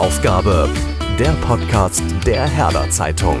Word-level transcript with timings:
Höraufgabe, 0.00 0.70
der 1.18 1.32
Podcast 1.46 2.02
der 2.24 2.48
Herder 2.48 2.88
Zeitung. 2.88 3.36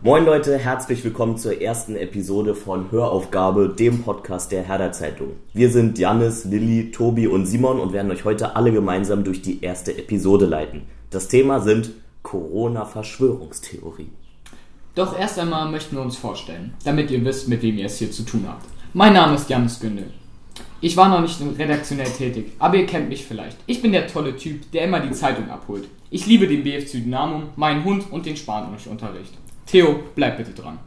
Moin 0.00 0.24
Leute, 0.24 0.56
herzlich 0.56 1.04
willkommen 1.04 1.36
zur 1.36 1.60
ersten 1.60 1.96
Episode 1.96 2.54
von 2.54 2.90
Höraufgabe, 2.90 3.68
dem 3.68 4.02
Podcast 4.04 4.50
der 4.52 4.62
Herder 4.62 4.92
Zeitung. 4.92 5.32
Wir 5.52 5.68
sind 5.68 5.98
Janis, 5.98 6.46
Lilly, 6.46 6.92
Tobi 6.92 7.26
und 7.26 7.44
Simon 7.44 7.78
und 7.78 7.92
werden 7.92 8.10
euch 8.10 8.24
heute 8.24 8.56
alle 8.56 8.72
gemeinsam 8.72 9.22
durch 9.22 9.42
die 9.42 9.62
erste 9.62 9.98
Episode 9.98 10.46
leiten. 10.46 10.84
Das 11.10 11.28
Thema 11.28 11.60
sind 11.60 11.90
Corona-Verschwörungstheorie. 12.22 14.08
Doch 14.98 15.16
erst 15.16 15.38
einmal 15.38 15.70
möchten 15.70 15.94
wir 15.94 16.02
uns 16.02 16.16
vorstellen, 16.16 16.74
damit 16.82 17.12
ihr 17.12 17.24
wisst, 17.24 17.46
mit 17.46 17.62
wem 17.62 17.78
ihr 17.78 17.86
es 17.86 17.98
hier 17.98 18.10
zu 18.10 18.24
tun 18.24 18.46
habt. 18.48 18.66
Mein 18.94 19.12
Name 19.12 19.36
ist 19.36 19.48
Janis 19.48 19.78
Gündel. 19.78 20.12
Ich 20.80 20.96
war 20.96 21.08
noch 21.08 21.20
nicht 21.20 21.40
redaktionell 21.56 22.10
tätig, 22.10 22.50
aber 22.58 22.78
ihr 22.78 22.86
kennt 22.86 23.08
mich 23.08 23.24
vielleicht. 23.24 23.58
Ich 23.66 23.80
bin 23.80 23.92
der 23.92 24.08
tolle 24.08 24.36
Typ, 24.36 24.72
der 24.72 24.82
immer 24.82 24.98
die 24.98 25.12
Zeitung 25.12 25.48
abholt. 25.50 25.86
Ich 26.10 26.26
liebe 26.26 26.48
den 26.48 26.64
BFC 26.64 26.94
Dynamo, 26.94 27.42
meinen 27.54 27.84
Hund 27.84 28.10
und 28.10 28.26
den 28.26 28.36
Spanischunterricht. 28.36 29.34
Theo, 29.66 30.00
bleib 30.16 30.36
bitte 30.36 30.50
dran. 30.50 30.80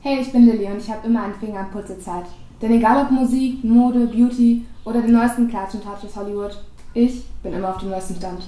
Hey, 0.00 0.20
ich 0.22 0.32
bin 0.32 0.46
Lilly 0.46 0.64
und 0.64 0.78
ich 0.78 0.88
habe 0.88 1.06
immer 1.06 1.24
einen 1.24 1.34
Finger 1.34 1.60
an 1.60 1.70
Putzezeit. 1.70 2.24
Denn 2.62 2.72
egal 2.72 3.04
ob 3.04 3.10
Musik, 3.10 3.62
Mode, 3.62 4.06
Beauty 4.06 4.64
oder 4.86 5.02
den 5.02 5.12
neuesten 5.12 5.50
Klatsch 5.50 5.74
und 5.74 5.84
Touch 5.84 6.02
aus 6.02 6.16
Hollywood, 6.16 6.56
ich 6.94 7.24
bin 7.42 7.52
immer 7.52 7.74
auf 7.74 7.78
dem 7.82 7.90
neuesten 7.90 8.16
Stand. 8.16 8.44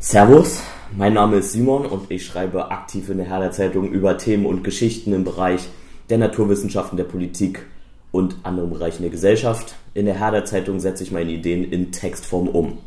Servus, 0.00 0.60
mein 0.96 1.14
Name 1.14 1.36
ist 1.36 1.52
Simon 1.52 1.86
und 1.86 2.10
ich 2.10 2.24
schreibe 2.24 2.70
aktiv 2.70 3.08
in 3.08 3.18
der 3.18 3.26
Herder 3.26 3.50
Zeitung 3.50 3.90
über 3.90 4.18
Themen 4.18 4.46
und 4.46 4.64
Geschichten 4.64 5.12
im 5.12 5.24
Bereich 5.24 5.68
der 6.08 6.18
Naturwissenschaften, 6.18 6.96
der 6.96 7.04
Politik 7.04 7.66
und 8.10 8.36
anderen 8.42 8.70
Bereichen 8.70 9.02
der 9.02 9.10
Gesellschaft. 9.10 9.74
In 9.94 10.06
der 10.06 10.18
Herder 10.18 10.44
Zeitung 10.44 10.80
setze 10.80 11.02
ich 11.02 11.12
meine 11.12 11.30
Ideen 11.30 11.64
in 11.70 11.92
Textform 11.92 12.48
um. 12.48 12.78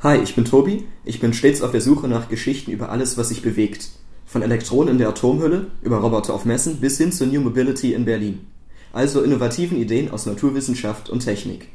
Hi, 0.00 0.18
ich 0.18 0.34
bin 0.34 0.44
Tobi. 0.44 0.84
Ich 1.04 1.20
bin 1.20 1.32
stets 1.32 1.62
auf 1.62 1.70
der 1.70 1.80
Suche 1.80 2.08
nach 2.08 2.28
Geschichten 2.28 2.72
über 2.72 2.90
alles, 2.90 3.16
was 3.16 3.28
sich 3.28 3.42
bewegt. 3.42 3.90
Von 4.26 4.42
Elektronen 4.42 4.92
in 4.92 4.98
der 4.98 5.08
Atomhülle 5.08 5.68
über 5.82 5.98
Roboter 5.98 6.34
auf 6.34 6.44
Messen 6.44 6.80
bis 6.80 6.98
hin 6.98 7.12
zur 7.12 7.28
New 7.28 7.40
Mobility 7.40 7.94
in 7.94 8.04
Berlin. 8.04 8.46
Also 8.92 9.22
innovativen 9.22 9.78
Ideen 9.78 10.10
aus 10.10 10.26
Naturwissenschaft 10.26 11.10
und 11.10 11.20
Technik. 11.20 11.68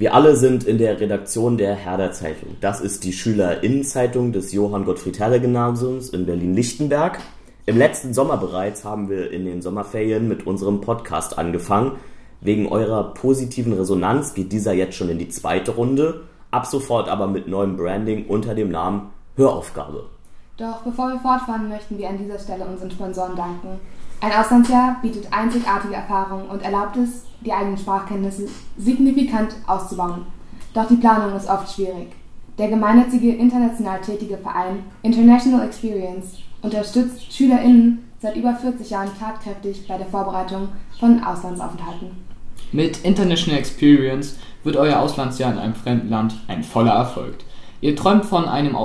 Wir 0.00 0.14
alle 0.14 0.34
sind 0.34 0.64
in 0.64 0.78
der 0.78 0.98
Redaktion 0.98 1.58
der 1.58 1.74
Herder 1.74 2.10
Zeitung. 2.10 2.56
Das 2.62 2.80
ist 2.80 3.04
die 3.04 3.12
Schülerinnenzeitung 3.12 4.32
des 4.32 4.50
Johann 4.50 4.86
Gottfried 4.86 5.20
Herder 5.20 5.40
Gymnasiums 5.40 6.08
in 6.08 6.24
Berlin-Lichtenberg. 6.24 7.18
Im 7.66 7.76
letzten 7.76 8.14
Sommer 8.14 8.38
bereits 8.38 8.82
haben 8.82 9.10
wir 9.10 9.30
in 9.30 9.44
den 9.44 9.60
Sommerferien 9.60 10.26
mit 10.26 10.46
unserem 10.46 10.80
Podcast 10.80 11.36
angefangen. 11.36 11.98
Wegen 12.40 12.66
eurer 12.66 13.12
positiven 13.12 13.74
Resonanz 13.74 14.32
geht 14.32 14.52
dieser 14.52 14.72
jetzt 14.72 14.96
schon 14.96 15.10
in 15.10 15.18
die 15.18 15.28
zweite 15.28 15.72
Runde. 15.72 16.22
Ab 16.50 16.64
sofort 16.64 17.10
aber 17.10 17.26
mit 17.26 17.46
neuem 17.46 17.76
Branding 17.76 18.24
unter 18.26 18.54
dem 18.54 18.70
Namen 18.70 19.10
Höraufgabe. 19.36 20.06
Doch 20.56 20.80
bevor 20.80 21.08
wir 21.08 21.18
fortfahren, 21.20 21.68
möchten 21.68 21.98
wir 21.98 22.08
an 22.08 22.16
dieser 22.16 22.38
Stelle 22.38 22.64
unseren 22.64 22.90
Sponsoren 22.90 23.36
danken. 23.36 23.78
Ein 24.22 24.32
Auslandsjahr 24.32 24.98
bietet 25.00 25.32
einzigartige 25.32 25.94
Erfahrungen 25.94 26.46
und 26.48 26.62
erlaubt 26.62 26.96
es, 26.96 27.24
die 27.40 27.52
eigenen 27.52 27.78
Sprachkenntnisse 27.78 28.48
signifikant 28.76 29.54
auszubauen. 29.66 30.26
Doch 30.74 30.86
die 30.86 30.96
Planung 30.96 31.34
ist 31.34 31.48
oft 31.48 31.74
schwierig. 31.74 32.12
Der 32.58 32.68
gemeinnützige 32.68 33.34
international 33.34 34.00
tätige 34.02 34.36
Verein 34.36 34.84
International 35.02 35.66
Experience 35.66 36.38
unterstützt 36.60 37.32
SchülerInnen 37.32 38.10
seit 38.20 38.36
über 38.36 38.54
40 38.54 38.90
Jahren 38.90 39.10
tatkräftig 39.18 39.88
bei 39.88 39.96
der 39.96 40.06
Vorbereitung 40.06 40.68
von 40.98 41.24
Auslandsaufenthalten. 41.24 42.10
Mit 42.72 42.98
International 42.98 43.58
Experience 43.58 44.36
wird 44.62 44.76
euer 44.76 45.00
Auslandsjahr 45.00 45.52
in 45.52 45.58
einem 45.58 45.74
fremden 45.74 46.10
Land 46.10 46.34
ein 46.46 46.62
voller 46.62 46.92
Erfolg. 46.92 47.38
Ihr 47.82 47.96
träumt 47.96 48.26
von 48.26 48.46
einem 48.46 48.76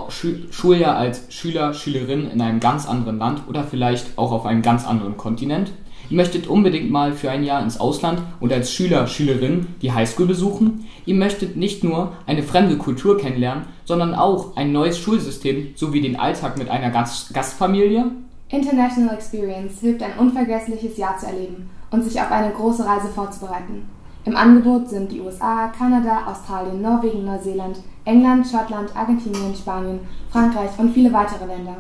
Schuljahr 0.52 0.96
als 0.96 1.26
Schüler, 1.30 1.74
Schülerin 1.74 2.30
in 2.32 2.40
einem 2.40 2.62
ganz 2.62 2.88
anderen 2.88 3.20
Land 3.20 3.42
oder 3.50 3.66
vielleicht 3.66 4.18
auch 4.18 4.32
auf 4.32 4.46
einem 4.46 4.62
ganz 4.62 4.88
anderen 4.88 5.18
Kontinent. 5.18 5.72
Ihr 6.10 6.16
möchtet 6.16 6.48
unbedingt 6.48 6.92
mal 6.92 7.12
für 7.12 7.30
ein 7.30 7.44
Jahr 7.44 7.62
ins 7.62 7.80
Ausland 7.80 8.22
und 8.40 8.54
als 8.54 8.72
Schüler, 8.72 9.08
Schülerin 9.08 9.68
die 9.82 9.92
Highschool 9.92 10.28
besuchen. 10.28 10.86
Ihr 11.06 11.16
möchtet 11.16 11.58
nicht 11.58 11.84
nur 11.84 12.14
eine 12.26 12.44
fremde 12.44 12.78
Kultur 12.78 13.18
kennenlernen, 13.18 13.66
sondern 13.84 14.14
auch 14.14 14.56
ein 14.56 14.72
neues 14.72 14.98
Schulsystem 14.98 15.74
sowie 15.76 16.02
den 16.02 16.18
Alltag 16.18 16.58
mit 16.58 16.70
einer 16.70 16.90
Gastfamilie. 16.90 18.12
International 18.50 19.16
Experience 19.16 19.80
hilft 19.82 20.04
ein 20.04 20.18
unvergessliches 20.20 20.96
Jahr 20.98 21.18
zu 21.18 21.26
erleben 21.26 21.70
und 21.92 22.04
sich 22.04 22.22
auf 22.22 22.32
eine 22.32 22.54
große 22.54 22.86
Reise 22.86 23.08
vorzubereiten. 23.08 23.90
Im 24.26 24.36
Angebot 24.36 24.90
sind 24.90 25.12
die 25.12 25.22
USA, 25.22 25.68
Kanada, 25.68 26.26
Australien, 26.26 26.82
Norwegen, 26.82 27.26
Neuseeland, 27.26 27.78
England, 28.06 28.48
Schottland, 28.48 28.96
Argentinien, 28.96 29.56
Spanien, 29.56 30.00
Frankreich 30.32 30.72
und 30.80 30.94
viele 30.94 31.14
weitere 31.14 31.46
Länder. 31.46 31.78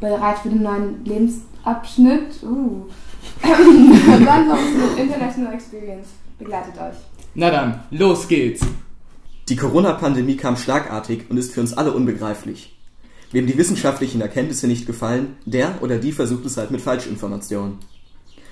Bereit 0.00 0.38
für 0.38 0.48
den 0.48 0.62
neuen 0.62 1.04
Lebensabschnitt? 1.04 2.42
Uh. 2.42 2.84
Landungsflug 3.42 4.98
International 4.98 5.54
Experience 5.54 6.08
begleitet 6.38 6.74
euch. 6.74 6.96
Na 7.34 7.50
dann, 7.50 7.80
los 7.90 8.26
geht's! 8.26 8.66
Die 9.48 9.56
Corona-Pandemie 9.56 10.36
kam 10.36 10.56
schlagartig 10.56 11.26
und 11.30 11.36
ist 11.36 11.52
für 11.52 11.60
uns 11.60 11.72
alle 11.74 11.92
unbegreiflich. 11.92 12.76
Wem 13.30 13.46
die 13.46 13.56
wissenschaftlichen 13.56 14.20
Erkenntnisse 14.20 14.66
nicht 14.66 14.86
gefallen, 14.86 15.36
der 15.44 15.80
oder 15.82 15.98
die 15.98 16.12
versucht 16.12 16.44
es 16.44 16.56
halt 16.56 16.70
mit 16.70 16.80
Falschinformationen. 16.80 17.78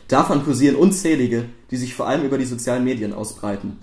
Davon 0.08 0.44
kursieren 0.44 0.76
unzählige, 0.76 1.46
die 1.70 1.76
sich 1.76 1.94
vor 1.94 2.06
allem 2.06 2.24
über 2.24 2.38
die 2.38 2.44
sozialen 2.44 2.84
Medien 2.84 3.12
ausbreiten. 3.12 3.78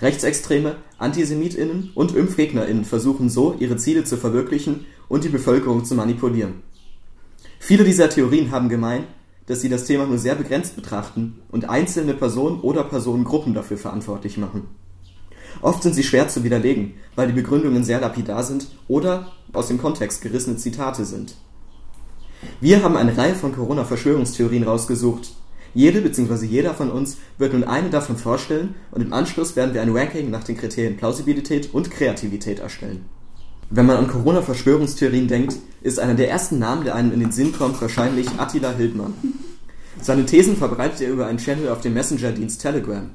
Rechtsextreme, 0.00 0.76
AntisemitInnen 0.98 1.90
und 1.94 2.14
ImpfgegnerInnen 2.14 2.86
versuchen 2.86 3.28
so, 3.28 3.54
ihre 3.58 3.76
Ziele 3.76 4.04
zu 4.04 4.16
verwirklichen 4.16 4.86
und 5.08 5.24
die 5.24 5.28
Bevölkerung 5.28 5.84
zu 5.84 5.94
manipulieren. 5.94 6.62
Viele 7.58 7.84
dieser 7.84 8.08
Theorien 8.08 8.50
haben 8.50 8.70
gemein, 8.70 9.04
dass 9.44 9.60
sie 9.60 9.68
das 9.68 9.84
Thema 9.84 10.06
nur 10.06 10.16
sehr 10.16 10.34
begrenzt 10.34 10.76
betrachten 10.76 11.40
und 11.50 11.68
einzelne 11.68 12.14
Personen 12.14 12.60
oder 12.60 12.84
Personengruppen 12.84 13.52
dafür 13.52 13.76
verantwortlich 13.76 14.38
machen. 14.38 14.68
Oft 15.60 15.82
sind 15.82 15.94
sie 15.94 16.04
schwer 16.04 16.28
zu 16.28 16.44
widerlegen, 16.44 16.94
weil 17.16 17.26
die 17.26 17.34
Begründungen 17.34 17.84
sehr 17.84 18.00
lapidar 18.00 18.44
sind 18.44 18.68
oder 18.88 19.32
aus 19.52 19.68
dem 19.68 19.78
Kontext 19.78 20.22
gerissene 20.22 20.56
Zitate 20.56 21.04
sind. 21.04 21.34
Wir 22.60 22.82
haben 22.82 22.96
eine 22.96 23.16
Reihe 23.18 23.34
von 23.34 23.54
Corona-Verschwörungstheorien 23.54 24.62
rausgesucht, 24.62 25.32
jede 25.74 26.00
bzw. 26.00 26.46
jeder 26.46 26.74
von 26.74 26.90
uns 26.90 27.18
wird 27.38 27.52
nun 27.52 27.64
eine 27.64 27.90
davon 27.90 28.16
vorstellen 28.16 28.74
und 28.90 29.02
im 29.02 29.12
Anschluss 29.12 29.56
werden 29.56 29.74
wir 29.74 29.82
ein 29.82 29.96
Ranking 29.96 30.30
nach 30.30 30.44
den 30.44 30.56
Kriterien 30.56 30.96
Plausibilität 30.96 31.72
und 31.72 31.90
Kreativität 31.90 32.58
erstellen. 32.58 33.04
Wenn 33.70 33.86
man 33.86 33.98
an 33.98 34.08
Corona-Verschwörungstheorien 34.08 35.28
denkt, 35.28 35.56
ist 35.82 36.00
einer 36.00 36.14
der 36.14 36.28
ersten 36.28 36.58
Namen, 36.58 36.84
der 36.84 36.96
einem 36.96 37.12
in 37.12 37.20
den 37.20 37.30
Sinn 37.30 37.52
kommt, 37.52 37.80
wahrscheinlich 37.80 38.28
Attila 38.36 38.72
Hildmann. 38.72 39.14
Seine 40.00 40.26
Thesen 40.26 40.56
verbreitet 40.56 41.02
er 41.02 41.10
über 41.10 41.26
einen 41.26 41.38
Channel 41.38 41.68
auf 41.68 41.80
dem 41.80 41.94
Messenger-Dienst 41.94 42.60
Telegram. 42.60 43.10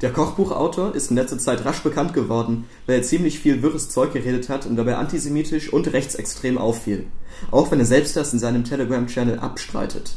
Der 0.00 0.12
Kochbuchautor 0.12 0.94
ist 0.94 1.10
in 1.10 1.16
letzter 1.16 1.38
Zeit 1.38 1.64
rasch 1.64 1.82
bekannt 1.82 2.12
geworden, 2.12 2.64
weil 2.86 2.96
er 2.96 3.02
ziemlich 3.04 3.38
viel 3.38 3.62
wirres 3.62 3.88
Zeug 3.88 4.12
geredet 4.12 4.48
hat 4.48 4.66
und 4.66 4.74
dabei 4.76 4.96
antisemitisch 4.96 5.72
und 5.72 5.92
rechtsextrem 5.92 6.58
auffiel, 6.58 7.06
auch 7.52 7.70
wenn 7.70 7.78
er 7.78 7.86
selbst 7.86 8.16
das 8.16 8.32
in 8.32 8.40
seinem 8.40 8.64
Telegram-Channel 8.64 9.38
abstreitet. 9.38 10.16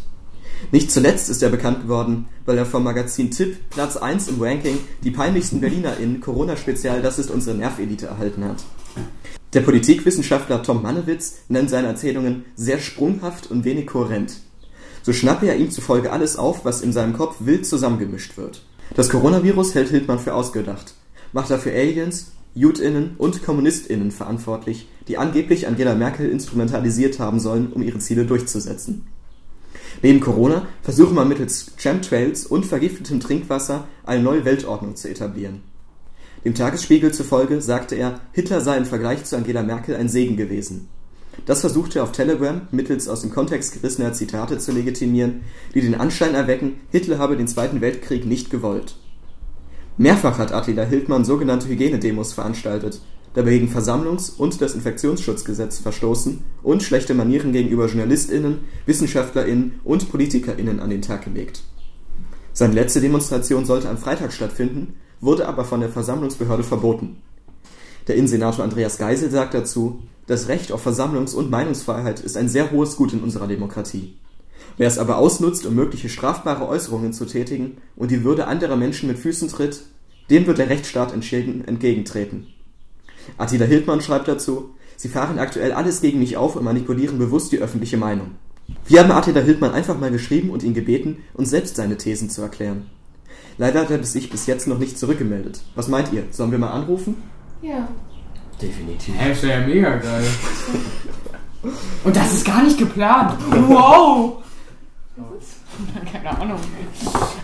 Nicht 0.71 0.91
zuletzt 0.91 1.29
ist 1.29 1.41
er 1.43 1.49
bekannt 1.49 1.83
geworden, 1.83 2.27
weil 2.45 2.57
er 2.57 2.65
vom 2.65 2.83
Magazin 2.83 3.31
Tipp 3.31 3.57
Platz 3.69 3.95
1 3.97 4.27
im 4.27 4.41
Ranking 4.41 4.77
die 5.03 5.11
peinlichsten 5.11 5.61
BerlinerInnen 5.61 6.19
Corona-Spezial 6.19 7.01
Das 7.01 7.19
ist 7.19 7.31
unsere 7.31 7.55
Nervelite 7.55 8.07
erhalten 8.07 8.43
hat. 8.43 8.63
Der 9.53 9.61
Politikwissenschaftler 9.61 10.61
Tom 10.63 10.81
Mannewitz 10.81 11.37
nennt 11.47 11.69
seine 11.69 11.87
Erzählungen 11.87 12.45
sehr 12.55 12.79
sprunghaft 12.79 13.49
und 13.49 13.63
wenig 13.63 13.87
kohärent. 13.87 14.41
So 15.03 15.13
schnappe 15.13 15.47
er 15.47 15.55
ihm 15.55 15.71
zufolge 15.71 16.11
alles 16.11 16.35
auf, 16.35 16.65
was 16.65 16.81
in 16.81 16.91
seinem 16.91 17.13
Kopf 17.13 17.37
wild 17.39 17.65
zusammengemischt 17.65 18.37
wird. 18.37 18.65
Das 18.95 19.09
Coronavirus 19.09 19.73
hält 19.73 19.89
Hildmann 19.89 20.19
für 20.19 20.33
ausgedacht, 20.33 20.95
macht 21.31 21.49
er 21.49 21.59
für 21.59 21.71
Aliens, 21.71 22.31
JudInnen 22.55 23.15
und 23.17 23.43
KommunistInnen 23.43 24.11
verantwortlich, 24.11 24.89
die 25.07 25.17
angeblich 25.17 25.67
Angela 25.67 25.95
Merkel 25.95 26.29
instrumentalisiert 26.29 27.19
haben 27.19 27.39
sollen, 27.39 27.71
um 27.71 27.81
ihre 27.81 27.99
Ziele 27.99 28.25
durchzusetzen. 28.25 29.05
Neben 30.01 30.19
Corona 30.19 30.67
versuche 30.81 31.13
man 31.13 31.27
mittels 31.27 31.73
Chemtrails 31.77 32.45
und 32.45 32.65
vergiftetem 32.65 33.19
Trinkwasser 33.19 33.87
eine 34.05 34.23
neue 34.23 34.45
Weltordnung 34.45 34.95
zu 34.95 35.09
etablieren. 35.09 35.61
Dem 36.45 36.53
Tagesspiegel 36.53 37.13
zufolge 37.13 37.61
sagte 37.61 37.95
er, 37.95 38.21
Hitler 38.31 38.61
sei 38.61 38.77
im 38.77 38.85
Vergleich 38.85 39.23
zu 39.25 39.35
Angela 39.35 39.63
Merkel 39.63 39.95
ein 39.95 40.09
Segen 40.09 40.37
gewesen. 40.37 40.87
Das 41.45 41.61
versuchte 41.61 41.99
er 41.99 42.03
auf 42.03 42.11
Telegram 42.11 42.67
mittels 42.71 43.07
aus 43.07 43.21
dem 43.21 43.31
Kontext 43.31 43.73
gerissener 43.73 44.13
Zitate 44.13 44.57
zu 44.57 44.71
legitimieren, 44.71 45.43
die 45.73 45.81
den 45.81 45.95
Anschein 45.95 46.35
erwecken, 46.35 46.75
Hitler 46.91 47.19
habe 47.19 47.37
den 47.37 47.47
Zweiten 47.47 47.81
Weltkrieg 47.81 48.25
nicht 48.25 48.49
gewollt. 48.49 48.95
Mehrfach 49.97 50.37
hat 50.37 50.51
Attila 50.51 50.83
Hildmann 50.83 51.25
sogenannte 51.25 51.67
Hygienedemos 51.67 52.33
veranstaltet. 52.33 53.01
Dabei 53.37 53.51
gegen 53.51 53.69
Versammlungs- 53.69 54.35
und 54.35 54.59
das 54.61 54.73
Infektionsschutzgesetz 54.73 55.77
verstoßen 55.77 56.39
und 56.63 56.81
schlechte 56.81 57.13
Manieren 57.13 57.53
gegenüber 57.53 57.85
JournalistInnen, 57.85 58.61
WissenschaftlerInnen 58.87 59.79
und 59.83 60.09
PolitikerInnen 60.09 60.79
an 60.79 60.89
den 60.89 61.03
Tag 61.03 61.25
gelegt. 61.25 61.61
Seine 62.51 62.73
letzte 62.73 62.99
Demonstration 62.99 63.63
sollte 63.63 63.89
am 63.89 63.99
Freitag 63.99 64.33
stattfinden, 64.33 64.95
wurde 65.21 65.47
aber 65.47 65.65
von 65.65 65.81
der 65.81 65.89
Versammlungsbehörde 65.89 66.63
verboten. 66.63 67.17
Der 68.07 68.15
Innensenator 68.15 68.63
Andreas 68.63 68.97
Geisel 68.97 69.29
sagt 69.29 69.53
dazu, 69.53 70.01
das 70.25 70.47
Recht 70.47 70.71
auf 70.71 70.83
Versammlungs- 70.83 71.35
und 71.35 71.51
Meinungsfreiheit 71.51 72.19
ist 72.19 72.37
ein 72.37 72.49
sehr 72.49 72.71
hohes 72.71 72.95
Gut 72.95 73.13
in 73.13 73.19
unserer 73.19 73.45
Demokratie. 73.45 74.17
Wer 74.77 74.87
es 74.87 74.97
aber 74.97 75.17
ausnutzt, 75.17 75.67
um 75.67 75.75
mögliche 75.75 76.09
strafbare 76.09 76.67
Äußerungen 76.67 77.13
zu 77.13 77.25
tätigen 77.25 77.77
und 77.95 78.09
die 78.09 78.23
Würde 78.23 78.47
anderer 78.47 78.77
Menschen 78.77 79.07
mit 79.07 79.19
Füßen 79.19 79.49
tritt, 79.49 79.83
dem 80.31 80.47
wird 80.47 80.57
der 80.57 80.69
Rechtsstaat 80.69 81.13
entgegentreten. 81.13 82.47
Attila 83.37 83.65
Hildmann 83.65 84.01
schreibt 84.01 84.27
dazu, 84.27 84.71
sie 84.95 85.09
fahren 85.09 85.39
aktuell 85.39 85.71
alles 85.71 86.01
gegen 86.01 86.19
mich 86.19 86.37
auf 86.37 86.55
und 86.55 86.63
manipulieren 86.63 87.19
bewusst 87.19 87.51
die 87.51 87.59
öffentliche 87.59 87.97
Meinung. 87.97 88.31
Wir 88.85 89.01
haben 89.01 89.11
Attila 89.11 89.41
Hildmann 89.41 89.73
einfach 89.73 89.97
mal 89.97 90.11
geschrieben 90.11 90.49
und 90.49 90.63
ihn 90.63 90.73
gebeten, 90.73 91.17
uns 91.33 91.49
selbst 91.49 91.75
seine 91.75 91.97
Thesen 91.97 92.29
zu 92.29 92.41
erklären. 92.41 92.89
Leider 93.57 93.81
hat 93.81 93.91
er 93.91 94.03
sich 94.03 94.29
bis 94.29 94.45
jetzt 94.45 94.67
noch 94.67 94.77
nicht 94.77 94.99
zurückgemeldet. 94.99 95.61
Was 95.75 95.87
meint 95.87 96.13
ihr? 96.13 96.23
Sollen 96.31 96.51
wir 96.51 96.59
mal 96.59 96.71
anrufen? 96.71 97.15
Ja. 97.61 97.87
Definitiv. 98.61 99.15
Hä, 99.17 99.31
ist 99.31 99.43
ja 99.43 99.59
mega 99.61 99.95
geil. 99.97 100.23
Und 102.03 102.15
das 102.15 102.33
ist 102.33 102.45
gar 102.45 102.63
nicht 102.63 102.77
geplant. 102.77 103.37
Wow! 103.67 104.43
Keine 106.11 106.29
Ahnung. 106.39 106.59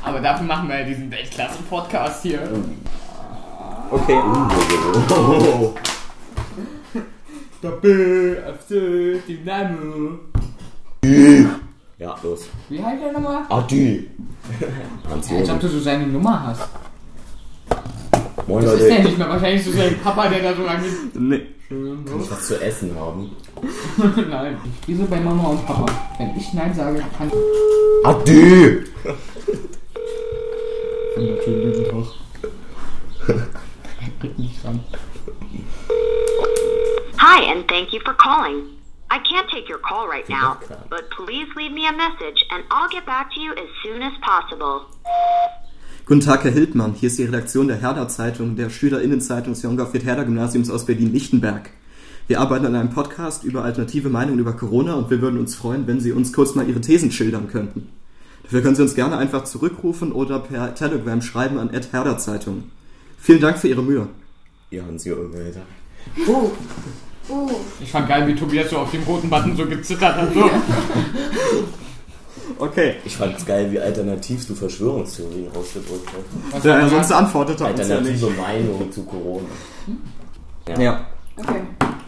Aber 0.04 0.20
dafür 0.20 0.46
machen 0.46 0.70
wir 0.70 0.80
ja 0.80 0.86
diesen 0.86 1.12
Weltklasse-Podcast 1.12 2.24
hier. 2.24 2.48
Okay. 3.94 4.20
Doppel, 7.62 8.44
Dynamo. 9.28 10.20
Ja, 12.00 12.16
los. 12.24 12.50
Wie 12.70 12.84
heißt 12.84 13.04
der 13.04 13.12
nochmal? 13.12 13.44
Adi. 13.50 14.10
Hans 15.08 15.32
Als 15.32 15.50
ob 15.50 15.60
du 15.60 15.68
so 15.68 15.80
seine 15.80 16.08
Nummer 16.08 16.48
hast. 16.48 16.68
Moin 18.48 18.66
Das 18.66 18.74
ist 18.74 18.82
der 18.82 18.90
Leute. 18.90 19.04
nicht 19.04 19.18
mehr. 19.20 19.30
Wahrscheinlich 19.30 19.64
so 19.64 19.72
sein 19.72 19.96
Papa, 20.04 20.28
der 20.28 20.42
da 20.42 20.56
so 20.56 20.64
lange. 20.64 20.86
Nee. 21.14 21.42
Kann 21.70 22.20
ich 22.20 22.32
was 22.32 22.48
zu 22.48 22.60
essen 22.62 22.96
haben? 23.00 23.30
Nein. 24.30 24.58
Wieso 24.88 25.06
bei 25.06 25.20
Mama 25.20 25.50
und 25.50 25.66
Papa? 25.68 25.86
Wenn 26.18 26.36
ich 26.36 26.52
Nein 26.54 26.74
sage, 26.74 27.04
kann 27.16 27.28
ich. 27.28 28.08
Adi! 28.08 28.84
Krieg 34.24 34.40
nicht 34.40 34.64
dran. 34.64 34.80
Hi, 37.18 37.52
and 37.52 37.68
thank 37.68 37.92
you 37.92 38.00
for 38.06 38.14
calling. 38.14 38.70
I 39.12 39.20
can't 39.20 39.50
take 39.52 39.68
your 39.68 39.80
call 39.80 40.08
right 40.08 40.28
now, 40.30 40.58
but 40.90 41.10
please 41.12 41.48
leave 41.58 41.74
me 41.74 41.86
a 41.88 41.92
message 41.92 42.46
and 42.50 42.64
I'll 42.72 42.90
get 42.90 43.06
back 43.06 43.32
to 43.36 43.42
you 43.42 43.52
as 43.52 43.70
soon 43.84 44.02
as 44.02 44.14
possible. 44.22 44.86
Guten 46.06 46.22
Tag, 46.22 46.44
Herr 46.44 46.52
Hildmann. 46.52 46.94
Hier 46.94 47.08
ist 47.08 47.20
die 47.20 47.26
Redaktion 47.26 47.68
der 47.68 47.78
Herder 47.78 48.08
Zeitung, 48.08 48.56
der 48.56 48.70
Schülerinnenzeitung 48.70 49.54
des 49.54 49.62
Johann 49.62 49.78
Gottfried 49.78 50.06
Herder 50.06 50.24
Gymnasiums 50.24 50.70
aus 50.70 50.86
Berlin-Lichtenberg. 50.86 51.70
Wir 52.28 52.40
arbeiten 52.40 52.66
an 52.66 52.76
einem 52.76 52.92
Podcast 52.92 53.44
über 53.44 53.66
alternative 53.66 54.10
Meinungen 54.10 54.40
über 54.40 54.54
Corona 54.54 54.94
und 54.94 55.10
wir 55.10 55.22
würden 55.22 55.40
uns 55.40 55.56
freuen, 55.56 55.86
wenn 55.86 56.00
Sie 56.00 56.14
uns 56.14 56.32
kurz 56.32 56.56
mal 56.56 56.68
Ihre 56.68 56.82
Thesen 56.82 57.12
schildern 57.12 57.50
könnten. 57.50 57.90
Dafür 58.44 58.62
können 58.62 58.76
Sie 58.76 58.82
uns 58.82 58.96
gerne 58.96 59.18
einfach 59.18 59.44
zurückrufen 59.44 60.14
oder 60.14 60.40
per 60.40 60.76
Telegram 60.76 61.22
schreiben 61.22 61.60
an 61.60 61.74
Ed 61.74 61.92
Herder 61.92 62.18
Zeitung. 62.18 62.72
Vielen 63.24 63.40
Dank 63.40 63.58
für 63.58 63.70
Ihre 63.70 63.82
Mühe. 63.82 64.06
Ja, 64.70 64.84
Hans 64.86 65.06
Josef, 65.06 65.34
Alter. 65.34 65.62
Oh. 66.28 66.52
Oh. 67.30 67.50
Ich 67.80 67.90
fand 67.90 68.10
geil, 68.10 68.28
wie 68.28 68.36
Tobias 68.36 68.70
so 68.70 68.80
auf 68.80 68.92
dem 68.92 69.02
roten 69.04 69.30
Button 69.30 69.56
so 69.56 69.66
gezittert 69.66 70.18
hat. 70.18 70.34
So. 70.34 70.50
Okay. 72.60 72.96
Ich 73.06 73.16
fand's 73.16 73.46
geil, 73.46 73.72
wie 73.72 73.80
alternativ 73.80 74.46
du 74.46 74.56
Verschwörungstheorien 74.56 75.48
ausgedrückt 75.56 76.08
hast. 76.08 76.54
Was 76.54 76.64
Der 76.64 76.82
war 76.82 76.90
sonst 76.90 77.12
antwortet 77.14 77.62
er 77.62 77.72
uns 77.72 77.80
ja 77.80 78.02
nicht. 78.02 78.22
Alternative 78.24 78.42
Meinung 78.42 78.92
zu 78.92 79.04
Corona. 79.06 79.48
Ja. 80.68 80.82
Ja. 80.82 81.08
Okay. 81.38 81.62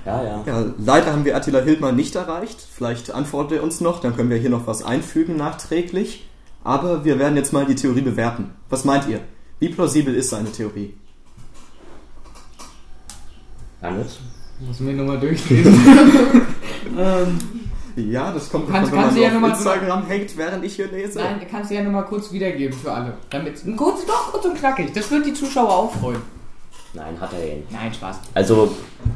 Ja, 0.05 0.23
ja. 0.23 0.43
ja, 0.45 0.65
leider 0.77 1.13
haben 1.13 1.23
wir 1.23 1.37
Attila 1.37 1.61
Hildmann 1.61 1.95
nicht 1.95 2.15
erreicht. 2.15 2.59
Vielleicht 2.59 3.11
antwortet 3.11 3.59
er 3.59 3.63
uns 3.63 3.79
noch, 3.79 4.01
dann 4.01 4.15
können 4.17 4.29
wir 4.29 4.37
hier 4.37 4.49
noch 4.49 4.67
was 4.67 4.83
einfügen 4.83 5.37
nachträglich. 5.37 6.27
Aber 6.65 7.05
wir 7.05 7.19
werden 7.19 7.37
jetzt 7.37 7.53
mal 7.53 7.65
die 7.65 7.75
Theorie 7.75 8.01
bewerten. 8.01 8.51
Was 8.69 8.83
meint 8.83 9.07
ihr? 9.07 9.21
Wie 9.59 9.69
plausibel 9.69 10.13
ist 10.13 10.29
seine 10.29 10.51
Theorie? 10.51 10.93
Hannes? 13.85 14.17
Muss 14.59 14.79
mir 14.79 14.93
nochmal 14.93 15.19
durchlesen. 15.19 15.73
ähm, 16.97 17.39
Ja, 18.11 18.31
das 18.31 18.49
kommt 18.49 18.69
Kannst- 18.69 18.91
davon, 18.91 18.99
kannst 19.03 19.15
wenn 19.15 19.23
du 19.23 19.27
ja 19.27 19.39
man 19.39 19.49
noch 19.51 19.57
auf 19.57 19.63
mal- 19.65 19.73
Instagram 19.73 20.05
hängt, 20.07 20.37
während 20.37 20.63
ich 20.65 20.75
hier 20.75 20.87
lese. 20.87 21.19
nein, 21.19 21.41
kannst 21.49 21.71
du 21.71 21.75
ja 21.75 21.83
nochmal 21.83 22.05
kurz 22.05 22.31
wiedergeben 22.31 22.77
für 22.77 22.91
alle. 22.91 23.13
Damit, 23.29 23.61
kurz, 23.77 24.05
doch, 24.05 24.31
kurz 24.31 24.45
und 24.45 24.55
knackig. 24.57 24.93
Das 24.93 25.09
wird 25.11 25.25
die 25.25 25.33
Zuschauer 25.33 25.69
auch 25.69 25.93
freuen. 25.93 26.21
Nein, 26.93 27.19
hat 27.19 27.33
er 27.33 27.45
ja 27.45 27.55
nicht. 27.55 27.71
Nein, 27.71 27.93
Spaß. 27.93 28.17
Also, 28.33 28.73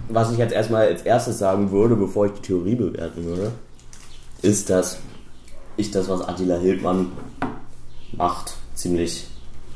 was 0.09 0.31
ich 0.33 0.37
jetzt 0.37 0.53
erstmal 0.53 0.87
als 0.87 1.01
erstes 1.03 1.39
sagen 1.39 1.71
würde, 1.71 1.95
bevor 1.95 2.25
ich 2.25 2.33
die 2.33 2.41
Theorie 2.41 2.75
bewerten 2.75 3.23
würde, 3.25 3.51
ist, 4.41 4.69
dass 4.69 4.99
ich 5.77 5.89
das, 5.91 6.09
was 6.09 6.21
Attila 6.27 6.57
Hildmann 6.57 7.11
macht, 8.11 8.55
ziemlich 8.75 9.27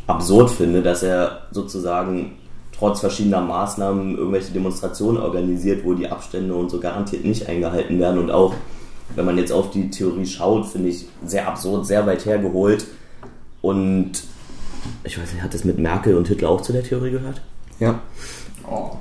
absurd 0.07 0.49
finde, 0.51 0.81
dass 0.81 1.01
er 1.03 1.47
sozusagen 1.51 2.33
trotz 2.77 2.99
verschiedener 2.99 3.41
Maßnahmen 3.41 4.17
irgendwelche 4.17 4.51
Demonstrationen 4.51 5.21
organisiert, 5.21 5.85
wo 5.85 5.93
die 5.93 6.07
Abstände 6.07 6.53
und 6.55 6.69
so 6.69 6.79
garantiert 6.79 7.25
nicht 7.25 7.47
eingehalten 7.47 7.99
werden 7.99 8.19
und 8.19 8.31
auch, 8.31 8.53
wenn 9.15 9.25
man 9.25 9.37
jetzt 9.37 9.51
auf 9.51 9.71
die 9.71 9.89
Theorie 9.89 10.25
schaut, 10.25 10.65
finde 10.65 10.89
ich 10.89 11.05
sehr 11.25 11.47
absurd, 11.47 11.85
sehr 11.85 12.05
weit 12.05 12.25
hergeholt 12.25 12.87
und 13.61 14.11
ich 15.03 15.19
weiß 15.19 15.33
nicht, 15.33 15.43
hat 15.43 15.53
das 15.53 15.63
mit 15.63 15.77
Merkel 15.77 16.15
und 16.15 16.27
Hitler 16.27 16.49
auch 16.49 16.61
zu 16.61 16.73
der 16.73 16.83
Theorie 16.83 17.11
gehört? 17.11 17.41
Ja. 17.79 17.99
Oh. 18.69 18.91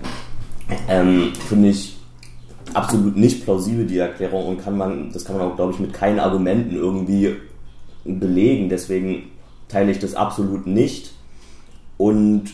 Ähm, 0.88 1.32
Finde 1.48 1.68
ich 1.68 1.96
absolut 2.74 3.16
nicht 3.16 3.44
plausibel, 3.44 3.86
die 3.86 3.98
Erklärung, 3.98 4.46
und 4.46 4.62
kann 4.62 4.76
man, 4.76 5.12
das 5.12 5.24
kann 5.24 5.36
man 5.36 5.50
auch, 5.50 5.56
glaube 5.56 5.72
ich, 5.72 5.78
mit 5.78 5.92
keinen 5.92 6.20
Argumenten 6.20 6.76
irgendwie 6.76 7.36
belegen. 8.04 8.68
Deswegen 8.68 9.30
teile 9.68 9.90
ich 9.90 9.98
das 9.98 10.14
absolut 10.14 10.66
nicht. 10.66 11.12
Und 11.98 12.44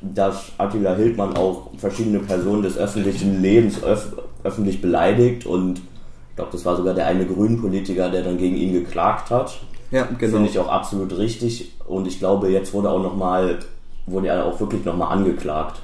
dass 0.00 0.52
Attila 0.58 0.94
Hildmann 0.94 1.36
auch 1.36 1.70
verschiedene 1.76 2.20
Personen 2.20 2.62
des 2.62 2.76
öffentlichen 2.76 3.42
Lebens 3.42 3.82
öf 3.82 4.12
öffentlich 4.44 4.80
beleidigt 4.80 5.46
und 5.46 5.78
ich 5.78 6.36
glaube, 6.36 6.52
das 6.52 6.64
war 6.64 6.76
sogar 6.76 6.94
der 6.94 7.06
eine 7.06 7.26
Grünen-Politiker, 7.26 8.08
der 8.08 8.22
dann 8.22 8.38
gegen 8.38 8.56
ihn 8.56 8.72
geklagt 8.72 9.30
hat. 9.30 9.60
Ja, 9.90 10.04
genau. 10.04 10.34
Finde 10.34 10.48
ich 10.48 10.58
auch 10.60 10.68
absolut 10.68 11.16
richtig. 11.18 11.72
Und 11.86 12.06
ich 12.06 12.20
glaube, 12.20 12.48
jetzt 12.50 12.72
wurde 12.72 12.90
auch 12.90 13.02
noch 13.02 13.16
mal, 13.16 13.58
wurde 14.06 14.28
er 14.28 14.44
auch 14.44 14.60
wirklich 14.60 14.84
nochmal 14.84 15.16
angeklagt. 15.16 15.80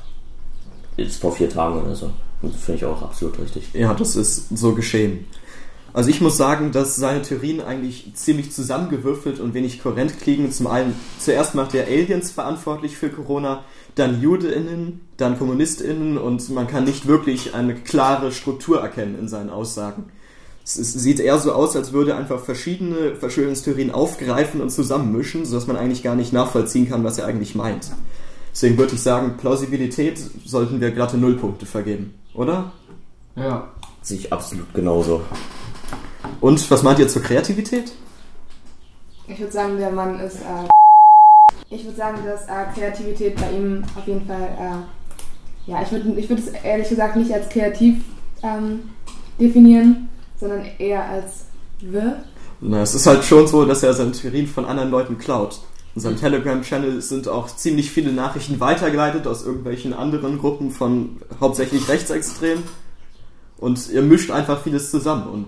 Jetzt 0.96 1.20
vor 1.20 1.32
vier 1.32 1.50
Tagen 1.50 1.82
oder 1.82 1.96
so. 1.96 2.10
Finde 2.40 2.74
ich 2.74 2.84
auch 2.84 3.02
absolut 3.02 3.38
richtig. 3.40 3.72
Ja, 3.72 3.94
das 3.94 4.14
ist 4.14 4.56
so 4.56 4.74
geschehen. 4.74 5.26
Also 5.94 6.10
ich 6.10 6.20
muss 6.20 6.36
sagen, 6.36 6.72
dass 6.72 6.96
seine 6.96 7.22
Theorien 7.22 7.60
eigentlich 7.60 8.10
ziemlich 8.14 8.50
zusammengewürfelt 8.50 9.38
und 9.38 9.54
wenig 9.54 9.80
kohärent 9.80 10.20
klingen. 10.20 10.50
Zum 10.50 10.66
einen, 10.66 10.92
zuerst 11.20 11.54
macht 11.54 11.72
er 11.72 11.86
Aliens 11.86 12.32
verantwortlich 12.32 12.96
für 12.96 13.10
Corona, 13.10 13.62
dann 13.94 14.20
JudeInnen, 14.20 15.00
dann 15.16 15.38
KommunistInnen 15.38 16.18
und 16.18 16.50
man 16.50 16.66
kann 16.66 16.82
nicht 16.82 17.06
wirklich 17.06 17.54
eine 17.54 17.76
klare 17.76 18.32
Struktur 18.32 18.80
erkennen 18.80 19.16
in 19.16 19.28
seinen 19.28 19.50
Aussagen. 19.50 20.06
Es 20.64 20.76
ist, 20.76 20.94
sieht 20.94 21.20
eher 21.20 21.38
so 21.38 21.52
aus, 21.52 21.76
als 21.76 21.92
würde 21.92 22.10
er 22.10 22.16
einfach 22.16 22.44
verschiedene 22.44 23.14
Verschwörungstheorien 23.14 23.92
aufgreifen 23.92 24.60
und 24.60 24.70
zusammenmischen, 24.70 25.44
sodass 25.44 25.68
man 25.68 25.76
eigentlich 25.76 26.02
gar 26.02 26.16
nicht 26.16 26.32
nachvollziehen 26.32 26.88
kann, 26.88 27.04
was 27.04 27.18
er 27.18 27.26
eigentlich 27.26 27.54
meint. 27.54 27.92
Deswegen 28.52 28.76
würde 28.78 28.94
ich 28.94 29.00
sagen, 29.00 29.36
Plausibilität 29.36 30.18
sollten 30.44 30.80
wir 30.80 30.90
glatte 30.90 31.18
Nullpunkte 31.18 31.66
vergeben, 31.66 32.14
oder? 32.34 32.72
Ja. 33.36 33.68
Sehe 34.02 34.18
ich 34.18 34.32
absolut 34.32 34.74
genauso. 34.74 35.22
Und 36.44 36.70
was 36.70 36.82
meint 36.82 36.98
ihr 36.98 37.08
zur 37.08 37.22
Kreativität? 37.22 37.92
Ich 39.26 39.40
würde 39.40 39.50
sagen, 39.50 39.78
der 39.78 39.90
Mann 39.90 40.20
ist. 40.20 40.40
Äh, 40.42 40.68
ich 41.70 41.84
würde 41.84 41.96
sagen, 41.96 42.18
dass 42.22 42.42
äh, 42.44 42.70
Kreativität 42.74 43.36
bei 43.36 43.50
ihm 43.50 43.82
auf 43.96 44.06
jeden 44.06 44.26
Fall. 44.26 44.50
Äh, 45.66 45.70
ja, 45.70 45.80
ich 45.80 45.90
würde 45.90 46.12
ich 46.20 46.28
würd 46.28 46.40
es 46.40 46.48
ehrlich 46.48 46.90
gesagt 46.90 47.16
nicht 47.16 47.32
als 47.32 47.48
kreativ 47.48 48.04
ähm, 48.42 48.90
definieren, 49.40 50.10
sondern 50.38 50.66
eher 50.76 51.08
als 51.08 51.46
wir. 51.80 52.22
Na, 52.60 52.82
es 52.82 52.94
ist 52.94 53.06
halt 53.06 53.24
schon 53.24 53.46
so, 53.46 53.64
dass 53.64 53.82
er 53.82 53.94
seine 53.94 54.12
Theorien 54.12 54.46
von 54.46 54.66
anderen 54.66 54.90
Leuten 54.90 55.16
klaut. 55.16 55.62
In 55.94 56.02
seinem 56.02 56.18
Telegram-Channel 56.18 57.00
sind 57.00 57.26
auch 57.26 57.56
ziemlich 57.56 57.90
viele 57.90 58.12
Nachrichten 58.12 58.60
weitergeleitet 58.60 59.26
aus 59.26 59.46
irgendwelchen 59.46 59.94
anderen 59.94 60.38
Gruppen 60.38 60.72
von 60.72 61.22
hauptsächlich 61.40 61.88
Rechtsextremen. 61.88 62.64
Und 63.58 63.90
er 63.90 64.02
mischt 64.02 64.30
einfach 64.30 64.62
vieles 64.62 64.90
zusammen 64.90 65.26
und 65.28 65.46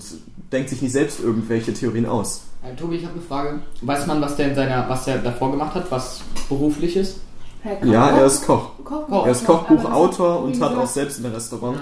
denkt 0.53 0.71
sich 0.71 0.81
nicht 0.81 0.93
selbst 0.93 1.21
irgendwelche 1.21 1.75
Theorien 1.75 2.07
aus. 2.07 2.43
Äh, 2.63 2.75
Tobi, 2.77 2.97
ich 2.97 3.03
habe 3.05 3.15
eine 3.15 3.23
Frage. 3.23 3.61
Weiß 3.83 4.07
man, 4.07 4.21
was 4.21 4.37
der 4.37 4.49
in 4.51 4.55
seiner, 4.55 4.89
was 4.89 5.05
der 5.05 5.19
davor 5.19 5.51
gemacht 5.51 5.75
hat, 5.75 5.91
was 5.91 6.21
beruflich 6.49 6.97
ist? 6.97 7.19
Herr 7.63 7.77
Koch- 7.77 7.87
Ja, 7.87 8.11
er 8.11 8.27
ist 8.27 8.47
Koch. 8.47 8.71
Koch- 8.85 9.27
Er 9.27 9.33
ist 9.33 9.45
Kochbuchautor 9.45 10.41
und 10.43 10.61
hat 10.63 10.77
auch 10.77 10.87
selbst 10.87 11.19
ein 11.25 11.33
Restaurant. 11.33 11.79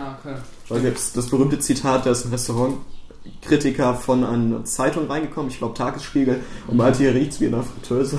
wie 0.68 0.74
Da 0.74 0.80
gibt 0.80 0.98
es 0.98 1.12
das 1.12 1.26
berühmte 1.28 1.58
Zitat, 1.58 2.06
da 2.06 2.10
ist 2.10 2.24
ein 2.24 2.30
Restaurantkritiker 2.32 3.94
von 3.94 4.24
einer 4.24 4.64
Zeitung 4.64 5.06
reingekommen, 5.08 5.50
ich 5.50 5.58
glaube 5.58 5.74
Tagesspiegel, 5.74 6.40
und 6.68 6.76
meinte, 6.78 7.00
hier 7.00 7.14
riecht's 7.14 7.38
wie 7.40 7.46
in 7.46 7.54
einer 7.54 7.62
Fritteuse. 7.62 8.18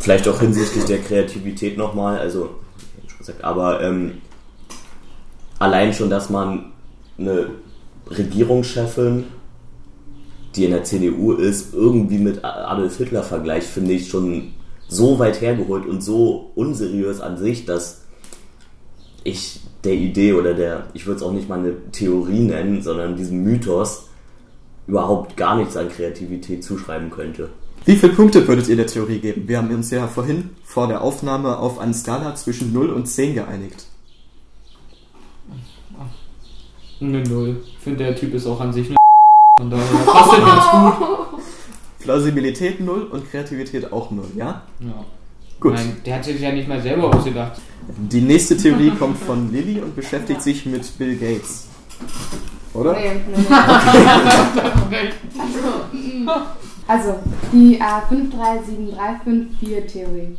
Vielleicht 0.00 0.26
auch 0.28 0.40
hinsichtlich 0.40 0.84
der 0.86 0.98
Kreativität 1.02 1.76
nochmal, 1.76 2.18
also, 2.18 2.50
ich 2.96 3.02
hab 3.04 3.10
schon 3.10 3.18
gesagt, 3.18 3.44
aber 3.44 3.82
ähm, 3.82 4.22
allein 5.58 5.92
schon, 5.92 6.08
dass 6.10 6.30
man 6.30 6.72
eine 7.18 7.50
Regierungschefin, 8.08 9.24
die 10.54 10.64
in 10.64 10.70
der 10.70 10.84
CDU 10.84 11.32
ist, 11.32 11.74
irgendwie 11.74 12.18
mit 12.18 12.44
Adolf 12.44 12.96
Hitler 12.96 13.22
vergleicht, 13.22 13.66
finde 13.66 13.92
ich 13.92 14.08
schon 14.08 14.52
so 14.88 15.18
weit 15.18 15.40
hergeholt 15.40 15.86
und 15.86 16.02
so 16.02 16.52
unseriös 16.54 17.20
an 17.20 17.36
sich, 17.36 17.64
dass 17.66 18.02
ich 19.24 19.60
der 19.84 19.94
Idee 19.94 20.32
oder 20.32 20.54
der, 20.54 20.88
ich 20.94 21.06
würde 21.06 21.18
es 21.18 21.22
auch 21.22 21.32
nicht 21.32 21.48
mal 21.48 21.58
eine 21.58 21.90
Theorie 21.90 22.40
nennen, 22.40 22.82
sondern 22.82 23.16
diesem 23.16 23.42
Mythos 23.42 24.08
überhaupt 24.86 25.36
gar 25.36 25.56
nichts 25.56 25.76
an 25.76 25.88
Kreativität 25.88 26.62
zuschreiben 26.62 27.10
könnte. 27.10 27.50
Wie 27.84 27.96
viele 27.96 28.12
Punkte 28.12 28.46
würdet 28.48 28.68
ihr 28.68 28.76
der 28.76 28.86
Theorie 28.86 29.18
geben? 29.18 29.46
Wir 29.46 29.58
haben 29.58 29.72
uns 29.72 29.90
ja 29.90 30.06
vorhin 30.08 30.50
vor 30.64 30.88
der 30.88 31.02
Aufnahme 31.02 31.58
auf 31.58 31.78
eine 31.78 31.94
Skala 31.94 32.34
zwischen 32.34 32.72
0 32.72 32.90
und 32.90 33.06
10 33.06 33.34
geeinigt. 33.34 33.86
Eine 37.00 37.22
Null. 37.22 37.62
Ich 37.66 37.78
finde, 37.78 38.04
der 38.04 38.16
Typ 38.16 38.34
ist 38.34 38.46
auch 38.46 38.60
an 38.60 38.72
sich 38.72 38.88
eine 38.88 38.96
Von 39.60 39.70
daher 39.70 39.84
passt 40.04 40.32
der 40.32 40.44
ganz 40.44 40.64
gut. 40.70 41.40
Plausibilität 42.00 42.80
0 42.80 43.02
und 43.04 43.30
Kreativität 43.30 43.92
auch 43.92 44.10
0, 44.10 44.24
ja? 44.36 44.62
Ja. 44.80 45.04
Gut. 45.58 45.74
Nein, 45.74 45.96
der 46.04 46.16
hat 46.16 46.24
sich 46.24 46.40
ja 46.40 46.52
nicht 46.52 46.68
mal 46.68 46.80
selber 46.80 47.12
ausgedacht. 47.14 47.60
Die 47.88 48.20
nächste 48.20 48.56
Theorie 48.56 48.90
kommt 48.90 49.18
von 49.18 49.50
Lilly 49.50 49.80
und 49.80 49.96
beschäftigt 49.96 50.42
sich 50.42 50.66
mit 50.66 50.98
Bill 50.98 51.16
Gates. 51.16 51.66
Oder? 52.74 52.92
Nee, 52.92 53.22
nee, 53.28 53.36
nee. 56.02 56.30
Also, 56.88 57.16
die 57.52 57.80
äh, 57.80 58.02
53735-4-Theorie. 59.58 60.38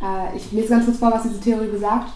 Äh, 0.00 0.36
ich 0.36 0.52
lese 0.52 0.68
ganz 0.68 0.84
kurz 0.84 0.98
vor, 0.98 1.10
was 1.10 1.24
diese 1.24 1.40
Theorie 1.40 1.66
besagt. 1.66 2.12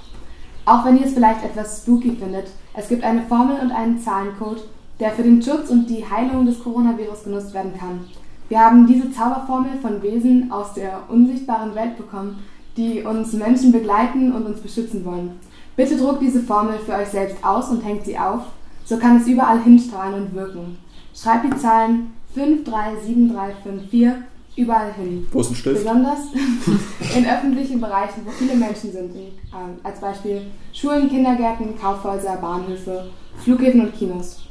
Auch 0.65 0.85
wenn 0.85 0.99
ihr 0.99 1.07
es 1.07 1.15
vielleicht 1.15 1.45
etwas 1.45 1.79
spooky 1.79 2.17
findet, 2.17 2.47
es 2.75 2.89
gibt 2.89 3.05
eine 3.05 3.23
Formel 3.23 3.59
und 3.61 3.71
einen 3.71 3.99
Zahlencode, 3.99 4.65
der 4.99 5.11
für 5.11 5.23
den 5.23 5.43
Schutz 5.43 5.69
und 5.71 5.91
die 5.91 6.05
Heilung 6.09 6.47
des 6.47 6.63
Coronavirus 6.63 7.25
genutzt 7.25 7.53
werden 7.55 7.73
kann. 7.79 8.05
Wir 8.49 8.61
haben 8.61 8.87
diese 8.87 9.11
Zauberformel 9.11 9.79
von 9.81 10.03
Wesen 10.03 10.53
aus 10.53 10.75
der 10.75 11.03
unsichtbaren 11.09 11.75
Welt 11.75 11.97
bekommen, 11.97 12.39
die 12.77 13.03
uns 13.03 13.33
Menschen 13.33 13.73
begleiten 13.73 14.33
und 14.33 14.47
uns 14.47 14.61
beschützen 14.61 15.05
wollen. 15.05 15.39
Bitte 15.77 15.97
druckt 15.97 16.23
diese 16.23 16.41
Formel 16.43 16.79
für 16.79 16.95
euch 16.95 17.09
selbst 17.09 17.45
aus 17.45 17.69
und 17.71 17.85
hängt 17.85 18.05
sie 18.05 18.19
auf, 18.19 18.43
so 18.85 18.99
kann 18.99 19.17
es 19.17 19.27
überall 19.27 19.63
hinstrahlen 19.63 20.23
und 20.23 20.35
wirken. 20.35 20.79
Schreibt 21.15 21.45
die 21.45 21.57
Zahlen 21.57 22.13
537354 22.35 24.32
überall 24.57 24.93
hin. 24.93 25.27
Wo 25.31 25.41
ist 25.41 25.51
ein 25.51 25.57
Stift? 25.57 25.79
Besonders 25.79 26.19
in 27.17 27.27
öffentlichen 27.27 27.81
Bereichen, 27.81 28.23
wo 28.25 28.31
viele 28.31 28.55
Menschen 28.55 28.93
sind. 28.93 29.15
Ähm, 29.15 29.79
als 29.83 30.01
Beispiel 30.01 30.43
Schulen, 30.73 31.09
Kindergärten, 31.09 31.79
Kaufhäuser, 31.79 32.37
Bahnhöfe, 32.37 33.11
Flughäfen 33.39 33.81
und 33.81 33.95
Kinos. 33.95 34.43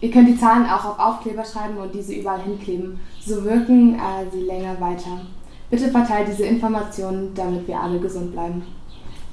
Ihr 0.00 0.10
könnt 0.10 0.28
die 0.28 0.38
Zahlen 0.38 0.64
auch 0.64 0.84
auf 0.84 0.98
Aufkleber 0.98 1.44
schreiben 1.44 1.76
und 1.76 1.94
diese 1.94 2.14
überall 2.14 2.40
hinkleben. 2.40 2.98
So 3.24 3.44
wirken 3.44 3.96
äh, 3.96 4.30
sie 4.32 4.42
länger 4.42 4.80
weiter. 4.80 5.20
Bitte 5.68 5.88
verteilt 5.88 6.28
diese 6.28 6.44
Informationen, 6.44 7.32
damit 7.34 7.68
wir 7.68 7.78
alle 7.78 8.00
gesund 8.00 8.32
bleiben. 8.32 8.62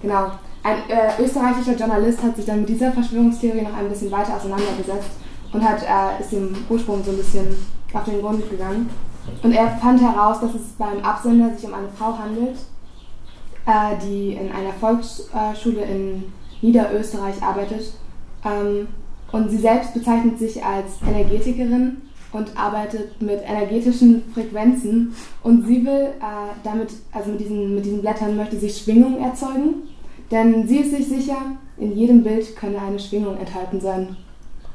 Genau. 0.02 0.32
Ein 0.64 0.78
äh, 0.90 1.24
österreichischer 1.24 1.76
Journalist 1.76 2.22
hat 2.22 2.36
sich 2.36 2.46
dann 2.46 2.60
mit 2.60 2.70
dieser 2.70 2.92
Verschwörungstheorie 2.92 3.62
noch 3.62 3.74
ein 3.74 3.88
bisschen 3.88 4.12
weiter 4.12 4.36
auseinandergesetzt 4.36 5.12
und 5.54 5.64
hat, 5.64 5.82
äh, 5.82 6.22
ist 6.22 6.34
dem 6.34 6.54
Ursprung 6.70 7.02
so 7.04 7.12
ein 7.12 7.18
bisschen 7.18 7.48
auf 7.94 8.04
den 8.04 8.22
Grund 8.22 8.50
gegangen. 8.50 8.90
Und 9.44 9.52
er 9.52 9.70
fand 9.78 10.02
heraus, 10.02 10.40
dass 10.40 10.56
es 10.56 10.74
beim 10.78 11.04
Absender 11.04 11.56
sich 11.56 11.68
um 11.68 11.74
eine 11.74 11.90
Frau 11.90 12.18
handelt, 12.18 12.58
äh, 13.66 13.96
die 14.06 14.34
in 14.34 14.52
einer 14.52 14.74
Volksschule 14.74 15.82
in 15.84 16.24
Niederösterreich 16.62 17.42
arbeitet. 17.42 17.94
Ähm, 18.44 18.88
und 19.32 19.50
sie 19.50 19.58
selbst 19.58 19.94
bezeichnet 19.94 20.40
sich 20.40 20.64
als 20.64 21.02
Energetikerin 21.06 21.98
und 22.32 22.58
arbeitet 22.58 23.22
mit 23.22 23.42
energetischen 23.46 24.24
Frequenzen. 24.34 25.14
Und 25.44 25.68
sie 25.68 25.86
will 25.86 26.14
äh, 26.20 26.54
damit, 26.64 26.92
also 27.12 27.32
mit 27.32 27.40
diesen, 27.42 27.76
mit 27.76 27.86
diesen 27.86 28.02
Blättern 28.02 28.38
möchte 28.38 28.58
sie 28.58 28.70
Schwingung 28.70 29.20
erzeugen. 29.22 29.84
Denn 30.32 30.68
sie 30.68 30.80
ist 30.80 30.92
sich 30.92 31.08
sicher, 31.08 31.38
in 31.78 31.96
jedem 31.96 32.24
Bild 32.24 32.56
könne 32.56 32.82
eine 32.82 33.00
Schwingung 33.00 33.38
enthalten 33.38 33.80
sein. 33.80 34.18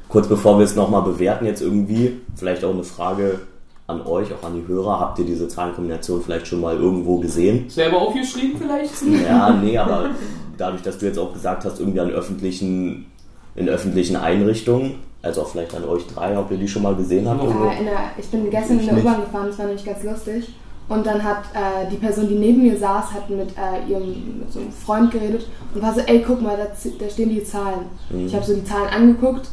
Kurz 0.08 0.28
bevor 0.28 0.58
wir 0.58 0.64
es 0.64 0.76
nochmal 0.76 1.02
bewerten, 1.02 1.46
jetzt 1.46 1.62
irgendwie, 1.62 2.20
vielleicht 2.36 2.64
auch 2.64 2.72
eine 2.72 2.84
Frage 2.84 3.40
an 3.86 4.02
euch, 4.06 4.28
auch 4.32 4.46
an 4.46 4.54
die 4.54 4.66
Hörer. 4.66 5.00
Habt 5.00 5.18
ihr 5.18 5.24
diese 5.24 5.48
Zahlenkombination 5.48 6.22
vielleicht 6.22 6.46
schon 6.46 6.60
mal 6.60 6.76
irgendwo 6.76 7.18
gesehen? 7.18 7.68
Selber 7.68 8.00
aufgeschrieben 8.00 8.58
vielleicht? 8.58 8.92
Ja, 9.24 9.50
nee, 9.52 9.76
aber 9.76 10.10
dadurch, 10.56 10.82
dass 10.82 10.98
du 10.98 11.06
jetzt 11.06 11.18
auch 11.18 11.32
gesagt 11.32 11.64
hast, 11.64 11.80
irgendwie 11.80 12.00
an 12.00 12.10
öffentlichen, 12.10 13.06
in 13.54 13.68
öffentlichen 13.68 14.16
Einrichtungen, 14.16 14.96
also 15.22 15.42
auch 15.42 15.48
vielleicht 15.48 15.74
an 15.74 15.84
euch 15.84 16.06
drei, 16.06 16.36
ob 16.38 16.50
ihr 16.50 16.58
die 16.58 16.68
schon 16.68 16.82
mal 16.82 16.94
gesehen 16.94 17.28
habt? 17.28 17.42
irgendwo? 17.42 17.68
Äh, 17.68 17.78
in 17.78 17.84
der, 17.86 18.10
ich 18.18 18.26
bin 18.26 18.50
gestern 18.50 18.78
Ich 18.78 18.88
in 18.88 18.94
der. 18.94 19.04
U-Bahn 19.04 19.20
gefahren, 19.22 19.46
das 19.48 19.58
war 19.58 19.66
nämlich 19.66 19.84
ganz 19.84 20.02
lustig. 20.02 20.48
Und 20.88 21.06
dann 21.06 21.22
hat 21.22 21.44
äh, 21.54 21.88
die 21.90 21.96
Person, 21.96 22.28
die 22.28 22.34
neben 22.34 22.62
mir 22.62 22.76
saß, 22.76 23.12
hat 23.12 23.30
mit 23.30 23.50
äh, 23.50 23.90
ihrem 23.90 24.40
mit 24.40 24.52
so 24.52 24.58
einem 24.58 24.72
Freund 24.72 25.10
geredet 25.10 25.46
und 25.74 25.80
war 25.80 25.94
so, 25.94 26.00
ey, 26.00 26.22
guck 26.26 26.42
mal, 26.42 26.56
da, 26.56 26.64
da 26.64 27.10
stehen 27.10 27.30
die 27.30 27.44
Zahlen. 27.44 27.86
Mhm. 28.10 28.26
Ich 28.26 28.34
habe 28.34 28.44
so 28.44 28.54
die 28.54 28.64
Zahlen 28.64 28.88
angeguckt 28.88 29.48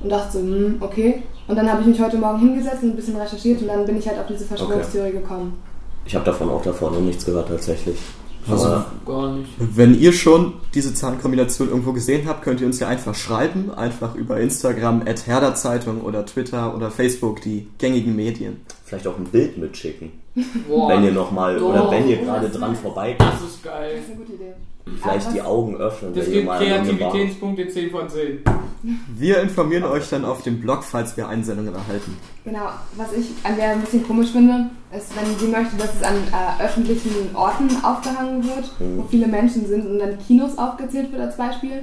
und 0.00 0.10
dachte 0.10 0.38
so, 0.38 0.38
hm, 0.38 0.76
okay. 0.80 1.24
Und 1.48 1.56
dann 1.56 1.70
habe 1.70 1.80
ich 1.80 1.86
mich 1.88 2.00
heute 2.00 2.18
Morgen 2.18 2.38
hingesetzt 2.40 2.82
und 2.82 2.90
ein 2.90 2.96
bisschen 2.96 3.16
recherchiert 3.16 3.62
und 3.62 3.68
dann 3.68 3.84
bin 3.86 3.98
ich 3.98 4.06
halt 4.06 4.18
auf 4.18 4.26
diese 4.26 4.44
Verschwörungstheorie 4.44 5.12
gekommen. 5.12 5.54
Ich 6.04 6.14
habe 6.14 6.24
davon 6.24 6.48
auch 6.50 6.62
davor 6.62 6.90
noch 6.90 7.00
nichts 7.00 7.24
gehört 7.24 7.48
tatsächlich. 7.48 7.96
Also- 8.50 8.66
Aber 8.66 8.86
Gar 9.06 9.32
nicht. 9.36 9.50
Wenn 9.58 9.98
ihr 9.98 10.12
schon 10.12 10.54
diese 10.74 10.94
Zahlenkombination 10.94 11.68
irgendwo 11.68 11.92
gesehen 11.92 12.26
habt, 12.28 12.42
könnt 12.42 12.60
ihr 12.60 12.66
uns 12.66 12.78
ja 12.80 12.88
einfach 12.88 13.14
schreiben, 13.14 13.70
einfach 13.74 14.14
über 14.14 14.38
Instagram, 14.40 15.02
at 15.06 15.26
Herder-Zeitung 15.26 16.00
oder 16.02 16.24
Twitter 16.24 16.74
oder 16.74 16.90
Facebook, 16.90 17.42
die 17.42 17.66
gängigen 17.78 18.14
Medien. 18.16 18.60
vielleicht 18.84 19.06
auch 19.06 19.18
ein 19.18 19.24
Bild 19.24 19.58
mitschicken, 19.58 20.12
Boah, 20.66 20.88
wenn 20.90 21.04
ihr 21.04 21.12
nochmal, 21.12 21.58
oder 21.62 21.90
wenn 21.90 22.08
ihr 22.08 22.18
gerade 22.18 22.48
das 22.48 22.56
dran 22.58 22.74
vorbeigeht, 22.76 23.20
das 23.20 23.42
ist 23.42 23.64
Das 23.64 23.72
geil. 23.72 23.98
ist 23.98 24.06
eine 24.08 24.16
gute 24.16 24.32
Idee. 24.32 24.52
vielleicht 25.02 25.34
die 25.34 25.42
Augen 25.42 25.76
öffnen, 25.76 26.14
Das 26.14 26.24
wenn 26.26 26.32
ihr 26.32 26.40
gibt 26.42 26.52
Kreativitätspunkte 26.52 27.68
10 27.68 27.90
von 27.90 28.08
10. 28.08 28.38
Wir 29.16 29.40
informieren 29.40 29.84
euch 29.84 30.08
dann 30.08 30.24
auf 30.24 30.42
dem 30.42 30.60
Blog, 30.60 30.82
falls 30.84 31.16
wir 31.16 31.28
Einsendungen 31.28 31.74
erhalten. 31.74 32.16
Genau, 32.44 32.68
was 32.96 33.12
ich 33.12 33.26
an 33.44 33.56
der 33.56 33.70
ein 33.70 33.80
bisschen 33.80 34.06
komisch 34.06 34.30
finde, 34.30 34.70
ist, 34.96 35.12
wenn 35.16 35.38
sie 35.38 35.46
möchte, 35.48 35.76
dass 35.76 35.94
es 35.94 36.02
an 36.02 36.14
äh, 36.32 36.62
öffentlichen 36.64 37.34
Orten 37.34 37.68
aufgehangen 37.82 38.42
wird, 38.44 38.72
Mhm. 38.80 38.98
wo 38.98 39.02
viele 39.04 39.26
Menschen 39.26 39.66
sind 39.66 39.86
und 39.86 39.98
dann 39.98 40.18
Kinos 40.18 40.56
aufgezählt 40.56 41.12
wird 41.12 41.20
als 41.22 41.36
Beispiel. 41.36 41.82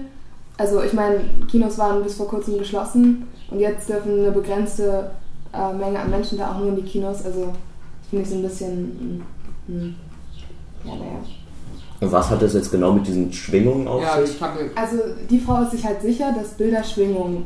Also 0.58 0.82
ich 0.82 0.94
meine, 0.94 1.20
Kinos 1.50 1.78
waren 1.78 2.02
bis 2.04 2.16
vor 2.16 2.28
kurzem 2.28 2.58
geschlossen 2.58 3.28
und 3.52 3.60
jetzt 3.60 3.90
dürfen 3.90 4.20
eine 4.20 4.32
begrenzte 4.32 5.12
äh, 5.54 5.74
Menge 5.74 6.00
an 6.00 6.10
Menschen 6.10 6.38
da 6.38 6.52
auch 6.54 6.60
nur 6.60 6.70
in 6.70 6.78
die 6.78 6.84
Kinos. 6.84 7.24
Also 7.26 7.54
das 8.02 8.10
finde 8.10 8.24
ich 8.24 8.30
so 8.30 8.36
ein 8.38 8.42
bisschen... 8.44 9.24
mm, 9.68 9.74
mm, 9.74 9.96
ja, 10.86 10.96
naja. 10.96 11.20
Und 12.02 12.12
was 12.12 12.30
hat 12.30 12.42
das 12.42 12.54
jetzt 12.54 12.72
genau 12.72 12.92
mit 12.94 13.08
diesen 13.08 13.32
Schwingungen 13.32 13.88
auf 13.88 14.02
Ja, 14.02 14.26
sich? 14.26 14.38
Also 14.76 14.98
die 15.30 15.40
Frau 15.40 15.62
ist 15.64 15.72
sich 15.72 15.86
halt 15.86 16.02
sicher, 16.02 16.34
dass 16.38 16.50
Bilder 16.50 16.84
Schwingungen 16.84 17.46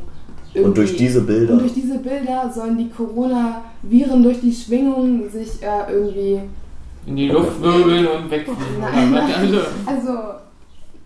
Und 0.54 0.76
durch 0.76 0.96
diese 0.96 1.20
Bilder, 1.22 1.52
Und 1.52 1.60
durch 1.60 1.74
diese 1.74 1.98
Bilder 1.98 2.50
sollen 2.52 2.76
die 2.76 2.88
Corona-Viren 2.90 4.22
durch 4.22 4.40
die 4.40 4.52
Schwingung 4.52 5.30
sich 5.30 5.62
äh, 5.62 5.92
irgendwie. 5.92 6.40
In 7.06 7.16
die 7.16 7.28
Luft 7.28 7.62
wirbeln 7.62 8.06
und 8.06 8.30
wegfliegen. 8.30 8.80
Nein. 8.80 9.14
Also, 9.14 9.58
Also, 9.86 10.18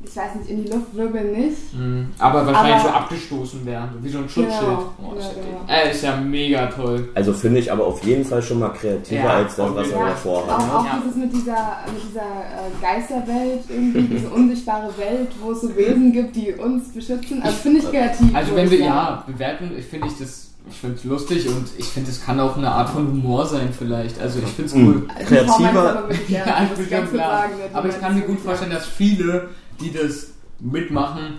ich 0.06 0.16
weiß 0.16 0.34
nicht, 0.37 0.50
in 0.50 0.64
die 0.64 0.70
Luft 0.70 0.94
wirbeln 0.94 1.32
nicht. 1.32 1.75
Mhm. 1.75 2.08
aber 2.18 2.46
wahrscheinlich 2.46 2.75
Aber- 2.76 2.82
so 2.84 2.88
abgestoßen 2.94 3.66
werden. 3.66 3.90
Wie 4.02 4.08
so 4.08 4.18
ein 4.18 4.28
Schutzschild. 4.28 4.61
Genau, 4.61 4.92
Oh, 5.02 5.12
ja, 5.14 5.20
ist, 5.20 5.26
ja 5.37 5.42
genau. 5.42 5.80
äh, 5.87 5.90
ist 5.90 6.02
ja 6.02 6.16
mega 6.16 6.66
toll. 6.66 7.08
also 7.14 7.32
finde 7.32 7.61
ich 7.61 7.73
aber 7.73 7.87
auf 7.87 8.02
jeden 8.04 8.25
Fall 8.25 8.42
schon 8.42 8.58
mal 8.61 8.70
kreativer 8.70 9.23
Ja, 9.25 9.30
als 9.34 9.56
das, 9.56 9.75
was 9.75 9.88
wir 9.88 9.99
davor 9.99 10.38
auch, 10.44 10.49
hatten. 10.49 10.70
auch 10.70 10.84
Ja. 10.84 11.00
dieses 11.02 11.16
mit 11.16 11.32
dieser, 11.32 11.76
mit 11.92 12.02
dieser 12.11 12.20
äh, 12.23 12.70
Geisterwelt, 12.80 13.61
irgendwie, 13.68 14.02
diese 14.16 14.28
unsichtbare 14.28 14.88
Welt, 14.99 15.28
wo 15.42 15.52
es 15.52 15.61
so 15.61 15.75
Wesen 15.76 16.12
gibt, 16.12 16.37
die 16.37 16.52
uns 16.52 16.88
beschützen. 16.92 17.42
Also 17.42 17.56
finde 17.56 17.80
ich 17.80 17.90
kreativ. 17.90 18.34
Also 18.34 18.54
wenn 18.56 18.70
wir 18.70 18.78
ja 18.80 19.25
bewerten, 19.26 19.73
ich 19.76 19.84
finde 19.87 20.06
ich 20.08 20.18
das, 20.18 20.50
ich 20.70 20.76
finde 20.78 20.96
es 20.96 21.04
lustig 21.04 21.46
und 21.49 21.66
ich 21.76 21.84
finde 21.84 22.11
es 22.11 22.25
kann 22.25 22.40
auch 22.40 22.56
eine 22.56 22.70
Art 22.70 22.88
von 22.88 23.06
Humor 23.06 23.44
sein 23.44 23.68
vielleicht. 23.76 24.18
Also 24.20 24.38
ich 24.38 24.49
finde 24.49 24.64
es 24.70 24.75
Mhm. 24.75 24.87
cool. 24.87 25.08
Kreativer- 25.26 26.04
Ja, 26.28 26.62
ich 26.64 26.70
bin 26.78 26.88
ganz 26.90 27.11
klar. 27.11 27.40
sagen, 27.42 27.52
ne? 27.58 27.64
Aber 27.76 27.88
ich 27.88 28.00
kann 28.00 28.14
mir 28.14 28.23
gut 28.23 28.40
vorstellen, 28.40 28.70
dass 28.70 28.87
viele, 28.87 29.49
die 29.81 29.93
das 29.93 30.28
mitmachen, 30.61 31.38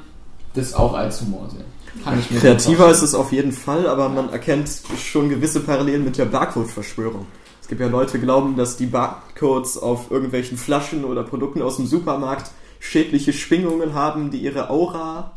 das 0.53 0.73
auch 0.73 0.93
als 0.93 1.21
Humor 1.21 1.49
sehen. 1.49 1.65
Kann 2.03 2.19
ich 2.19 2.29
mir 2.29 2.39
Kreativer 2.39 2.89
ist 2.91 3.01
es 3.01 3.15
auf 3.15 3.31
jeden 3.31 3.51
Fall, 3.51 3.87
aber 3.87 4.09
man 4.09 4.29
erkennt 4.29 4.69
schon 5.01 5.29
gewisse 5.29 5.61
Parallelen 5.61 6.03
mit 6.03 6.17
der 6.17 6.25
Barcode-Verschwörung. 6.25 7.25
Es 7.61 7.67
gibt 7.67 7.81
ja 7.81 7.87
Leute, 7.87 8.17
die 8.19 8.23
glauben, 8.23 8.57
dass 8.57 8.77
die 8.77 8.85
Barcodes 8.85 9.77
auf 9.77 10.11
irgendwelchen 10.11 10.57
Flaschen 10.57 11.03
oder 11.05 11.23
Produkten 11.23 11.61
aus 11.61 11.77
dem 11.77 11.87
Supermarkt 11.87 12.51
schädliche 12.79 13.33
Schwingungen 13.33 13.93
haben, 13.93 14.29
die 14.29 14.37
ihre 14.37 14.69
Aura 14.69 15.31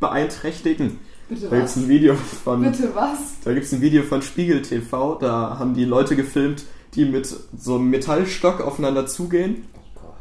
beeinträchtigen. 0.00 0.98
Bitte 1.28 1.48
Da 1.48 1.56
gibt's 1.56 1.76
was? 1.76 1.82
ein 1.82 1.88
Video 1.88 2.14
von 2.44 2.62
Bitte 2.62 2.90
was? 2.94 3.18
da 3.44 3.52
gibt's 3.52 3.72
ein 3.72 3.80
Video 3.82 4.02
von 4.02 4.22
Spiegel 4.22 4.62
TV, 4.62 5.16
da 5.16 5.58
haben 5.58 5.74
die 5.74 5.84
Leute 5.84 6.16
gefilmt, 6.16 6.64
die 6.94 7.04
mit 7.04 7.26
so 7.26 7.74
einem 7.74 7.90
Metallstock 7.90 8.60
aufeinander 8.62 9.06
zugehen. 9.06 9.64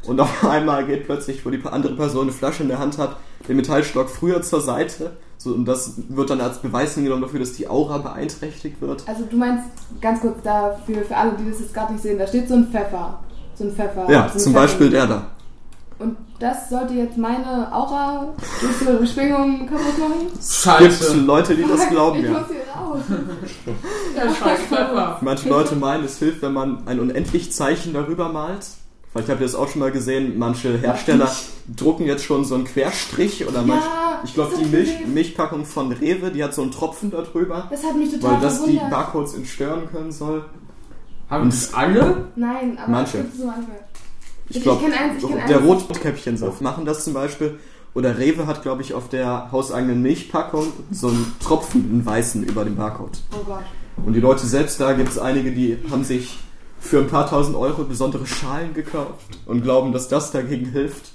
Und 0.07 0.19
auf 0.19 0.43
einmal 0.49 0.85
geht 0.85 1.05
plötzlich, 1.05 1.45
wo 1.45 1.49
die 1.49 1.61
andere 1.65 1.95
Person 1.95 2.23
eine 2.23 2.31
Flasche 2.31 2.63
in 2.63 2.69
der 2.69 2.79
Hand 2.79 2.97
hat, 2.97 3.17
der 3.47 3.55
Metallstock 3.55 4.09
früher 4.09 4.41
zur 4.41 4.61
Seite. 4.61 5.11
So, 5.37 5.53
und 5.53 5.65
das 5.65 5.93
wird 6.09 6.29
dann 6.31 6.41
als 6.41 6.59
Beweis 6.59 6.95
hingenommen 6.95 7.21
dafür, 7.21 7.39
dass 7.39 7.53
die 7.53 7.67
Aura 7.67 7.99
beeinträchtigt 7.99 8.81
wird. 8.81 9.03
Also 9.07 9.25
du 9.29 9.37
meinst, 9.37 9.65
ganz 10.01 10.19
kurz 10.21 10.41
dafür, 10.43 11.03
für 11.03 11.15
alle, 11.15 11.33
die 11.33 11.49
das 11.49 11.59
jetzt 11.59 11.73
gerade 11.73 11.93
nicht 11.93 12.01
sehen, 12.01 12.17
da 12.17 12.25
steht 12.25 12.47
so 12.47 12.55
ein 12.55 12.67
Pfeffer. 12.67 13.19
So 13.53 13.65
ein 13.65 13.71
Pfeffer. 13.71 14.09
Ja, 14.09 14.29
so 14.29 14.33
ein 14.33 14.39
zum 14.39 14.53
Pfeffer. 14.53 14.65
Beispiel 14.65 14.89
der 14.89 15.07
da. 15.07 15.27
Und 15.99 16.15
das 16.39 16.69
sollte 16.69 16.93
jetzt 16.93 17.17
meine 17.17 17.73
Aura 17.73 18.27
durch 18.61 18.77
so 18.77 19.05
Schwingungen 19.05 19.67
kaputt 19.67 19.97
machen? 19.97 20.27
Es 20.39 20.63
gibt 20.63 20.93
Scheiße. 20.93 21.17
Leute, 21.21 21.55
die 21.55 21.65
das 21.67 21.87
glauben, 21.89 22.19
ich 22.19 22.25
ja. 22.25 22.31
muss 22.31 22.47
hier 22.47 22.81
raus. 22.81 22.99
Der 24.15 24.33
scheiß 24.33 24.59
Pfeffer. 24.69 25.17
Manche 25.21 25.49
Leute 25.49 25.75
meinen, 25.75 26.03
es 26.03 26.19
hilft, 26.19 26.43
wenn 26.43 26.53
man 26.53 26.87
ein 26.87 26.99
Unendlich-Zeichen 26.99 27.93
darüber 27.93 28.29
malt. 28.29 28.67
Vielleicht 29.11 29.29
habt 29.29 29.39
ihr 29.41 29.45
das 29.47 29.55
auch 29.55 29.69
schon 29.69 29.79
mal 29.79 29.91
gesehen. 29.91 30.37
Manche 30.37 30.77
Hersteller 30.77 31.31
drucken 31.75 32.05
jetzt 32.05 32.23
schon 32.23 32.45
so 32.45 32.55
einen 32.55 32.65
Querstrich 32.65 33.47
oder 33.47 33.63
manch, 33.63 33.83
Ja, 33.83 34.21
ich 34.23 34.33
glaube 34.33 34.53
die 34.59 34.65
Milch. 34.65 34.89
Milchpackung 35.07 35.65
von 35.65 35.91
Rewe, 35.91 36.29
die 36.31 36.43
hat 36.43 36.53
so 36.53 36.61
einen 36.61 36.71
Tropfen 36.71 37.09
darüber, 37.09 37.67
Das 37.71 37.83
hat 37.83 37.95
mich 37.97 38.11
total 38.11 38.33
weil 38.33 38.41
das 38.41 38.57
die 38.63 38.73
verwundert. 38.73 38.89
Barcodes 38.91 39.33
entstören 39.33 39.81
können 39.91 40.11
soll. 40.11 40.45
Haben 41.29 41.49
das 41.49 41.73
alle? 41.73 42.27
Nein, 42.35 42.77
aber 42.77 42.91
Manche. 42.91 43.25
so 43.37 43.45
manche. 43.45 43.67
Ich 44.49 44.57
Ich 44.57 44.63
glaube, 44.63 44.83
der. 45.49 45.59
Rotkäppchensaft 45.59 46.61
machen 46.61 46.85
das 46.85 47.03
zum 47.03 47.13
Beispiel. 47.13 47.59
Oder 47.93 48.17
Rewe 48.19 48.45
hat, 48.45 48.61
glaube 48.61 48.81
ich, 48.83 48.93
auf 48.93 49.09
der 49.09 49.51
hauseigenen 49.51 50.01
Milchpackung 50.03 50.67
so 50.91 51.07
einen 51.07 51.33
Tropfen, 51.43 51.89
einen 51.91 52.05
weißen 52.05 52.43
über 52.43 52.63
dem 52.63 52.75
Barcode. 52.75 53.17
Oh 53.33 53.43
Gott. 53.45 53.63
Und 54.05 54.13
die 54.13 54.19
Leute 54.19 54.45
selbst 54.45 54.79
da 54.79 54.93
gibt 54.93 55.09
es 55.09 55.17
einige, 55.17 55.51
die 55.51 55.77
haben 55.89 56.03
sich 56.03 56.37
für 56.87 56.99
ein 56.99 57.07
paar 57.07 57.29
tausend 57.29 57.55
Euro 57.57 57.83
besondere 57.83 58.25
Schalen 58.25 58.73
gekauft 58.73 59.37
und 59.45 59.61
glauben, 59.61 59.91
dass 59.91 60.07
das 60.07 60.31
dagegen 60.31 60.67
hilft. 60.67 61.11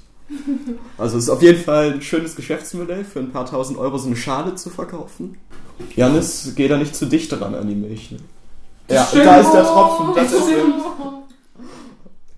Also 0.98 1.18
es 1.18 1.24
ist 1.24 1.30
auf 1.30 1.42
jeden 1.42 1.62
Fall 1.62 1.92
ein 1.94 2.02
schönes 2.02 2.36
Geschäftsmodell, 2.36 3.04
für 3.04 3.18
ein 3.20 3.32
paar 3.32 3.46
tausend 3.46 3.78
Euro 3.78 3.98
so 3.98 4.06
eine 4.06 4.16
Schale 4.16 4.54
zu 4.54 4.70
verkaufen. 4.70 5.36
Janis, 5.96 6.52
geh 6.56 6.68
da 6.68 6.76
nicht 6.76 6.94
zu 6.94 7.06
dicht 7.06 7.32
dran 7.32 7.54
an 7.54 7.66
die 7.68 7.74
Milch. 7.74 8.12
Ne? 8.12 8.18
Ja, 8.88 9.04
stimmt. 9.04 9.26
da 9.26 9.40
ist 9.40 9.52
der 9.52 9.64
Tropfen. 9.64 10.14
Das 10.14 10.32
ist 10.32 10.44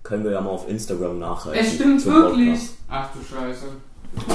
Können 0.03 0.23
wir 0.23 0.31
ja 0.31 0.41
mal 0.41 0.49
auf 0.49 0.67
Instagram 0.69 1.19
nachreichen. 1.19 1.65
Es 1.65 1.73
stimmt 1.75 2.05
wirklich. 2.05 2.49
Podcast. 2.49 2.73
Ach 2.89 3.09
du 3.13 3.19
Scheiße. 3.35 3.65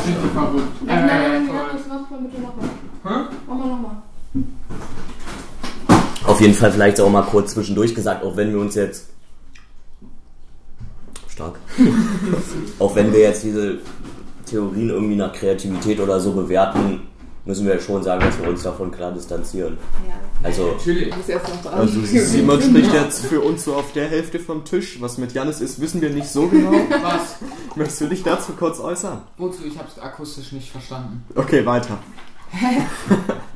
Sind 0.04 0.16
die 0.24 0.28
verrückt. 0.28 0.82
Nein, 0.84 1.06
nein, 1.06 1.22
nein, 1.22 1.32
Äh, 1.32 1.38
nein, 1.38 1.48
toll. 1.48 1.56
das 1.72 1.82
mach 1.88 2.10
mal 2.10 2.20
bitte 2.20 2.40
nochmal. 2.42 2.68
Hä? 3.04 3.34
Mach 3.48 3.56
mal 3.56 3.66
nochmal. 3.68 4.02
Auf 6.40 6.46
jeden 6.46 6.56
Fall 6.56 6.72
vielleicht 6.72 6.98
auch 7.02 7.10
mal 7.10 7.20
kurz 7.20 7.52
zwischendurch 7.52 7.94
gesagt, 7.94 8.24
auch 8.24 8.34
wenn 8.34 8.50
wir 8.50 8.60
uns 8.60 8.74
jetzt 8.74 9.10
stark, 11.28 11.56
auch 12.78 12.96
wenn 12.96 13.12
wir 13.12 13.20
jetzt 13.20 13.44
diese 13.44 13.76
Theorien 14.46 14.88
irgendwie 14.88 15.16
nach 15.16 15.34
Kreativität 15.34 16.00
oder 16.00 16.18
so 16.18 16.32
bewerten, 16.32 17.02
müssen 17.44 17.66
wir 17.66 17.78
schon 17.78 18.02
sagen, 18.02 18.22
dass 18.22 18.40
wir 18.40 18.48
uns 18.48 18.62
davon 18.62 18.90
klar 18.90 19.12
distanzieren. 19.12 19.76
Ja, 20.08 20.14
Also 20.42 20.68
Natürlich. 20.78 21.12
Also 21.70 22.00
Simon 22.06 22.62
spricht 22.62 22.94
jetzt 22.94 23.26
für 23.26 23.42
uns 23.42 23.66
so 23.66 23.74
auf 23.74 23.92
der 23.92 24.08
Hälfte 24.08 24.38
vom 24.38 24.64
Tisch. 24.64 24.96
Was 24.98 25.18
mit 25.18 25.34
Janis 25.34 25.60
ist, 25.60 25.78
wissen 25.78 26.00
wir 26.00 26.08
nicht 26.08 26.28
so 26.28 26.48
genau. 26.48 26.72
Was? 27.02 27.36
Möchtest 27.76 28.00
du 28.00 28.06
dich 28.06 28.22
dazu 28.22 28.52
kurz 28.52 28.80
äußern? 28.80 29.20
Wozu? 29.36 29.66
Ich 29.66 29.78
hab's 29.78 29.98
akustisch 29.98 30.52
nicht 30.52 30.70
verstanden. 30.70 31.22
Okay, 31.34 31.66
weiter. 31.66 31.98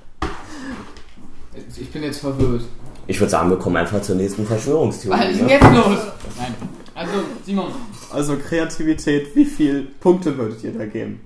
Ich 1.80 1.90
bin 1.90 2.02
jetzt 2.02 2.20
verwirrt. 2.20 2.62
ich 3.06 3.20
würde 3.20 3.30
sagen, 3.30 3.50
wir 3.50 3.58
kommen 3.58 3.76
einfach 3.76 4.00
zur 4.02 4.16
nächsten 4.16 4.42
Was 4.42 4.48
Verschwörungstheorie. 4.48 5.30
ist 5.32 5.42
Ne? 5.42 5.48
jetzt 5.50 5.62
los? 5.64 5.98
Nein. 6.38 6.54
Also, 6.94 7.12
Simon, 7.44 7.66
Also 8.12 8.36
Kreativität, 8.36 9.34
wie 9.34 9.44
viel 9.44 9.82
Punkte 10.00 10.36
würdet 10.38 10.62
ihr 10.64 10.72
da 10.72 10.86
geben? 10.86 11.20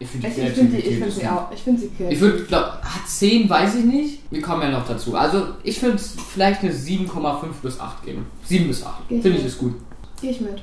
ich 0.00 0.08
finde 0.08 0.26
Ich, 0.28 0.34
die 0.34 0.40
ich 0.40 0.52
finde 0.54 0.80
find 0.80 1.12
sie 1.12 1.26
auch. 1.28 1.52
Ich 1.52 1.60
finde 1.62 1.80
sie 1.80 1.86
Ich 1.86 1.96
kreativ. 1.96 2.20
würde, 2.20 2.44
glaub, 2.44 2.64
ah, 2.82 3.06
10 3.06 3.48
weiß 3.48 3.76
ich 3.76 3.84
nicht. 3.84 4.18
Wir 4.32 4.42
kommen 4.42 4.62
ja 4.62 4.70
noch 4.70 4.86
dazu. 4.86 5.14
Also, 5.14 5.46
ich 5.62 5.80
würde 5.80 5.96
vielleicht 5.98 6.62
eine 6.62 6.72
7,5 6.72 7.46
bis 7.62 7.78
8 7.78 8.04
geben. 8.04 8.26
7 8.46 8.66
bis 8.66 8.84
8. 8.84 8.94
Geh 9.08 9.16
ich 9.16 9.22
Finde 9.22 9.38
ich 9.38 9.44
ist 9.46 9.58
gut. 9.58 9.74
Geh 10.20 10.30
ich 10.30 10.40
mit. 10.40 10.60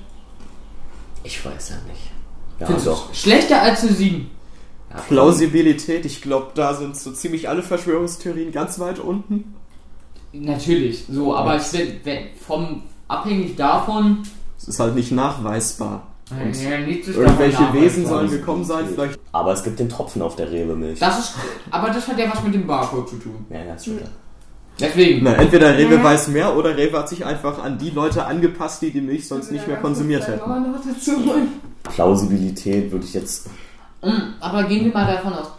Ich 1.23 1.45
weiß 1.45 1.69
ja 1.69 1.75
nicht. 1.87 2.01
Ja, 2.59 2.65
Findest 2.65 2.87
du 2.87 2.91
doch. 2.91 3.13
Schlechter 3.13 3.61
als 3.61 3.81
eine 3.83 3.93
7. 3.93 4.29
Ja. 4.91 5.01
Plausibilität, 5.07 6.05
ich 6.05 6.21
glaube, 6.21 6.47
da 6.55 6.73
sind 6.73 6.97
so 6.97 7.11
ziemlich 7.11 7.47
alle 7.47 7.61
Verschwörungstheorien 7.61 8.51
ganz 8.51 8.79
weit 8.79 8.99
unten. 8.99 9.55
Natürlich, 10.33 11.05
so, 11.09 11.35
aber 11.35 11.57
ich 11.57 11.69
bin 11.71 11.99
wenn, 12.03 12.23
vom 12.39 12.83
abhängig 13.07 13.55
davon. 13.55 14.23
Es 14.57 14.67
ist 14.67 14.79
halt 14.79 14.95
nicht 14.95 15.11
nachweisbar. 15.11 16.07
Und 16.31 16.55
Ja, 16.61 16.77
irgendwelche 16.77 17.73
Wesen 17.73 18.05
sollen 18.05 18.29
gekommen 18.29 18.63
sein, 18.63 18.85
vielleicht. 18.93 19.19
Aber 19.31 19.51
es 19.53 19.63
gibt 19.63 19.79
den 19.79 19.89
Tropfen 19.89 20.21
auf 20.21 20.35
der 20.35 20.51
Rewe-Milch. 20.51 20.99
Das 20.99 21.19
ist, 21.19 21.35
aber 21.71 21.87
das 21.89 22.07
hat 22.07 22.19
ja 22.19 22.31
was 22.31 22.43
mit 22.43 22.53
dem 22.53 22.67
Barcode 22.67 23.09
zu 23.09 23.15
tun. 23.15 23.45
Ja, 23.49 23.63
ja, 23.63 23.73
ist 23.73 23.85
schon 23.85 23.97
klar. 23.97 24.09
Deswegen. 24.79 25.23
Na, 25.23 25.33
entweder 25.33 25.77
Rewe 25.77 25.95
Ja. 25.95 26.03
weiß 26.03 26.29
mehr 26.29 26.55
oder 26.55 26.77
Rewe 26.77 26.99
hat 26.99 27.09
sich 27.09 27.25
einfach 27.25 27.61
an 27.61 27.77
die 27.77 27.89
Leute 27.89 28.25
angepasst, 28.25 28.81
die 28.81 28.91
die 28.91 29.01
Milch 29.01 29.27
sonst 29.27 29.51
nicht 29.51 29.67
mehr 29.67 29.77
konsumiert 29.77 30.27
hätten. 30.27 30.41
Plausibilität 31.83 32.91
würde 32.91 33.05
ich 33.05 33.13
jetzt. 33.13 33.49
Mm, 34.01 34.33
Aber 34.39 34.63
gehen 34.63 34.85
wir 34.85 34.93
mal 34.93 35.05
davon 35.11 35.33
aus. 35.33 35.51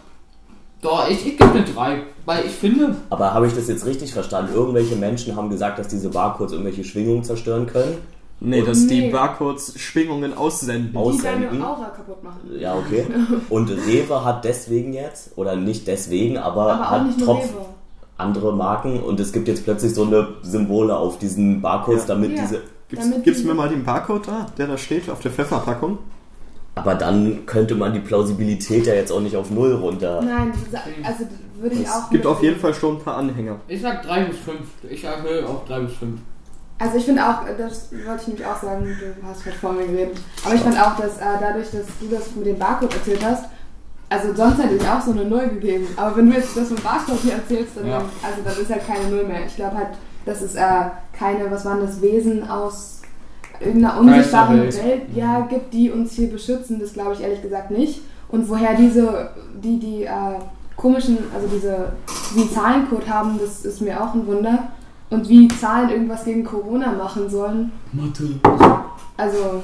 Doch, 0.83 1.09
ich, 1.11 1.27
ich 1.27 1.37
gebe 1.37 1.51
eine 1.51 1.65
3. 1.65 2.03
Weil 2.25 2.47
ich 2.47 2.53
finde, 2.53 2.97
Aber 3.11 3.35
habe 3.35 3.47
ich 3.47 3.55
das 3.55 3.69
jetzt 3.69 3.85
richtig 3.87 4.13
verstanden? 4.13 4.53
Irgendwelche 4.55 4.97
Menschen 4.97 5.37
haben 5.37 5.51
gesagt, 5.51 5.79
dass 5.79 5.89
diese 5.89 6.09
Barcodes 6.11 6.53
irgendwelche 6.53 6.85
Schwingungen 6.85 7.23
zerstören 7.25 7.67
können. 7.67 7.99
Nee, 8.43 8.63
dass 8.63 8.87
die 8.87 9.01
Nee. 9.03 9.11
Barcodes 9.11 9.79
Schwingungen 9.79 10.35
aussenden. 10.35 10.97
Aus- 10.97 11.17
Die 11.19 11.23
deine 11.23 11.47
Aussenden. 11.49 11.63
Aura 11.63 11.87
kaputt 11.91 12.25
machen. 12.25 12.41
Ja, 12.59 12.75
okay. 12.75 13.05
Und 13.51 13.69
Rewe 13.71 14.25
hat 14.25 14.45
deswegen 14.47 14.95
jetzt, 14.95 15.37
oder 15.37 15.57
nicht 15.57 15.87
deswegen, 15.87 16.39
aber, 16.39 16.73
Aber 16.73 16.91
hat 16.91 17.19
Tropf 17.23 17.51
andere 18.17 18.55
Marken 18.55 19.01
und 19.03 19.21
es 19.21 19.33
gibt 19.33 19.49
jetzt 19.49 19.65
plötzlich 19.65 19.95
so 19.95 20.05
eine 20.05 20.29
Symbole 20.43 20.97
auf 20.97 21.19
diesen 21.19 21.61
Barcodes, 21.61 22.03
Ja. 22.03 22.15
damit 22.15 22.33
Ja. 22.37 22.43
diese. 22.43 22.63
Gibt's, 22.89 23.09
Damit 23.11 23.25
gibt's 23.25 23.41
die- 23.43 23.47
mir 23.47 23.55
mal 23.55 23.69
den 23.69 23.85
Barcode 23.85 24.27
da, 24.29 24.47
der 24.57 24.67
da 24.69 24.79
steht 24.79 25.09
auf 25.11 25.21
der 25.21 25.31
Pfefferpackung? 25.31 25.99
Aber 26.81 26.95
dann 26.95 27.45
könnte 27.47 27.75
man 27.75 27.93
die 27.93 28.01
Plausibilität 28.01 28.87
ja 28.87 28.95
jetzt 28.95 29.13
auch 29.13 29.21
nicht 29.21 29.37
auf 29.37 29.51
Null 29.51 29.75
runter. 29.75 30.23
Nein, 30.23 30.53
also 31.05 31.25
würde 31.61 31.75
ich 31.77 31.89
auch. 31.89 32.05
Es 32.05 32.11
gibt 32.11 32.27
auf 32.27 32.43
jeden 32.43 32.59
Fall 32.59 32.73
schon 32.73 32.97
ein 32.97 33.03
paar 33.03 33.17
Anhänger. 33.19 33.57
ich 33.69 33.83
sag 33.83 34.03
3 34.03 34.25
bis 34.25 34.39
5. 34.39 34.59
Ich 34.89 35.03
sage 35.03 35.47
auch 35.47 35.67
3 35.67 35.81
bis 35.81 35.93
5. 35.95 36.21
Also 36.79 36.97
ich 36.97 37.05
finde 37.05 37.23
auch, 37.23 37.41
das 37.59 37.93
wollte 37.93 38.23
ich 38.23 38.29
nämlich 38.29 38.47
auch 38.47 38.63
sagen, 38.63 38.85
du 38.87 39.27
hast 39.29 39.45
halt 39.45 39.55
vor 39.57 39.73
mir 39.75 39.87
geredet. 39.87 40.17
Aber 40.45 40.55
ich 40.55 40.61
fand 40.63 40.81
auch, 40.81 40.97
dass 40.97 41.19
äh, 41.19 41.39
dadurch, 41.39 41.67
dass 41.71 41.85
du 42.01 42.09
das 42.11 42.35
mit 42.35 42.47
dem 42.47 42.59
Barcode 42.59 42.95
erzählt 42.95 43.23
hast, 43.23 43.45
also 44.09 44.35
sonst 44.35 44.63
hätte 44.63 44.75
ich 44.77 44.89
auch 44.89 45.03
so 45.03 45.11
eine 45.13 45.25
Null 45.27 45.49
gegeben. 45.51 45.87
Aber 45.97 46.17
wenn 46.17 46.31
du 46.31 46.37
jetzt 46.37 46.57
das 46.57 46.71
mit 46.71 46.83
Barcode 46.83 47.19
hier 47.23 47.35
erzählst, 47.35 47.77
dann, 47.77 47.87
Ja. 47.87 47.99
also 47.99 48.41
dann 48.43 48.57
ist 48.59 48.71
halt 48.71 48.87
keine 48.87 49.09
Null 49.11 49.25
mehr. 49.27 49.45
Ich 49.47 49.55
glaube 49.57 49.77
halt, 49.77 49.89
dass 50.25 50.41
es 50.41 50.55
äh, 50.55 50.61
keine, 51.13 51.51
was 51.51 51.65
waren 51.67 51.81
das, 51.83 52.01
Wesen 52.01 52.49
aus 52.49 53.00
irgendeiner 53.61 53.99
unsichtbaren 53.99 54.63
Geisterwelt. 54.63 55.01
Welt 55.09 55.17
ja, 55.17 55.41
gibt, 55.43 55.73
die 55.73 55.91
uns 55.91 56.13
hier 56.13 56.31
beschützen. 56.31 56.81
Das 56.81 56.93
glaube 56.93 57.15
ich 57.15 57.21
ehrlich 57.21 57.43
gesagt 57.43 57.71
nicht. 57.71 58.01
Und 58.29 58.49
woher 58.49 58.75
diese, 58.77 59.31
die, 59.63 59.79
die 59.79 60.05
äh, 60.05 60.39
komischen, 60.77 61.19
also 61.35 61.47
diese, 61.49 61.93
diesen 62.35 62.51
Zahlencode 62.51 63.09
haben, 63.09 63.39
das 63.39 63.65
ist 63.65 63.81
mir 63.81 64.03
auch 64.03 64.15
ein 64.15 64.27
Wunder. 64.27 64.69
Und 65.11 65.29
wie 65.29 65.49
Zahlen 65.49 65.91
irgendwas 65.91 66.25
gegen 66.25 66.45
Corona 66.45 66.93
machen 66.93 67.29
sollen. 67.29 67.73
Mathe. 67.93 68.29
Also, 69.17 69.63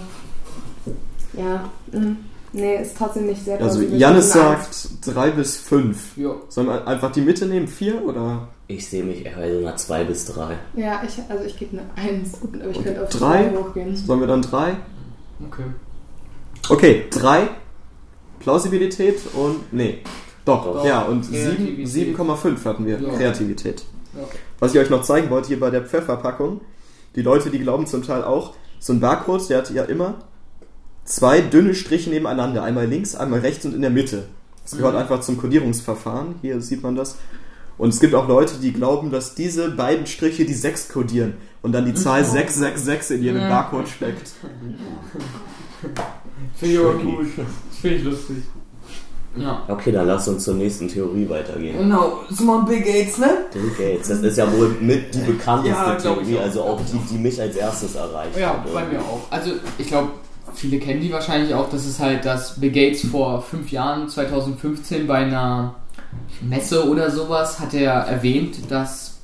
ja, 1.34 1.64
mh. 1.92 2.16
nee, 2.52 2.82
ist 2.82 2.96
trotzdem 2.98 3.26
nicht 3.26 3.44
sehr 3.44 3.60
Also. 3.60 3.80
Janis 3.80 4.32
sagt 4.32 4.88
3 5.06 5.30
bis 5.30 5.56
5. 5.58 6.16
Jo. 6.16 6.42
Sollen 6.48 6.66
wir 6.66 6.86
einfach 6.86 7.12
die 7.12 7.20
Mitte 7.20 7.46
nehmen? 7.46 7.68
4 7.68 8.04
oder? 8.04 8.48
Ich 8.68 8.88
sehe 8.88 9.04
mich 9.04 9.24
eher 9.24 9.34
so 9.52 9.58
einer 9.58 9.76
2 9.76 10.04
bis 10.04 10.26
3. 10.26 10.56
Ja, 10.74 11.02
ich, 11.06 11.18
also 11.28 11.44
ich 11.44 11.56
gebe 11.58 11.78
eine 11.78 12.10
1, 12.10 12.34
aber 12.42 12.70
ich 12.70 12.76
Und 12.78 12.84
könnte 12.84 13.02
auf 13.04 13.08
drei? 13.10 13.48
2 13.50 13.56
hochgehen. 13.56 13.96
Sollen 13.96 14.20
wir 14.20 14.26
dann 14.26 14.42
3? 14.42 14.76
Okay. 15.46 15.62
Okay, 16.68 17.04
3. 17.10 17.48
Plausibilität 18.40 19.20
und. 19.34 19.72
Nee. 19.72 19.98
Doch, 20.44 20.64
Doch. 20.64 20.84
ja, 20.84 21.02
und 21.02 21.28
Kreativität. 21.30 21.88
7 21.88 22.16
7,5 22.16 22.64
hatten 22.64 22.86
wir. 22.86 23.00
Ja. 23.00 23.10
Kreativität. 23.14 23.84
Ja. 24.14 24.22
Was 24.58 24.74
ich 24.74 24.80
euch 24.80 24.90
noch 24.90 25.02
zeigen 25.02 25.30
wollte 25.30 25.48
hier 25.48 25.60
bei 25.60 25.70
der 25.70 25.82
Pfefferpackung. 25.82 26.60
Die 27.14 27.22
Leute, 27.22 27.50
die 27.50 27.58
glauben 27.58 27.86
zum 27.86 28.02
Teil 28.02 28.24
auch, 28.24 28.54
so 28.78 28.92
ein 28.92 29.00
Barcode, 29.00 29.48
der 29.48 29.58
hat 29.58 29.70
ja 29.70 29.84
immer 29.84 30.16
zwei 31.04 31.40
dünne 31.40 31.74
Striche 31.74 32.10
nebeneinander. 32.10 32.62
Einmal 32.62 32.86
links, 32.86 33.14
einmal 33.14 33.40
rechts 33.40 33.64
und 33.64 33.74
in 33.74 33.80
der 33.80 33.90
Mitte. 33.90 34.24
Das 34.62 34.76
gehört 34.76 34.94
Mhm. 34.94 35.00
einfach 35.00 35.20
zum 35.20 35.38
Kodierungsverfahren. 35.38 36.34
Hier 36.42 36.60
sieht 36.60 36.82
man 36.82 36.94
das. 36.96 37.16
Und 37.78 37.90
es 37.90 38.00
gibt 38.00 38.14
auch 38.14 38.26
Leute, 38.26 38.54
die 38.60 38.72
glauben, 38.72 39.10
dass 39.10 39.34
diese 39.34 39.70
beiden 39.70 40.06
Striche 40.06 40.44
die 40.46 40.54
6 40.54 40.88
kodieren 40.88 41.34
und 41.62 41.72
dann 41.72 41.84
die 41.84 41.94
Zahl 41.94 42.24
666 42.24 43.18
in 43.18 43.22
jedem 43.22 43.40
Ja. 43.42 43.48
Barcode 43.48 43.88
steckt. 43.88 44.30
Finde 46.56 46.74
ich 46.74 46.80
aber. 46.80 46.94
Das 46.94 47.78
finde 47.80 47.96
ich 47.96 48.04
lustig. 48.04 48.36
Ja. 49.36 49.62
Okay, 49.68 49.92
dann 49.92 50.06
lass 50.06 50.26
uns 50.28 50.44
zur 50.44 50.54
nächsten 50.54 50.88
Theorie 50.88 51.28
weitergehen. 51.28 51.76
Genau, 51.76 52.20
sind 52.30 52.46
wir 52.46 52.62
Bill 52.64 52.80
Gates, 52.80 53.18
ne? 53.18 53.28
Bill 53.52 53.70
Gates, 53.76 54.08
das 54.08 54.20
ist 54.22 54.38
ja 54.38 54.50
wohl 54.50 54.74
mit 54.80 55.14
die 55.14 55.18
bekannteste 55.18 55.78
Ja, 55.78 55.94
Theorie, 55.96 56.38
auch. 56.38 56.42
also 56.42 56.62
auch 56.62 56.80
die, 56.80 56.98
die 57.14 57.18
mich 57.18 57.38
als 57.38 57.54
erstes 57.54 57.96
erreicht 57.96 58.38
Ja, 58.38 58.54
hat. 58.54 58.72
bei 58.72 58.86
mir 58.86 58.98
auch. 59.00 59.20
Also 59.28 59.50
ich 59.76 59.88
glaube, 59.88 60.08
viele 60.54 60.78
kennen 60.78 61.02
die 61.02 61.12
wahrscheinlich 61.12 61.52
auch. 61.52 61.68
Das 61.68 61.84
ist 61.84 62.00
halt, 62.00 62.24
dass 62.24 62.58
Bill 62.58 62.70
Gates 62.70 63.04
vor 63.10 63.42
fünf 63.42 63.70
Jahren, 63.70 64.08
2015, 64.08 65.06
bei 65.06 65.16
einer 65.16 65.74
Messe 66.40 66.88
oder 66.88 67.10
sowas, 67.10 67.60
hat 67.60 67.74
er 67.74 67.92
erwähnt, 67.92 68.70
dass 68.70 69.18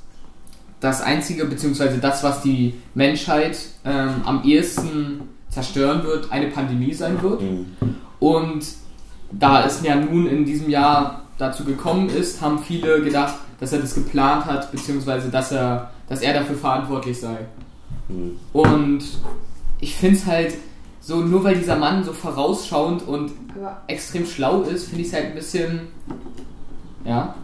das 0.79 1.01
einzige, 1.01 1.45
beziehungsweise 1.45 1.97
das, 1.99 2.23
was 2.23 2.41
die 2.41 2.75
Menschheit 2.93 3.57
ähm, 3.85 4.21
am 4.25 4.43
ehesten 4.43 5.21
zerstören 5.49 6.03
wird, 6.03 6.31
eine 6.31 6.47
Pandemie 6.47 6.93
sein 6.93 7.21
wird. 7.21 7.41
Mhm. 7.41 7.65
Und 8.19 8.65
da 9.31 9.65
es 9.65 9.81
ja 9.83 9.95
nun 9.95 10.27
in 10.27 10.45
diesem 10.45 10.69
Jahr 10.69 11.21
dazu 11.37 11.63
gekommen 11.63 12.09
ist, 12.09 12.41
haben 12.41 12.59
viele 12.59 13.01
gedacht, 13.01 13.35
dass 13.59 13.71
er 13.71 13.79
das 13.79 13.95
geplant 13.95 14.45
hat, 14.45 14.71
beziehungsweise 14.71 15.29
dass 15.29 15.51
er, 15.51 15.91
dass 16.09 16.21
er 16.21 16.33
dafür 16.33 16.57
verantwortlich 16.57 17.19
sei. 17.19 17.37
Mhm. 18.09 18.37
Und 18.51 19.03
ich 19.79 19.95
finde 19.95 20.15
es 20.17 20.25
halt 20.25 20.53
so, 20.99 21.17
nur 21.17 21.43
weil 21.43 21.55
dieser 21.55 21.75
Mann 21.75 22.03
so 22.03 22.13
vorausschauend 22.13 23.07
und 23.07 23.31
extrem 23.87 24.25
schlau 24.25 24.61
ist, 24.61 24.87
finde 24.87 25.01
ich 25.01 25.07
es 25.09 25.13
halt 25.13 25.25
ein 25.27 25.35
bisschen. 25.35 25.81
Ja. 27.05 27.35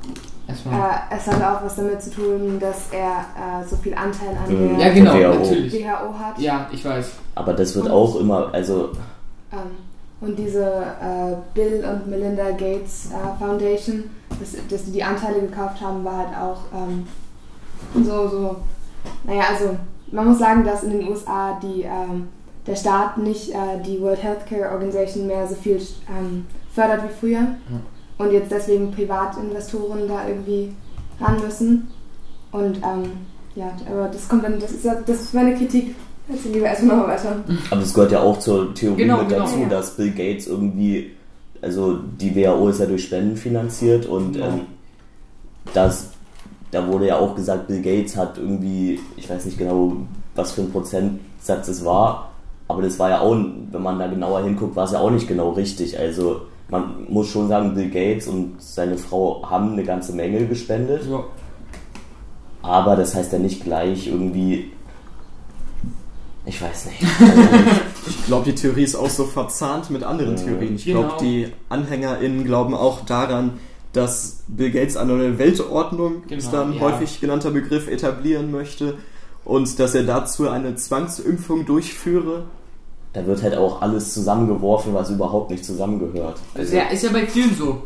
Erstmal. 0.48 0.80
äh, 0.80 1.16
es 1.16 1.28
hat 1.28 1.36
auch 1.44 1.64
was 1.64 1.76
damit 1.76 2.02
zu 2.02 2.10
tun, 2.12 2.58
dass 2.60 2.88
er 2.92 3.62
äh, 3.62 3.68
so 3.68 3.76
viel 3.76 3.94
Anteil 3.94 4.30
an 4.30 4.52
Mhm. 4.74 4.80
ja, 4.80 4.86
der 4.86 4.94
genau, 4.94 5.14
WHO. 5.14 5.40
natürlich. 5.44 5.74
WHO 5.74 6.20
hat. 6.20 6.40
Ja, 6.40 6.68
ich 6.72 6.84
weiß. 6.84 7.12
Aber 7.36 7.54
das 7.54 7.76
wird 7.76 7.90
auch 7.90 8.16
immer, 8.20 8.50
also 8.52 8.90
Ähm, 9.52 9.60
und 10.22 10.38
diese 10.38 10.64
äh, 10.66 11.36
Bill 11.54 11.86
und 11.86 12.08
Melinda 12.08 12.52
Gates 12.52 13.10
äh, 13.12 13.38
Foundation, 13.44 14.04
dass, 14.40 14.56
dass 14.70 14.86
die 14.86 14.92
die 14.92 15.04
Anteile 15.04 15.40
gekauft 15.42 15.82
haben, 15.82 16.04
war 16.04 16.18
halt 16.18 16.36
auch 16.38 16.58
ähm, 16.76 17.08
so, 18.04 18.28
so, 18.28 18.56
naja, 19.24 19.44
also 19.52 19.78
man 20.12 20.28
muss 20.28 20.40
sagen, 20.40 20.64
dass 20.66 20.84
in 20.84 20.92
den 21.00 21.08
USA 21.08 21.58
die, 21.62 21.84
ähm, 21.84 22.28
der 22.68 22.76
Staat 22.76 23.18
nicht 23.18 23.52
äh, 23.52 23.82
die 23.86 24.02
World 24.02 24.22
Healthcare 24.22 24.72
Organization 24.72 25.28
mehr 25.28 25.48
so 25.48 25.56
viel 25.56 25.80
ähm, 26.10 26.46
fördert 26.74 27.04
wie 27.04 27.14
früher 27.20 27.48
und 28.20 28.32
jetzt 28.32 28.52
deswegen 28.52 28.92
Privatinvestoren 28.92 30.08
da 30.08 30.28
irgendwie 30.28 30.72
ran 31.20 31.42
müssen. 31.44 31.88
Und 32.52 32.78
ähm, 32.78 33.12
ja, 33.56 33.72
aber 33.90 34.08
das 34.10 34.28
kommt 34.30 34.44
dann, 34.44 34.60
das 34.60 34.72
ist, 34.72 34.86
ja- 34.86 35.02
das 35.06 35.22
ist 35.22 35.34
meine 35.34 35.56
Kritik. 35.56 35.96
Jetzt 36.28 36.44
gehen 36.44 36.54
wir 36.54 36.64
erstmal 36.64 37.08
weiter. 37.08 37.38
Aber 37.72 37.82
es 37.82 37.94
gehört 37.94 38.12
ja 38.12 38.22
auch 38.22 38.38
zur 38.38 38.74
Theorie 38.76 38.98
Genau, 38.98 39.20
mit 39.20 39.30
genau. 39.30 39.42
dazu, 39.46 39.60
Ja. 39.62 39.70
dass 39.70 39.96
Bill 39.96 40.12
Gates 40.12 40.46
irgendwie, 40.48 41.12
also 41.62 41.98
die 42.20 42.36
WHO 42.36 42.70
ist 42.70 42.80
ja 42.80 42.86
durch 42.86 43.06
Spenden 43.06 43.36
finanziert 43.36 44.06
und 44.06 44.34
Genau. 44.34 44.46
ähm, 44.48 44.60
das, 45.74 46.10
da 46.72 46.88
wurde 46.88 47.08
ja 47.08 47.18
auch 47.18 47.36
gesagt, 47.36 47.68
Bill 47.68 47.82
Gates 47.82 48.16
hat 48.16 48.38
irgendwie, 48.38 49.00
ich 49.18 49.30
weiß 49.30 49.46
nicht 49.46 49.58
genau, 49.58 49.94
was 50.36 50.52
für 50.52 50.62
ein 50.62 50.72
Prozentsatz 50.72 51.68
es 51.68 51.84
war, 51.84 52.32
aber 52.68 52.82
das 52.84 53.00
war 53.00 53.10
ja 53.10 53.22
auch, 53.22 53.36
wenn 53.72 53.82
man 53.82 53.98
da 53.98 54.08
genauer 54.08 54.44
hinguckt, 54.44 54.76
war 54.76 54.84
es 54.86 54.92
ja 54.92 55.00
auch 55.00 55.10
nicht 55.10 55.28
genau 55.28 55.50
richtig. 55.52 55.98
Also 55.98 56.42
man 56.70 57.06
muss 57.10 57.30
schon 57.30 57.48
sagen, 57.48 57.74
Bill 57.76 57.90
Gates 57.90 58.28
und 58.28 58.62
seine 58.62 58.98
Frau 58.98 59.44
haben 59.50 59.74
eine 59.74 59.84
ganze 59.84 60.14
Menge 60.14 60.46
gespendet. 60.46 61.04
Ja. 61.10 61.24
Aber 62.62 62.96
das 62.96 63.16
heißt 63.16 63.32
ja 63.34 63.40
nicht 63.40 63.64
gleich 63.64 64.08
irgendwie. 64.08 64.72
Ich 66.46 66.62
weiß 66.62 66.88
nicht. 66.88 67.04
Also, 67.22 67.42
Ich 68.08 68.26
glaube, 68.26 68.46
die 68.46 68.56
Theorie 68.56 68.84
ist 68.84 68.96
auch 68.96 69.10
so 69.10 69.26
verzahnt 69.26 69.90
mit 69.90 70.04
anderen 70.04 70.34
Mhm. 70.34 70.38
Theorien. 70.38 70.76
Ich 70.76 70.86
Genau. 70.86 71.02
glaube, 71.02 71.16
die 71.24 71.48
AnhängerInnen 71.70 72.44
glauben 72.44 72.74
auch 72.74 73.06
daran, 73.06 73.54
dass 73.94 74.44
Bill 74.48 74.72
Gates 74.72 74.98
eine 74.98 75.14
neue 75.14 75.38
Weltordnung, 75.38 76.24
Genau, 76.28 76.38
ist 76.38 76.52
da 76.52 76.64
ein 76.64 76.74
ja. 76.74 76.80
häufig 76.82 77.20
genannter 77.22 77.52
Begriff, 77.52 77.88
etablieren 77.88 78.52
möchte 78.52 78.96
und 79.46 79.80
dass 79.80 79.96
er 79.96 80.04
dazu 80.04 80.50
eine 80.50 80.76
Zwangsimpfung 80.76 81.66
durchführe. 81.66 82.44
Da 83.14 83.26
wird 83.26 83.42
halt 83.42 83.56
auch 83.58 83.82
alles 83.82 84.14
zusammengeworfen, 84.14 84.94
was 84.94 85.10
überhaupt 85.10 85.50
nicht 85.50 85.66
zusammengehört. 85.66 86.38
Also, 86.54 86.76
ja, 86.76 86.84
ist 86.90 87.04
ja 87.04 87.12
bei 87.12 87.26
vielen 87.26 87.56
so. 87.56 87.82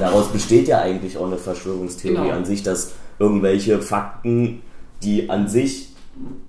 daraus 0.00 0.28
besteht 0.28 0.68
ja 0.68 0.78
eigentlich 0.80 1.18
auch 1.18 1.26
eine 1.26 1.36
Verschwörungstheorie 1.36 2.16
Genau. 2.16 2.30
an 2.34 2.44
sich, 2.44 2.62
dass 2.62 2.92
irgendwelche 3.18 3.80
Fakten, 3.82 4.62
die 5.02 5.28
an 5.28 5.48
sich 5.48 5.88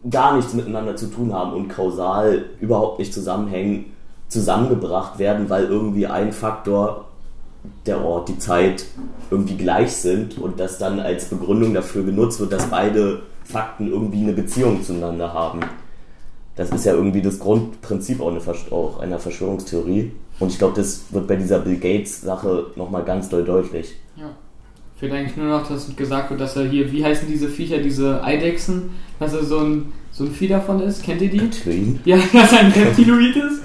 gar 0.09 0.37
nichts 0.37 0.53
miteinander 0.53 0.95
zu 0.95 1.07
tun 1.07 1.33
haben 1.33 1.51
und 1.53 1.67
kausal 1.67 2.45
überhaupt 2.61 2.99
nicht 2.99 3.13
zusammenhängen, 3.13 3.85
zusammengebracht 4.29 5.19
werden, 5.19 5.49
weil 5.49 5.65
irgendwie 5.65 6.07
ein 6.07 6.31
Faktor, 6.31 7.05
der 7.85 8.01
Ort, 8.03 8.29
die 8.29 8.39
Zeit 8.39 8.85
irgendwie 9.29 9.55
gleich 9.57 9.91
sind 9.91 10.37
und 10.37 10.59
das 10.59 10.77
dann 10.77 11.01
als 11.01 11.25
Begründung 11.25 11.73
dafür 11.73 12.03
genutzt 12.03 12.39
wird, 12.39 12.53
dass 12.53 12.67
beide 12.67 13.23
Fakten 13.43 13.87
irgendwie 13.89 14.21
eine 14.21 14.31
Beziehung 14.33 14.81
zueinander 14.83 15.33
haben. 15.33 15.59
Das 16.57 16.71
ist 16.71 16.85
ja 16.85 16.93
irgendwie 16.93 17.21
das 17.21 17.39
Grundprinzip 17.39 18.19
auch, 18.19 18.29
eine 18.31 18.39
Versch- 18.39 18.71
auch 18.71 18.99
einer 18.99 19.19
Verschwörungstheorie. 19.19 20.11
Und 20.39 20.51
ich 20.51 20.57
glaube, 20.57 20.75
das 20.75 21.05
wird 21.11 21.27
bei 21.27 21.35
dieser 21.35 21.59
Bill 21.59 21.77
Gates-Sache 21.77 22.67
nochmal 22.75 23.03
ganz 23.03 23.29
doll 23.29 23.43
deutlich. 23.45 23.95
Ja. 24.15 24.29
Fehlt 24.99 25.13
eigentlich 25.13 25.37
nur 25.37 25.45
noch, 25.47 25.67
dass 25.67 25.95
gesagt 25.95 26.31
wird, 26.31 26.41
dass 26.41 26.55
er 26.55 26.65
hier, 26.65 26.91
wie 26.91 27.05
heißen 27.05 27.27
diese 27.27 27.47
Viecher, 27.47 27.77
diese 27.77 28.23
Eidechsen, 28.23 28.89
dass 29.19 29.33
er 29.33 29.43
so 29.43 29.59
ein, 29.59 29.93
so 30.11 30.23
ein 30.23 30.31
Vieh 30.31 30.47
davon 30.47 30.81
ist. 30.81 31.03
Kennt 31.03 31.21
ihr 31.21 31.29
die? 31.29 31.37
Reptiloiden? 31.39 31.99
Ja, 32.05 32.17
dass 32.33 32.51
er 32.53 32.59
ein 32.59 32.71
Reptiloid 32.71 33.35
ist. 33.35 33.61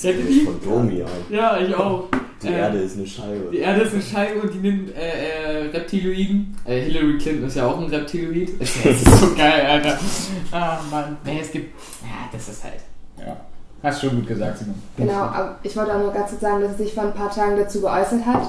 Kennt 0.00 0.18
ihr 0.20 0.26
die? 0.26 0.40
von 0.42 0.54
Domian. 0.62 1.08
Ja, 1.30 1.58
ich 1.58 1.74
auch. 1.74 2.04
Die 2.42 2.48
Äh, 2.48 2.58
Erde 2.58 2.78
ist 2.78 2.96
eine 2.96 3.06
Scheibe. 3.06 3.48
Die 3.50 3.58
Erde 3.58 3.80
ist 3.82 3.92
eine 3.94 4.02
Scheibe 4.02 4.40
und 4.42 4.52
die 4.52 4.58
nimmt 4.58 4.94
äh, 4.94 5.64
äh, 5.64 5.70
Reptiloiden. 5.70 6.54
Äh, 6.64 6.80
Hillary 6.80 7.18
Clinton 7.18 7.46
ist 7.46 7.56
ja 7.56 7.66
auch 7.66 7.78
ein 7.78 7.86
Reptiloid. 7.86 8.50
Das 8.60 8.76
ist 8.84 9.04
so 9.20 9.34
geil, 9.34 9.66
Alter. 9.66 9.98
Ah, 10.52 10.78
Mann. 10.90 11.16
Nee, 11.24 11.40
es 11.40 11.50
gibt. 11.50 11.74
Ja, 12.02 12.28
das 12.30 12.48
ist 12.48 12.64
halt. 12.64 12.80
Ja. 13.18 13.36
Hast 13.82 14.00
schon 14.00 14.16
gut 14.16 14.26
gesagt, 14.28 14.58
Simon. 14.58 14.74
Genau, 14.96 15.12
aber 15.12 15.58
ich 15.62 15.76
wollte 15.76 15.94
auch 15.94 16.00
nur 16.00 16.12
ganz 16.12 16.30
kurz 16.30 16.40
sagen, 16.40 16.60
dass 16.62 16.72
er 16.72 16.78
sich 16.78 16.92
vor 16.94 17.04
ein 17.04 17.14
paar 17.14 17.30
Tagen 17.30 17.56
dazu 17.56 17.80
geäußert 17.80 18.24
hat. 18.26 18.42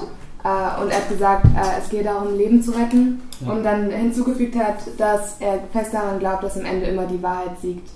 Äh, 0.44 0.82
und 0.82 0.90
er 0.90 0.96
hat 0.98 1.08
gesagt, 1.08 1.46
äh, 1.46 1.80
es 1.82 1.88
geht 1.88 2.06
darum, 2.06 2.36
Leben 2.36 2.62
zu 2.62 2.72
retten. 2.72 3.22
Ja. 3.40 3.52
Und 3.52 3.62
dann 3.64 3.90
hinzugefügt 3.90 4.56
hat, 4.56 4.76
dass 4.98 5.36
er 5.40 5.60
fest 5.72 5.94
daran 5.94 6.18
glaubt, 6.18 6.42
dass 6.42 6.56
am 6.58 6.64
Ende 6.64 6.86
immer 6.86 7.06
die 7.06 7.22
Wahrheit 7.22 7.58
siegt. 7.62 7.88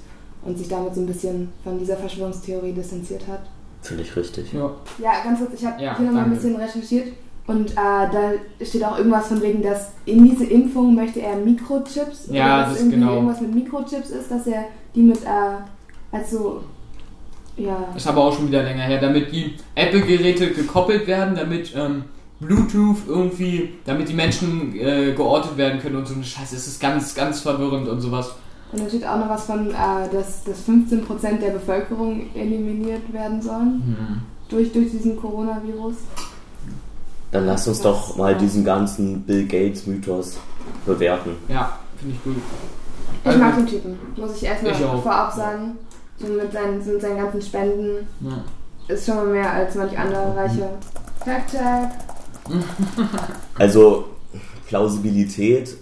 Und 0.44 0.58
sich 0.58 0.68
damit 0.68 0.94
so 0.94 1.00
ein 1.02 1.06
bisschen 1.06 1.52
von 1.62 1.78
dieser 1.78 1.96
Verschwörungstheorie 1.96 2.72
distanziert 2.72 3.22
hat. 3.28 3.42
Finde 3.82 4.04
ich 4.04 4.16
richtig. 4.16 4.52
Ja. 4.52 4.70
Ja, 4.98 5.12
ganz 5.24 5.40
kurz, 5.40 5.60
ich 5.60 5.66
habe 5.66 5.82
Ja, 5.82 5.96
hier 5.96 6.06
nochmal 6.06 6.24
ein 6.24 6.30
bisschen 6.30 6.56
recherchiert. 6.56 7.08
Und 7.46 7.72
äh, 7.72 7.74
da 7.74 8.32
steht 8.64 8.84
auch 8.84 8.96
irgendwas 8.96 9.26
von 9.26 9.42
wegen, 9.42 9.62
dass 9.62 9.90
in 10.04 10.24
diese 10.24 10.44
Impfung 10.44 10.94
möchte 10.94 11.20
er 11.20 11.36
Mikrochips. 11.36 12.28
Ja, 12.30 12.62
das 12.62 12.74
ist 12.74 12.78
irgendwie 12.80 13.00
genau. 13.00 13.14
irgendwas 13.14 13.40
mit 13.40 13.54
Mikrochips 13.54 14.10
ist, 14.10 14.30
dass 14.30 14.46
er 14.46 14.66
die 14.94 15.02
mit, 15.02 15.22
äh, 15.24 16.16
also, 16.16 16.62
ja. 17.56 17.92
Ist 17.96 18.06
aber 18.06 18.22
auch 18.22 18.34
schon 18.34 18.48
wieder 18.48 18.62
länger 18.62 18.84
her, 18.84 19.00
damit 19.00 19.32
die 19.32 19.54
Apple-Geräte 19.74 20.52
gekoppelt 20.52 21.06
werden, 21.08 21.34
damit 21.34 21.74
ähm, 21.74 22.04
Bluetooth 22.40 22.98
irgendwie, 23.08 23.74
damit 23.84 24.08
die 24.08 24.14
Menschen 24.14 24.74
äh, 24.76 25.12
geortet 25.12 25.56
werden 25.56 25.80
können 25.80 25.96
und 25.96 26.06
so 26.06 26.14
eine 26.14 26.24
Scheiße. 26.24 26.54
Es 26.54 26.66
ist 26.68 26.80
ganz, 26.80 27.14
ganz 27.14 27.40
verwirrend 27.40 27.88
und 27.88 28.00
sowas. 28.00 28.36
Und 28.72 28.80
dann 28.80 28.88
steht 28.88 29.06
auch 29.06 29.18
noch 29.18 29.28
was 29.28 29.44
von, 29.44 29.70
äh, 29.70 29.74
dass, 30.12 30.44
dass 30.44 30.66
15% 30.66 31.38
der 31.40 31.50
Bevölkerung 31.50 32.26
eliminiert 32.34 33.12
werden 33.12 33.42
sollen 33.42 34.22
durch, 34.48 34.72
durch 34.72 34.90
diesen 34.90 35.16
Coronavirus. 35.20 35.94
Dann 37.32 37.46
lasst 37.46 37.68
uns 37.68 37.80
doch 37.80 38.16
mal 38.16 38.34
diesen 38.36 38.64
ganzen 38.64 39.22
Bill 39.22 39.46
Gates-Mythos 39.46 40.38
bewerten. 40.86 41.30
Ja, 41.48 41.78
finde 41.98 42.14
ich 42.16 42.24
gut. 42.24 42.36
Ich 43.24 43.38
mag 43.38 43.56
den 43.56 43.66
Typen, 43.66 43.98
muss 44.16 44.36
ich 44.36 44.44
erstmal 44.44 44.74
vorab 44.74 45.32
sagen. 45.32 45.76
So 46.18 46.26
mit 46.28 46.52
seinen, 46.52 46.82
so 46.84 46.92
mit 46.92 47.00
seinen 47.02 47.16
ganzen 47.16 47.42
Spenden 47.42 48.06
Ja. 48.20 48.44
ist 48.94 49.06
schon 49.06 49.16
mal 49.16 49.26
mehr 49.26 49.50
als 49.50 49.74
manch 49.74 49.98
andere 49.98 50.36
reiche. 50.36 50.68
Tag, 51.24 51.46
Tag. 51.52 51.90
Also 53.58 54.06
Plausibilität, 54.66 55.76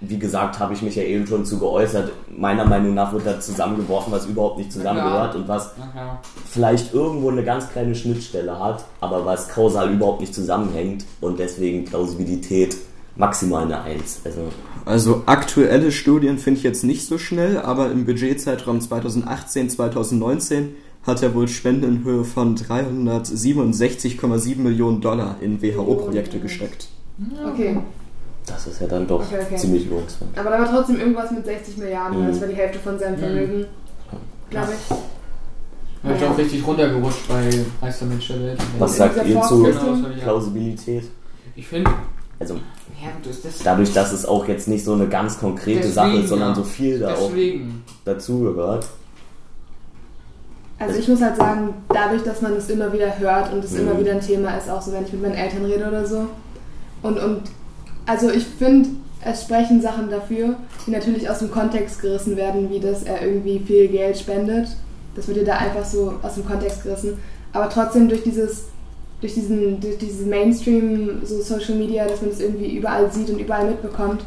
wie 0.00 0.18
gesagt, 0.18 0.58
habe 0.58 0.74
ich 0.74 0.82
mich 0.82 0.94
ja 0.94 1.02
eben 1.02 1.26
schon 1.26 1.44
zu 1.44 1.58
geäußert. 1.58 2.12
Meiner 2.36 2.66
Meinung 2.66 2.94
nach 2.94 3.12
wird 3.12 3.26
da 3.26 3.40
zusammengeworfen, 3.40 4.12
was 4.12 4.26
überhaupt 4.26 4.58
nicht 4.58 4.70
zusammengehört 4.70 5.34
und 5.34 5.48
was 5.48 5.72
Ach 5.80 5.96
ja. 5.96 6.20
vielleicht 6.48 6.92
irgendwo 6.92 7.30
eine 7.30 7.42
ganz 7.42 7.70
kleine 7.70 7.94
Schnittstelle 7.94 8.58
hat, 8.58 8.84
aber 9.00 9.24
was 9.24 9.48
kausal 9.48 9.90
überhaupt 9.90 10.20
nicht 10.20 10.34
zusammenhängt 10.34 11.04
und 11.20 11.38
deswegen 11.38 11.86
Plausibilität 11.86 12.76
maximal 13.16 13.64
eine 13.64 13.82
Eins. 13.82 14.20
Also 14.24 14.40
Also 14.84 15.22
aktuelle 15.26 15.90
Studien 15.90 16.38
finde 16.38 16.58
ich 16.58 16.64
jetzt 16.64 16.84
nicht 16.84 17.06
so 17.06 17.16
schnell, 17.16 17.58
aber 17.58 17.90
im 17.90 18.04
Budgetzeitraum 18.04 18.80
2018-2019 18.80 20.68
hat 21.06 21.22
er 21.22 21.34
wohl 21.34 21.48
Spenden 21.48 21.84
in 21.84 22.04
Höhe 22.04 22.24
von 22.24 22.56
367,7 22.56 24.58
Millionen 24.58 25.00
Dollar 25.00 25.36
in 25.40 25.62
WHO-Projekte 25.62 26.38
gesteckt. 26.38 26.88
Okay, 27.50 27.78
das 28.46 28.66
ist 28.66 28.80
ja 28.80 28.86
dann 28.86 29.06
doch 29.06 29.20
Okay, 29.20 29.38
okay. 29.44 29.56
ziemlich 29.56 29.88
lohnenswert. 29.90 30.30
aber 30.36 30.50
da 30.50 30.58
war 30.60 30.70
trotzdem 30.70 30.98
irgendwas 31.00 31.30
mit 31.32 31.44
60 31.44 31.76
Milliarden, 31.78 32.22
Mhm. 32.22 32.28
das 32.28 32.40
war 32.40 32.48
die 32.48 32.54
Hälfte 32.54 32.78
von 32.78 32.98
seinem 32.98 33.18
Vermögen, 33.18 33.66
glaube 34.50 34.72
ich. 34.72 34.96
Er 36.04 36.14
ist 36.14 36.22
Ja. 36.22 36.30
auch 36.30 36.38
richtig 36.38 36.64
runtergerutscht 36.66 37.26
bei 37.28 37.50
Reichster 37.82 38.06
Mensch 38.06 38.28
der 38.28 38.40
Welt. 38.40 38.58
Was 38.78 38.96
sagt 38.96 39.16
ihr 39.26 39.40
zu 39.42 39.62
Genau, 39.62 39.96
ich. 40.14 40.22
Plausibilität? 40.22 41.04
Ich 41.56 41.66
finde, 41.66 41.90
Also 42.38 42.54
ja, 42.54 43.08
gut, 43.16 43.26
ist 43.30 43.44
das 43.46 43.58
dadurch, 43.64 43.92
dass 43.94 44.12
es 44.12 44.26
auch 44.26 44.46
jetzt 44.46 44.68
nicht 44.68 44.84
so 44.84 44.92
eine 44.92 45.06
ganz 45.08 45.38
konkrete 45.38 45.78
Deswegen, 45.78 45.94
Sache 45.94 46.16
ist, 46.18 46.28
sondern 46.28 46.50
ja. 46.50 46.54
so 46.54 46.64
viel 46.64 46.98
da 47.00 47.14
auch 47.14 47.28
deswegen. 47.28 47.82
dazugehört. 48.04 48.86
Also 50.78 50.98
ich 50.98 51.08
muss 51.08 51.22
halt 51.22 51.36
sagen, 51.36 51.70
dadurch, 51.88 52.22
dass 52.22 52.42
man 52.42 52.52
es 52.52 52.68
immer 52.68 52.92
wieder 52.92 53.18
hört 53.18 53.52
und 53.52 53.64
es 53.64 53.72
Mhm. 53.72 53.80
immer 53.80 53.98
wieder 53.98 54.12
ein 54.12 54.20
Thema 54.20 54.56
ist, 54.58 54.68
auch 54.68 54.82
so 54.82 54.92
wenn 54.92 55.04
ich 55.04 55.12
mit 55.12 55.22
meinen 55.22 55.34
Eltern 55.34 55.64
rede 55.64 55.88
oder 55.88 56.06
so. 56.06 56.26
Und, 57.02 57.18
und 57.18 57.42
also 58.06 58.30
ich 58.30 58.44
finde, 58.46 58.88
es 59.24 59.42
sprechen 59.42 59.80
Sachen 59.82 60.10
dafür, 60.10 60.56
die 60.86 60.90
natürlich 60.92 61.28
aus 61.28 61.40
dem 61.40 61.50
Kontext 61.50 62.00
gerissen 62.00 62.36
werden, 62.36 62.70
wie 62.70 62.80
dass 62.80 63.02
er 63.02 63.22
irgendwie 63.22 63.58
viel 63.58 63.88
Geld 63.88 64.16
spendet. 64.18 64.68
Das 65.14 65.26
wird 65.28 65.38
dir 65.38 65.44
da 65.44 65.56
einfach 65.56 65.84
so 65.84 66.14
aus 66.22 66.34
dem 66.34 66.44
Kontext 66.46 66.82
gerissen. 66.84 67.18
Aber 67.52 67.68
trotzdem 67.68 68.08
durch 68.08 68.22
dieses, 68.22 68.64
durch 69.20 69.34
diesen, 69.34 69.80
durch 69.80 69.98
diesen 69.98 70.28
Mainstream, 70.28 71.22
so 71.24 71.40
Social 71.40 71.74
Media, 71.76 72.06
dass 72.06 72.20
man 72.20 72.30
es 72.30 72.40
irgendwie 72.40 72.76
überall 72.76 73.10
sieht 73.10 73.30
und 73.30 73.38
überall 73.40 73.66
mitbekommt, 73.66 74.24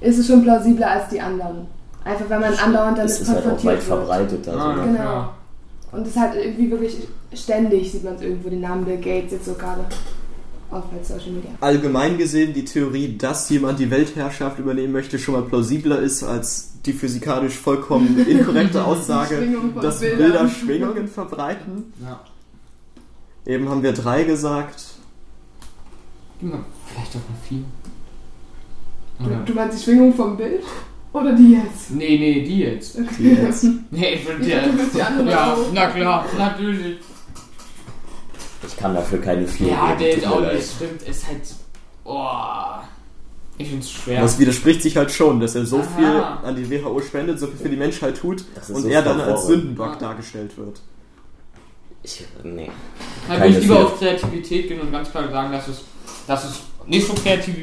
ist 0.00 0.18
es 0.18 0.26
schon 0.28 0.42
plausibler 0.42 0.90
als 0.90 1.08
die 1.08 1.20
anderen. 1.20 1.66
Einfach 2.04 2.30
weil 2.30 2.40
man 2.40 2.54
andauernd 2.54 2.96
damit 2.96 3.10
Es 3.10 3.20
ist 3.20 3.28
halt 3.28 3.38
auch 3.40 3.42
konfrontiert 3.50 3.72
weit 3.72 3.88
wird. 3.88 3.98
verbreitet. 3.98 4.48
Also, 4.48 4.60
Ah, 4.60 4.76
ja, 4.76 4.84
Genau. 4.84 4.94
klar. 4.98 5.34
Und 5.92 6.02
es 6.02 6.08
ist 6.10 6.20
halt 6.20 6.34
irgendwie 6.36 6.70
wirklich 6.70 6.96
ständig, 7.34 7.90
sieht 7.92 8.04
man 8.04 8.14
es 8.14 8.22
irgendwo, 8.22 8.48
den 8.48 8.60
Namen 8.60 8.84
Bill 8.84 8.96
Gates 8.98 9.32
jetzt 9.32 9.44
so 9.46 9.54
gerade 9.54 9.80
auf 10.70 10.84
bei 10.84 11.02
Social 11.02 11.30
Media. 11.32 11.50
Allgemein 11.60 12.18
gesehen 12.18 12.52
die 12.52 12.64
Theorie, 12.64 13.16
dass 13.16 13.48
jemand 13.50 13.78
die 13.78 13.90
Weltherrschaft 13.90 14.58
übernehmen 14.58 14.92
möchte, 14.92 15.18
schon 15.18 15.34
mal 15.34 15.42
plausibler 15.42 15.98
ist 16.00 16.22
als 16.22 16.72
die 16.86 16.92
physikalisch 16.92 17.54
vollkommen 17.54 18.18
inkorrekte 18.28 18.84
Aussage, 18.84 19.36
von 19.36 19.82
dass 19.82 20.00
Bildern. 20.00 20.18
Bilder 20.18 20.48
Schwingungen 20.48 21.08
verbreiten. 21.08 21.92
Ja. 22.02 22.20
Eben 23.46 23.68
haben 23.68 23.82
wir 23.82 23.92
drei 23.92 24.24
gesagt. 24.24 24.82
Vielleicht 26.40 27.10
auch 27.10 27.14
mal 27.14 27.38
vier. 27.48 27.64
Du, 29.18 29.44
du 29.44 29.54
meinst 29.54 29.78
die 29.78 29.82
Schwingung 29.84 30.14
vom 30.14 30.36
Bild? 30.36 30.62
Oder 31.12 31.34
die 31.34 31.52
jetzt? 31.52 31.90
Nee, 31.90 32.18
nee, 32.18 32.44
die 32.44 32.60
jetzt. 32.60 32.96
Die 33.18 33.30
jetzt. 33.30 33.64
Nee, 33.90 34.20
die 34.40 35.02
andere 35.02 35.30
Ja, 35.30 35.54
auch. 35.54 35.66
na 35.74 35.88
klar, 35.88 36.24
natürlich. 36.38 36.98
Ich 38.66 38.76
kann 38.76 38.94
dafür 38.94 39.20
keine 39.20 39.46
vier 39.46 39.68
Ja, 39.68 39.94
geben, 39.94 40.20
der 40.20 40.30
tut 40.30 40.52
ist 40.52 40.74
stimmt. 40.76 41.02
Ist 41.02 41.26
halt. 41.26 41.40
Oh. 42.04 42.26
Ich 43.58 43.68
find's 43.68 43.90
schwer. 43.90 44.22
Das 44.22 44.38
widerspricht 44.38 44.82
sich 44.82 44.96
halt 44.96 45.10
schon, 45.10 45.38
dass 45.40 45.54
er 45.54 45.66
so 45.66 45.78
Aha. 45.80 45.86
viel 45.96 46.48
an 46.48 46.56
die 46.56 46.70
WHO 46.70 47.00
spendet, 47.02 47.38
so 47.38 47.46
viel 47.46 47.56
für 47.58 47.68
die 47.68 47.76
Menschheit 47.76 48.16
tut 48.16 48.44
und 48.68 48.82
so 48.82 48.88
er 48.88 49.02
dann 49.02 49.20
als. 49.20 49.46
Sündenbock 49.46 49.92
Ja. 49.92 49.96
dargestellt 49.96 50.56
wird. 50.56 50.80
Ich, 52.02 52.24
nee. 52.42 52.70
Dann 53.28 53.38
Keine 53.38 53.50
würde 53.50 53.58
ich 53.58 53.62
lieber 53.68 53.84
auf 53.84 53.98
Kreativität 53.98 54.68
gehen 54.68 54.80
und 54.80 54.90
ganz 54.90 55.10
klar 55.10 55.30
sagen, 55.30 55.52
dass 55.52 55.68
es, 55.68 55.82
dass 56.26 56.44
es 56.44 56.60
nicht, 56.86 57.06
so 57.06 57.12
kreativ, 57.12 57.54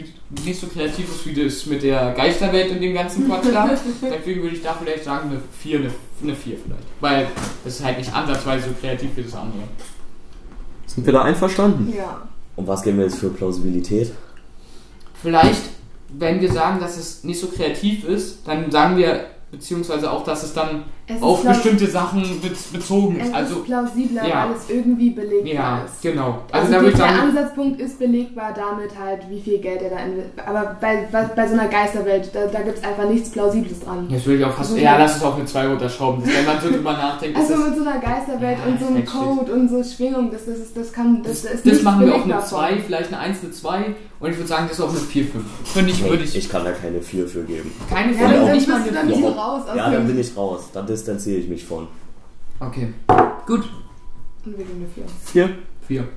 nicht 0.46 0.60
so 0.60 0.68
kreativ 0.68 1.10
ist 1.10 1.26
wie 1.26 1.44
das 1.44 1.66
mit 1.66 1.82
der 1.82 2.14
Geisterwelt 2.14 2.70
in 2.72 2.80
dem 2.82 2.94
ganzen 2.94 3.28
Quatsch 3.28 3.46
da. 3.52 3.68
Deswegen 4.02 4.44
würde 4.44 4.56
ich 4.56 4.62
da 4.62 4.76
vielleicht 4.76 5.04
sagen, 5.04 5.32
eine 5.32 5.42
4, 5.60 5.80
eine, 5.80 5.92
eine 6.22 6.36
4 6.36 6.58
vielleicht. 6.64 6.84
Weil 7.02 7.28
das 7.64 7.80
ist 7.80 7.84
halt 7.84 7.98
nicht 7.98 8.14
ansatzweise 8.14 8.68
so 8.70 8.76
kreativ 8.80 9.10
wie 9.16 9.24
das 9.24 9.34
andere. 9.34 9.64
Sind 10.88 11.06
wir 11.06 11.14
da 11.14 11.22
einverstanden? 11.22 11.94
Ja. 11.96 12.22
Und 12.56 12.68
was 12.68 12.82
geben 12.82 12.98
wir 12.98 13.06
jetzt 13.06 13.20
für 13.20 13.30
Plausibilität? 13.30 14.12
Vielleicht, 15.22 15.62
wenn 16.10 16.42
wir 16.42 16.52
sagen, 16.52 16.80
dass 16.80 16.98
es 16.98 17.24
nicht 17.24 17.40
so 17.40 17.48
kreativ 17.48 18.04
ist, 18.06 18.48
dann 18.48 18.72
sagen 18.72 18.98
wir, 18.98 19.26
beziehungsweise 19.52 20.12
auch, 20.12 20.24
dass 20.24 20.44
es 20.44 20.54
dann 20.54 20.84
Es 21.10 21.22
auf 21.22 21.42
ist 21.42 21.48
bestimmte 21.48 21.88
Sachen 21.88 22.22
be 22.42 22.50
bezogen 22.74 23.18
Es 23.22 23.28
ist. 23.30 23.34
Also, 23.34 23.56
ist 23.60 23.66
plausibler, 23.66 24.28
ja. 24.28 24.48
weil 24.50 24.56
es 24.58 24.70
irgendwie 24.70 25.12
belegbar 25.12 25.54
ja, 25.54 25.82
ist. 25.86 26.02
genau. 26.02 26.40
Also, 26.52 26.68
Also, 26.68 26.72
da 26.74 26.80
die, 26.80 26.84
würde 26.86 26.90
ich 26.92 26.98
der 26.98 27.08
sagen, 27.08 27.20
Ansatzpunkt 27.30 27.80
ist 27.80 27.98
belegbar 28.00 28.54
damit 28.54 28.92
halt, 29.00 29.22
wie 29.30 29.40
viel 29.40 29.60
Geld 29.60 29.82
er 29.84 29.90
da 29.92 30.00
investiert. 30.00 30.46
Aber 30.46 30.76
bei, 30.82 31.08
bei, 31.10 31.24
bei 31.24 31.48
so 31.48 31.54
einer 31.54 31.68
Geisterwelt, 31.70 32.30
da, 32.34 32.48
da 32.48 32.62
gibt 32.62 32.80
es 32.80 32.84
einfach 32.84 33.10
nichts 33.10 33.30
Plausibles 33.30 33.80
dran. 33.80 34.08
jetzt 34.10 34.26
würde 34.26 34.40
ich 34.40 34.46
auch 34.46 34.54
fast, 34.54 34.72
Also, 34.72 34.76
ja, 34.82 34.92
ja. 34.94 34.98
lass 34.98 35.16
es 35.18 35.24
auf 35.24 35.36
eine 35.36 35.46
2 35.46 35.68
runterschrauben. 35.68 36.24
Wenn 36.26 36.46
man 36.46 36.60
so 36.62 36.70
drüber 36.70 36.92
nachdenkt, 36.94 37.38
ist 37.40 37.52
Also 37.52 37.64
mit 37.64 37.76
so 37.78 37.82
einer 37.84 38.00
Geisterwelt 38.02 38.58
Ja, 38.66 38.72
und 38.72 38.80
so 38.80 38.86
ist 38.88 38.92
einem 38.96 39.06
Code 39.06 39.54
und 39.54 39.70
so 39.70 39.84
Schwingung, 39.84 40.30
das, 40.32 40.46
das, 40.46 40.58
ist, 40.58 40.76
das 40.76 40.92
kann, 40.92 41.24
das, 41.24 41.44
Das, 41.44 41.52
ist 41.54 41.66
das 41.66 41.82
machen 41.84 42.06
wir 42.06 42.16
auf 42.16 42.24
eine 42.24 42.34
belegbar 42.34 42.46
2, 42.46 42.70
von. 42.74 42.80
vielleicht 42.86 43.14
eine 43.14 43.20
1, 43.22 43.38
eine 43.44 43.52
2 43.54 43.96
und 44.20 44.32
ich 44.32 44.38
würde 44.38 44.48
sagen, 44.48 44.66
das 44.68 44.80
ist 44.80 44.84
auf 44.84 44.90
eine 44.90 45.00
4, 45.00 45.26
5. 45.26 45.44
Finde 45.64 45.92
ich, 45.92 46.02
Nee, 46.02 46.10
würde 46.10 46.24
ich. 46.24 46.36
ich 46.36 46.50
kann 46.50 46.66
da 46.66 46.72
keine 46.72 47.00
vier 47.02 47.28
für 47.28 47.44
geben. 47.44 47.72
keine 47.90 48.14
Ja, 48.14 48.18
Folge, 48.18 48.34
dann, 48.34 48.42
auch 48.42 48.48
dann 48.48 48.56
nicht 48.58 48.68
bist 48.68 48.88
du 48.88 48.94
dann 49.24 49.34
raus 49.38 49.62
aus 49.70 49.76
Ja, 49.78 49.92
dann 49.92 50.08
bin 50.08 50.20
ich 50.20 50.36
raus. 50.36 50.62
Distanziere 50.98 51.40
ich 51.40 51.48
mich 51.48 51.66
von. 51.66 51.88
Okay. 52.60 52.94
Gut. 53.46 53.70
Und 54.46 54.58
wir 54.58 54.66
geben 54.66 54.80
eine 54.80 54.88
vier. 54.88 55.06
Vier? 55.24 55.58
4. 55.88 56.08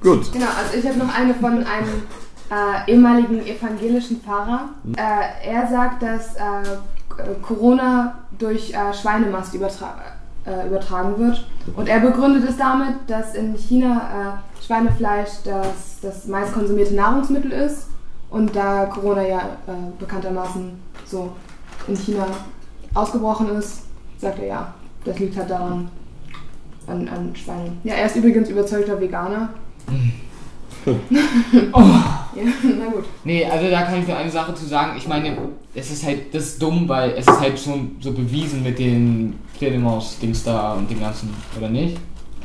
Gut. 0.00 0.32
Genau, 0.32 0.46
also 0.46 0.78
ich 0.78 0.86
habe 0.86 0.98
noch 0.98 1.14
eine 1.14 1.34
von 1.34 1.64
einem 1.64 2.02
äh, 2.50 2.90
ehemaligen 2.92 3.44
evangelischen 3.44 4.20
Pfarrer. 4.20 4.70
Äh, 4.96 5.48
er 5.50 5.68
sagt, 5.68 6.02
dass 6.02 6.36
äh, 6.36 7.32
Corona 7.42 8.20
durch 8.38 8.72
äh, 8.72 8.94
Schweinemast 8.94 9.54
übertra 9.54 9.96
äh, 10.46 10.66
übertragen 10.66 11.18
wird. 11.18 11.44
Und 11.76 11.88
er 11.88 12.00
begründet 12.00 12.48
es 12.48 12.56
damit, 12.56 12.94
dass 13.06 13.34
in 13.34 13.56
China 13.56 14.40
äh, 14.60 14.64
Schweinefleisch 14.64 15.42
das, 15.44 16.00
das 16.00 16.26
meist 16.26 16.52
konsumierte 16.52 16.94
Nahrungsmittel 16.94 17.52
ist. 17.52 17.88
Und 18.30 18.54
da 18.54 18.86
Corona 18.86 19.26
ja 19.26 19.38
äh, 19.66 19.72
bekanntermaßen 19.98 20.72
so 21.06 21.32
in 21.86 21.96
China 21.96 22.26
ausgebrochen 22.94 23.48
ist, 23.56 23.82
sagt 24.18 24.38
er 24.40 24.46
ja, 24.46 24.74
das 25.04 25.18
liegt 25.18 25.36
halt 25.36 25.50
daran, 25.50 25.88
an, 26.86 27.08
an 27.08 27.34
Schweinen. 27.34 27.78
Ja, 27.84 27.94
er 27.94 28.06
ist 28.06 28.16
übrigens 28.16 28.48
überzeugter 28.48 29.00
Veganer. 29.00 29.50
Ja, 32.34 32.44
na 32.62 32.86
gut. 32.86 33.04
Nee, 33.24 33.44
also 33.44 33.68
da 33.68 33.82
kann 33.82 34.00
ich 34.00 34.06
nur 34.06 34.16
eine 34.16 34.30
Sache 34.30 34.54
zu 34.54 34.64
sagen. 34.64 34.96
Ich 34.96 35.08
meine, 35.08 35.36
es 35.74 35.90
ist 35.90 36.04
halt, 36.04 36.32
das 36.34 36.44
ist 36.44 36.62
dumm, 36.62 36.88
weil 36.88 37.10
es 37.10 37.26
ist 37.26 37.40
halt 37.40 37.58
schon 37.58 37.96
so 38.00 38.12
bewiesen 38.12 38.62
mit 38.62 38.78
den 38.78 39.38
Fledermaus-Dings 39.58 40.44
da 40.44 40.74
und 40.74 40.90
dem 40.90 41.00
Ganzen, 41.00 41.34
oder 41.58 41.68
nicht? 41.68 41.98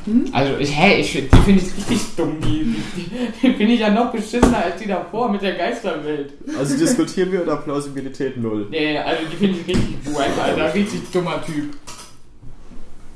Hm? 0.05 0.25
Also, 0.33 0.57
ich, 0.57 0.77
hä, 0.77 0.99
ich, 0.99 1.11
die 1.13 1.37
finde 1.45 1.61
ich 1.63 1.77
richtig 1.77 2.15
dumm. 2.17 2.35
Die, 2.41 2.75
die, 2.95 3.09
die 3.41 3.53
finde 3.53 3.73
ich 3.73 3.79
ja 3.79 3.89
noch 3.89 4.11
beschissener 4.11 4.57
als 4.65 4.81
die 4.81 4.87
davor 4.87 5.31
mit 5.31 5.41
der 5.41 5.53
Geisterwelt. 5.55 6.33
Also 6.57 6.77
diskutieren 6.77 7.31
wir 7.31 7.41
unter 7.41 7.57
Plausibilität 7.57 8.35
null. 8.37 8.67
Nee, 8.69 8.97
also 8.97 9.23
die 9.31 9.35
finde 9.37 9.59
ich 9.59 9.67
richtig 9.67 10.13
wack, 10.15 10.29
Alter. 10.43 10.73
Richtig 10.73 11.09
dummer 11.11 11.41
Typ. 11.45 11.73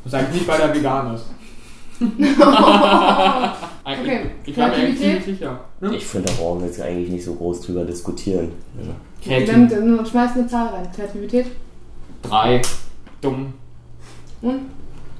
Das 0.04 0.12
sag 0.13 0.28
ich 0.30 0.36
nicht, 0.36 0.47
weil 0.47 0.62
er 0.62 0.73
vegan 0.76 1.15
ist. 1.15 1.26
Okay, 3.89 4.32
Ich 4.45 4.58
war 4.58 4.67
mir 4.67 4.73
eigentlich 4.76 5.00
ziemlich 5.00 5.23
sicher. 5.23 5.62
Ne? 5.80 5.95
Ich 5.95 6.06
finde, 6.06 6.28
da 6.28 6.34
brauchen 6.34 6.60
wir 6.60 6.67
jetzt 6.67 6.82
eigentlich 6.82 7.10
nicht 7.10 7.23
so 7.23 7.36
groß 7.36 7.62
drüber 7.62 7.86
diskutieren. 7.86 8.52
Also, 9.30 9.45
Dann, 9.52 9.69
dann 9.69 10.06
schmeiß 10.06 10.32
eine 10.36 10.47
Zahl 10.47 10.67
rein. 10.67 10.89
Kreativität. 10.93 11.45
Drei. 12.21 12.62
Dumm. 13.21 13.54
Und? 14.41 14.60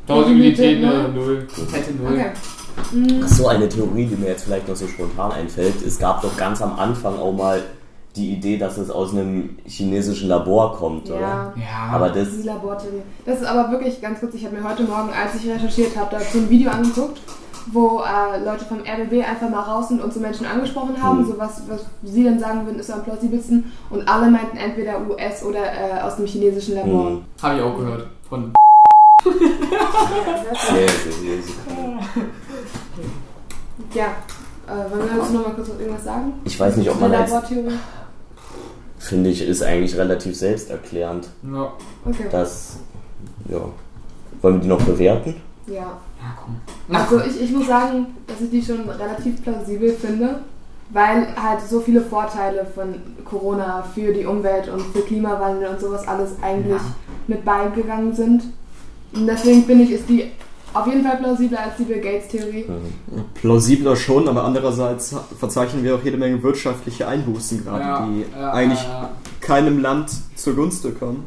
Plausibilität 0.08 0.82
Null? 0.82 0.92
eine 0.96 1.10
Null. 1.10 1.48
Fette 1.70 1.94
Null. 1.94 2.14
Okay. 2.14 2.32
Hm, 2.92 3.22
Ach 3.24 3.28
so, 3.28 3.48
eine 3.48 3.68
Theorie, 3.68 4.06
die 4.06 4.16
mir 4.16 4.28
jetzt 4.30 4.46
vielleicht 4.46 4.68
noch 4.68 4.76
so 4.76 4.88
spontan 4.88 5.32
einfällt. 5.32 5.76
Es 5.86 5.98
gab 6.00 6.22
doch 6.22 6.36
ganz 6.38 6.62
am 6.62 6.78
Anfang 6.80 7.18
auch 7.20 7.34
mal 7.34 7.62
die 8.16 8.32
Idee, 8.34 8.58
dass 8.58 8.78
es 8.78 8.90
aus 8.90 9.12
einem 9.12 9.58
chinesischen 9.66 10.30
Labor 10.30 10.76
kommt, 10.76 11.10
oder? 11.10 11.20
Ja. 11.20 11.54
Ja. 11.56 11.94
Aber 11.96 12.10
das, 12.10 12.30
Die 12.42 12.44
Labortheorie. 12.48 13.02
Das 13.26 13.42
ist 13.42 13.46
aber 13.48 13.72
wirklich 13.72 14.02
ganz 14.02 14.20
kurz. 14.20 14.34
Ich 14.36 14.46
habe 14.46 14.56
mir 14.56 14.64
heute 14.68 14.84
Morgen, 14.84 15.10
als 15.10 15.36
ich 15.36 15.50
recherchiert 15.50 15.96
habe, 15.98 16.10
dazu 16.12 16.38
ein 16.40 16.50
Video 16.50 16.72
angeguckt, 16.72 17.20
wo 17.72 18.00
äh, 18.02 18.44
Leute 18.44 18.64
vom 18.66 18.80
RBB 18.80 19.28
einfach 19.28 19.50
mal 19.50 19.60
raus 19.62 19.90
sind 19.90 20.02
und 20.04 20.14
so 20.14 20.20
Menschen 20.20 20.46
angesprochen 20.46 21.02
haben, 21.02 21.20
Hm. 21.20 21.26
so 21.28 21.38
was, 21.38 21.62
was 21.68 21.82
sie 22.04 22.24
dann 22.24 22.40
sagen 22.40 22.66
würden, 22.66 22.80
ist 22.80 22.90
am 22.92 23.04
plausibelsten. 23.04 23.72
Und 23.90 24.08
alle 24.08 24.32
meinten 24.32 24.56
entweder 24.58 25.00
US 25.10 25.44
oder 25.44 25.60
äh, 25.60 26.02
aus 26.02 26.16
dem 26.16 26.26
chinesischen 26.28 26.76
Labor. 26.76 27.10
hm, 27.10 27.22
Habe 27.44 27.56
ich 27.58 27.62
auch 27.62 27.78
gehört. 27.78 28.08
Von 28.30 28.54
sehr, 29.34 30.88
sehr, 30.88 31.12
sehr, 31.12 31.42
sehr. 31.44 31.56
Ja. 33.94 34.06
Äh, 34.68 34.92
wollen 34.92 35.10
wir 35.10 35.18
dazu 35.18 35.34
nochmal 35.34 35.54
kurz 35.56 35.70
irgendwas 35.70 36.04
sagen? 36.04 36.34
Ich 36.44 36.60
weiß 36.60 36.76
nicht, 36.78 36.90
ob 36.90 37.00
man 37.00 37.14
als, 37.14 37.32
Labortheorie? 37.32 37.78
finde 39.00 39.30
ich, 39.30 39.48
ist 39.48 39.64
eigentlich 39.64 39.96
relativ 39.98 40.36
selbsterklärend. 40.36 41.30
ja. 41.44 41.72
Okay. 42.06 42.26
Das, 42.32 42.78
ja. 43.50 43.60
Wollen 44.42 44.56
wir 44.56 44.62
die 44.62 44.68
noch 44.68 44.82
bewerten? 44.82 45.36
Ja. 45.68 45.74
Ja, 46.20 46.36
komm. 46.44 46.56
Also 46.96 47.22
ich, 47.22 47.42
ich 47.42 47.52
muss 47.52 47.68
sagen, 47.68 48.08
dass 48.28 48.42
ich 48.42 48.50
die 48.50 48.62
schon 48.62 48.90
relativ 48.90 49.42
plausibel 49.44 49.92
finde, 49.94 50.40
weil 50.90 51.28
halt 51.42 51.62
so 51.62 51.80
viele 51.80 52.02
Vorteile 52.02 52.66
von 52.66 52.96
Corona 53.24 53.84
für 53.94 54.12
die 54.14 54.26
Umwelt 54.26 54.68
und 54.70 54.82
für 54.82 55.02
Klimawandel 55.02 55.70
und 55.70 55.80
sowas 55.80 56.08
alles 56.08 56.32
eigentlich 56.42 56.82
Ja. 56.82 56.96
mit 57.28 57.46
beigegangen 57.46 58.14
sind. 58.14 58.44
Und 59.14 59.28
deswegen 59.28 59.64
finde 59.64 59.84
ich, 59.86 59.92
ist 59.92 60.10
die 60.10 60.32
auf 60.74 60.86
jeden 60.86 61.04
Fall 61.04 61.18
plausibler 61.18 61.60
als 61.64 61.78
die 61.78 61.84
Bill 61.84 62.02
Gates 62.02 62.28
Theorie. 62.28 62.66
Mhm. 62.68 63.26
Plausibler 63.34 63.96
schon, 63.96 64.28
aber 64.28 64.44
andererseits 64.44 65.16
verzeichnen 65.40 65.84
wir 65.84 65.96
auch 65.96 66.04
jede 66.04 66.18
Menge 66.18 66.42
wirtschaftliche 66.44 67.08
Einbußen 67.08 67.64
gerade, 67.64 67.84
ja, 67.84 68.08
die 68.08 68.26
ja, 68.38 68.52
eigentlich 68.52 68.84
ja, 68.84 69.12
keinem 69.42 69.80
Land 69.80 70.12
zugunste 70.36 70.92
kommen. 70.92 71.26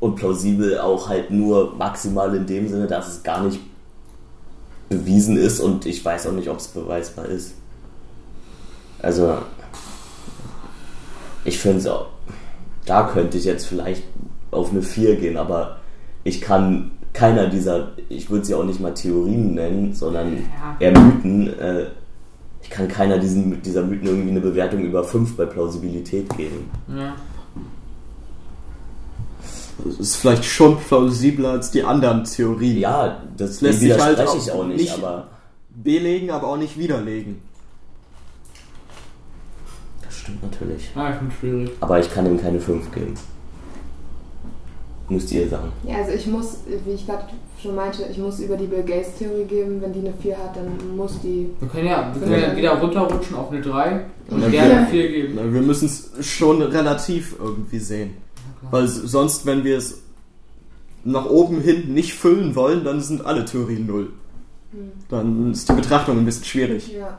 Und 0.00 0.14
plausibel 0.14 0.78
auch 0.78 1.08
halt 1.08 1.30
nur 1.30 1.74
maximal 1.76 2.32
in 2.34 2.46
dem 2.46 2.68
Sinne, 2.68 2.86
dass 2.86 3.08
es 3.08 3.22
gar 3.24 3.42
nicht 3.42 3.58
bewiesen 4.88 5.36
ist 5.36 5.60
und 5.60 5.86
ich 5.86 6.04
weiß 6.04 6.28
auch 6.28 6.32
nicht, 6.32 6.48
ob 6.48 6.58
es 6.58 6.68
beweisbar 6.68 7.26
ist. 7.26 7.54
Also, 9.00 9.38
ich 11.44 11.58
finde 11.58 11.78
es 11.78 11.86
auch, 11.86 12.06
da 12.86 13.04
könnte 13.04 13.38
ich 13.38 13.44
jetzt 13.44 13.66
vielleicht 13.66 14.04
auf 14.50 14.70
eine 14.70 14.82
4 14.82 15.16
gehen, 15.16 15.36
aber 15.36 15.77
ich 16.28 16.40
kann 16.40 16.90
keiner 17.12 17.48
dieser, 17.48 17.92
ich 18.08 18.28
würde 18.30 18.44
sie 18.44 18.54
auch 18.54 18.64
nicht 18.64 18.80
mal 18.80 18.92
Theorien 18.94 19.54
nennen, 19.54 19.94
sondern 19.94 20.34
Ja. 20.36 20.76
eher 20.78 20.98
Mythen, 20.98 21.58
äh, 21.58 21.86
ich 22.62 22.70
kann 22.70 22.86
keiner 22.86 23.18
diesen, 23.18 23.62
dieser 23.62 23.82
Mythen 23.82 24.06
irgendwie 24.08 24.30
eine 24.30 24.40
Bewertung 24.40 24.80
über 24.80 25.02
5 25.04 25.36
bei 25.36 25.46
Plausibilität 25.46 26.28
geben. 26.36 26.70
Ja. 26.88 27.14
Das 29.84 29.98
ist 29.98 30.16
vielleicht 30.16 30.44
schon 30.44 30.76
plausibler 30.78 31.50
als 31.52 31.70
die 31.70 31.82
anderen 31.82 32.24
Theorien. 32.24 32.78
Ja, 32.78 33.22
das 33.36 33.60
lässt 33.60 33.80
sich 33.80 33.96
halt 33.98 34.20
auch 34.20 34.36
ich 34.36 34.50
auch 34.52 34.66
nicht, 34.66 34.80
nicht- 34.80 34.92
aber 34.98 35.28
Belegen, 35.70 36.30
aber 36.30 36.48
auch 36.48 36.56
nicht 36.56 36.76
widerlegen. 36.78 37.36
das 40.04 40.14
stimmt 40.16 40.42
natürlich. 40.42 40.90
Ja, 40.94 41.10
ich 41.10 41.16
finde 41.16 41.34
schwierig. 41.40 41.70
Aber 41.80 42.00
ich 42.00 42.12
kann 42.12 42.26
ihm 42.26 42.40
keine 42.40 42.60
5 42.60 42.90
geben. 42.92 43.14
Müsst 45.10 45.32
ihr 45.32 45.48
sagen. 45.48 45.72
Ja, 45.84 45.96
also 45.96 46.12
ich 46.12 46.26
muss, 46.26 46.58
wie 46.84 46.90
ich 46.92 47.06
gerade 47.06 47.24
schon 47.62 47.74
meinte, 47.74 48.04
ich 48.10 48.18
muss 48.18 48.40
über 48.40 48.56
die 48.58 48.66
Bill 48.66 48.82
Gates 48.82 49.16
Theorie 49.18 49.44
geben. 49.44 49.80
Wenn 49.80 49.92
die 49.92 50.00
eine 50.00 50.12
4 50.20 50.36
hat, 50.36 50.54
dann 50.56 50.96
muss 50.96 51.18
die. 51.22 51.48
Wir 51.60 51.68
können 51.68 51.86
ja, 51.86 52.12
wir 52.14 52.28
können 52.28 52.42
ja 52.42 52.56
wieder 52.56 52.78
runterrutschen 52.78 53.36
auf 53.36 53.50
eine 53.50 53.62
3 53.62 54.04
und 54.30 54.42
Ja. 54.42 54.48
gerne 54.48 54.86
4 54.90 55.08
geben. 55.08 55.32
Na, 55.36 55.52
Wir 55.52 55.62
müssen 55.62 55.86
es 55.86 56.10
schon 56.26 56.60
relativ 56.60 57.36
irgendwie 57.40 57.78
sehen. 57.78 58.10
Weil 58.70 58.86
sonst, 58.86 59.46
wenn 59.46 59.64
wir 59.64 59.78
es 59.78 60.02
nach 61.04 61.24
oben 61.26 61.60
hin 61.62 61.94
nicht 61.94 62.12
füllen 62.12 62.54
wollen, 62.54 62.84
dann 62.84 63.00
sind 63.00 63.24
alle 63.24 63.44
Theorien 63.46 63.86
null. 63.86 64.10
Dann 65.08 65.52
ist 65.52 65.66
die 65.68 65.72
Betrachtung 65.72 66.18
ein 66.18 66.24
bisschen 66.26 66.44
schwierig. 66.44 66.92
Ja. 66.92 67.18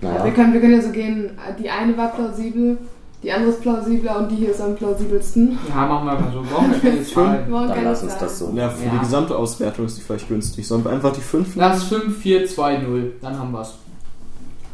Naja. 0.00 0.24
Wir, 0.24 0.32
können, 0.32 0.52
wir 0.52 0.60
können 0.60 0.74
ja 0.74 0.82
so 0.82 0.90
gehen, 0.90 1.30
die 1.58 1.70
eine 1.70 1.96
war 1.96 2.12
plausibel, 2.12 2.78
die 3.26 3.32
andere 3.32 3.50
ist 3.50 3.60
plausibler 3.60 4.18
und 4.20 4.30
die 4.30 4.36
hier 4.36 4.50
ist 4.52 4.60
am 4.60 4.76
plausibelsten. 4.76 5.58
Ja, 5.68 5.84
machen 5.86 6.06
wir 6.06 6.14
mal 6.14 6.32
so. 6.32 6.42
Brauchen 6.42 6.70
wir 6.70 6.78
keine 6.78 7.02
Zahlen. 7.04 7.50
Dann 7.50 7.68
keine 7.70 7.82
lass 7.90 8.02
uns 8.04 8.12
Zahlen. 8.12 8.24
das 8.24 8.38
so. 8.38 8.52
Ja, 8.54 8.68
für 8.70 8.84
Ja. 8.84 8.90
die 8.92 8.98
gesamte 9.00 9.36
Auswertung 9.36 9.86
ist 9.86 9.98
die 9.98 10.02
vielleicht 10.02 10.28
günstig. 10.28 10.68
Sollen 10.68 10.84
wir 10.84 10.92
einfach 10.92 11.12
die 11.12 11.20
5 11.20 11.56
Lass 11.56 11.82
5, 11.84 12.16
4, 12.18 12.46
2, 12.46 12.78
0. 12.78 13.12
Dann 13.20 13.36
haben 13.36 13.50
wir's. 13.50 13.74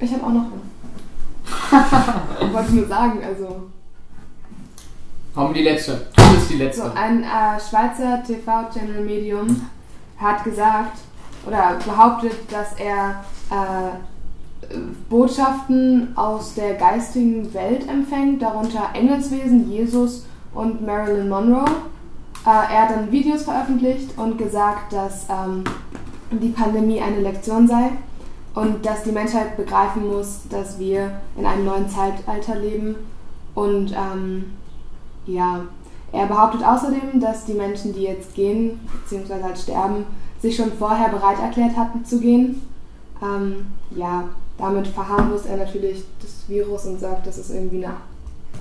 Ich 0.01 0.13
habe 0.13 0.23
auch 0.25 0.29
noch 0.33 0.43
einen. 0.43 0.71
Wollte 2.53 2.69
ich 2.69 2.75
nur 2.75 2.87
sagen, 2.89 3.21
also. 3.27 3.63
Haben 5.35 5.55
wir 5.55 5.63
die 5.63 5.69
letzte. 5.69 6.09
Das 6.15 6.35
ist 6.35 6.51
die 6.51 6.59
So, 6.59 6.63
letzte. 6.63 6.93
ein 6.95 7.23
äh, 7.23 7.59
Schweizer 7.59 8.23
TV-Channel 8.23 9.03
Medium 9.03 9.63
hat 10.19 10.45
gesagt 10.45 10.99
oder 11.47 11.79
behauptet, 11.87 12.35
dass 12.51 12.75
er 12.79 13.25
äh, 13.51 13.93
Botschaften 15.09 16.17
aus 16.17 16.55
der 16.55 16.75
geistigen 16.75 17.53
Welt 17.55 17.89
empfängt, 17.89 18.43
darunter 18.43 18.91
Engelswesen, 18.95 19.71
Jesus 19.71 20.27
und 20.55 20.85
Marilyn 20.85 21.29
Monroe. 21.29 21.65
Äh, 22.45 22.49
er 22.49 22.83
hat 22.83 22.91
dann 22.91 23.13
Videos 23.13 23.45
veröffentlicht 23.45 24.17
und 24.17 24.39
gesagt, 24.39 24.93
dass 24.93 25.27
ähm, 25.29 25.65
die 26.31 26.49
Pandemie 26.49 27.01
eine 27.01 27.21
Lektion 27.21 27.69
sei 27.69 27.91
und 28.55 28.85
dass 28.85 29.05
die 29.05 29.13
Menschheit 29.13 29.57
begreifen 29.57 30.09
muss, 30.09 30.41
dass 30.51 30.79
wir 30.79 31.13
in 31.37 31.47
einem 31.47 31.65
neuen 31.65 31.89
Zeitalter 31.89 32.57
leben 32.57 32.97
und 33.55 33.93
ähm, 33.93 34.53
ja, 35.27 35.61
er 36.13 36.27
behauptet 36.27 36.65
außerdem, 36.65 37.21
dass 37.21 37.45
die 37.47 37.55
Menschen, 37.55 37.95
die 37.95 38.03
jetzt 38.03 38.35
gehen, 38.35 38.81
beziehungsweise 39.03 39.45
halt 39.45 39.59
sterben, 39.59 40.05
sich 40.41 40.57
schon 40.57 40.73
vorher 40.73 41.09
bereit 41.09 41.39
erklärt 41.41 41.77
hatten 41.77 42.05
zu 42.05 42.21
gehen. 42.21 42.63
Ähm, 43.23 43.67
ja, 43.95 44.25
damit 44.59 44.87
verharmlost 44.87 45.47
er 45.47 45.57
natürlich 45.57 46.03
das 46.21 46.49
Virus 46.49 46.85
und 46.87 47.01
sagt, 47.01 47.27
dass 47.27 47.39
es 47.39 47.51
irgendwie 47.51 47.85
eine, 47.85 47.95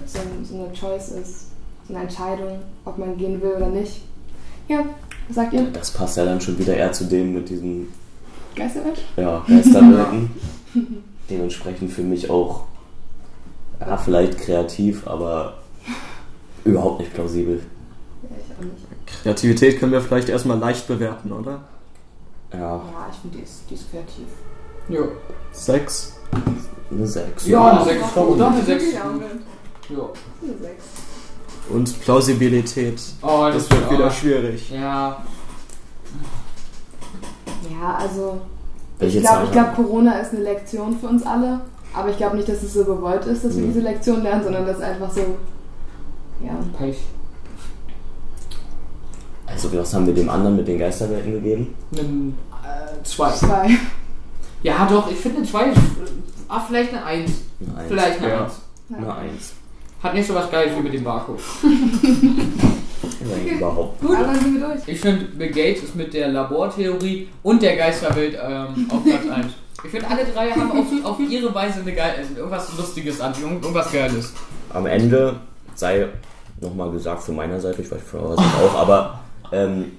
so, 0.05 0.19
so 0.43 0.55
eine 0.55 0.73
Choice 0.73 1.09
ist, 1.09 1.47
so 1.87 1.93
eine 1.93 2.03
Entscheidung, 2.03 2.59
ob 2.85 2.97
man 2.97 3.17
gehen 3.17 3.41
will 3.41 3.51
oder 3.51 3.67
nicht. 3.67 4.01
Ja, 4.67 4.85
was 5.27 5.35
sagt 5.35 5.53
ihr? 5.53 5.63
Das 5.73 5.91
passt 5.91 6.17
ja 6.17 6.25
dann 6.25 6.41
schon 6.41 6.57
wieder 6.57 6.75
eher 6.75 6.91
zu 6.91 7.05
dem 7.05 7.33
mit 7.33 7.49
diesen 7.49 7.87
Geisterwelt? 8.55 9.01
ja, 9.17 9.43
Geisterwelten. 9.47 10.31
Dementsprechend 11.29 11.91
für 11.91 12.01
mich 12.03 12.29
auch, 12.29 12.65
ja, 13.79 13.97
vielleicht 13.97 14.39
kreativ, 14.39 15.07
aber 15.07 15.55
überhaupt 16.65 16.99
nicht 16.99 17.13
plausibel. 17.13 17.61
Ja, 18.23 18.29
ich 18.37 18.57
auch 18.57 18.63
nicht. 18.63 18.85
Kreativität 19.23 19.79
können 19.79 19.91
wir 19.91 20.01
vielleicht 20.01 20.29
erstmal 20.29 20.57
leicht 20.57 20.87
bewerten, 20.87 21.31
oder? 21.31 21.61
Ja, 22.53 22.59
Ja, 22.59 23.07
ich 23.09 23.17
finde, 23.17 23.37
die 23.37 23.43
ist, 23.43 23.61
die 23.69 23.73
ist 23.75 23.89
kreativ. 23.91 24.25
Jo. 24.89 25.07
6. 25.51 26.15
eine 26.91 27.07
6. 27.07 27.47
Ja, 27.47 27.71
eine 27.71 27.85
6 27.85 28.01
Doch, 28.15 28.37
Doch, 28.37 28.47
eine 28.47 28.57
das 28.57 28.65
6. 28.65 28.83
ist 28.83 28.97
auch 29.01 29.13
gut. 29.13 29.23
Jo. 29.89 30.09
Eine 30.43 30.57
6. 30.57 30.83
Und 31.69 32.01
Plausibilität. 32.01 33.01
Oh, 33.21 33.49
Das 33.51 33.69
wird 33.69 33.91
wieder 33.91 34.11
schwierig. 34.11 34.69
Ja. 34.71 35.21
Ja, 37.69 37.95
also 37.97 38.41
Welche 38.99 39.19
ich 39.19 39.23
glaube, 39.23 39.47
glaub, 39.51 39.75
Corona 39.75 40.19
ist 40.19 40.33
eine 40.33 40.43
Lektion 40.43 40.97
für 40.99 41.07
uns 41.07 41.25
alle. 41.25 41.61
Aber 41.93 42.09
ich 42.09 42.17
glaube 42.17 42.37
nicht, 42.37 42.47
dass 42.47 42.63
es 42.63 42.73
so 42.73 42.83
gewollt 42.85 43.25
ist, 43.25 43.43
dass 43.43 43.55
wir 43.55 43.63
Mhm. 43.63 43.73
diese 43.73 43.79
Lektion 43.81 44.23
lernen, 44.23 44.43
sondern 44.43 44.65
dass 44.65 44.79
einfach 44.81 45.11
so. 45.11 45.21
Ja. 46.43 46.53
Pech. 46.77 46.97
Also, 49.45 49.71
was 49.77 49.93
haben 49.93 50.07
wir 50.07 50.13
dem 50.13 50.29
anderen 50.29 50.55
mit 50.55 50.67
den 50.67 50.79
Geisterwelten 50.79 51.33
gegeben? 51.33 51.75
Eine 51.91 52.33
2. 53.03 53.31
Zwei. 53.33 53.69
Ja, 54.63 54.87
doch, 54.89 55.09
ich 55.11 55.17
finde 55.17 55.37
eine 55.39 55.47
2 55.47 55.65
ist. 55.71 55.79
Ah, 56.47 56.59
vielleicht 56.67 56.91
eine 56.93 57.03
1. 57.05 57.31
Eine 57.61 57.77
1. 57.79 57.87
Vielleicht 57.87 58.19
eine 58.21 58.29
Ja. 58.29 58.43
1. 58.43 58.53
Eine 58.95 59.15
1. 59.15 59.53
Hat 60.03 60.13
nicht 60.13 60.27
so 60.27 60.33
was 60.35 60.49
Geiles 60.51 60.75
wie 60.77 60.81
mit 60.81 60.93
dem 60.93 61.03
Barcode. 61.03 61.39
Nein, 61.63 63.57
überhaupt. 63.57 64.01
Gut, 64.01 64.15
aber 64.15 64.25
dann 64.27 64.39
sind 64.39 64.59
wir 64.59 64.67
durch. 64.67 64.79
Ich 64.87 64.99
finde, 64.99 65.25
Bill 65.25 65.51
Gates 65.51 65.83
ist 65.83 65.95
mit 65.95 66.13
der 66.13 66.29
Labortheorie 66.29 67.27
und 67.43 67.61
der 67.61 67.75
Geisterwelt 67.77 68.37
ähm, 68.41 68.87
auf 68.89 69.03
Platz 69.03 69.27
1. 69.35 69.45
Ich 69.83 69.89
finde, 69.91 70.07
alle 70.09 70.25
drei 70.25 70.51
haben 70.51 70.71
auf, 70.71 70.85
auf 71.03 71.19
ihre 71.19 71.53
Weise 71.55 71.79
eine 71.81 71.93
geil, 71.93 72.13
irgendwas 72.35 72.75
Lustiges 72.77 73.19
an, 73.19 73.33
irgendwas 73.41 73.91
Geiles. 73.91 74.33
Am 74.71 74.85
Ende 74.85 75.37
sei 75.73 76.07
nochmal 76.59 76.91
gesagt 76.91 77.23
von 77.23 77.35
meiner 77.35 77.59
Seite, 77.59 77.81
ich 77.81 77.91
weiß 77.91 78.01
von 78.03 78.19
eurer 78.19 78.35
Seite 78.35 78.49
auch, 78.63 78.75
aber 78.79 79.19
ähm, 79.51 79.91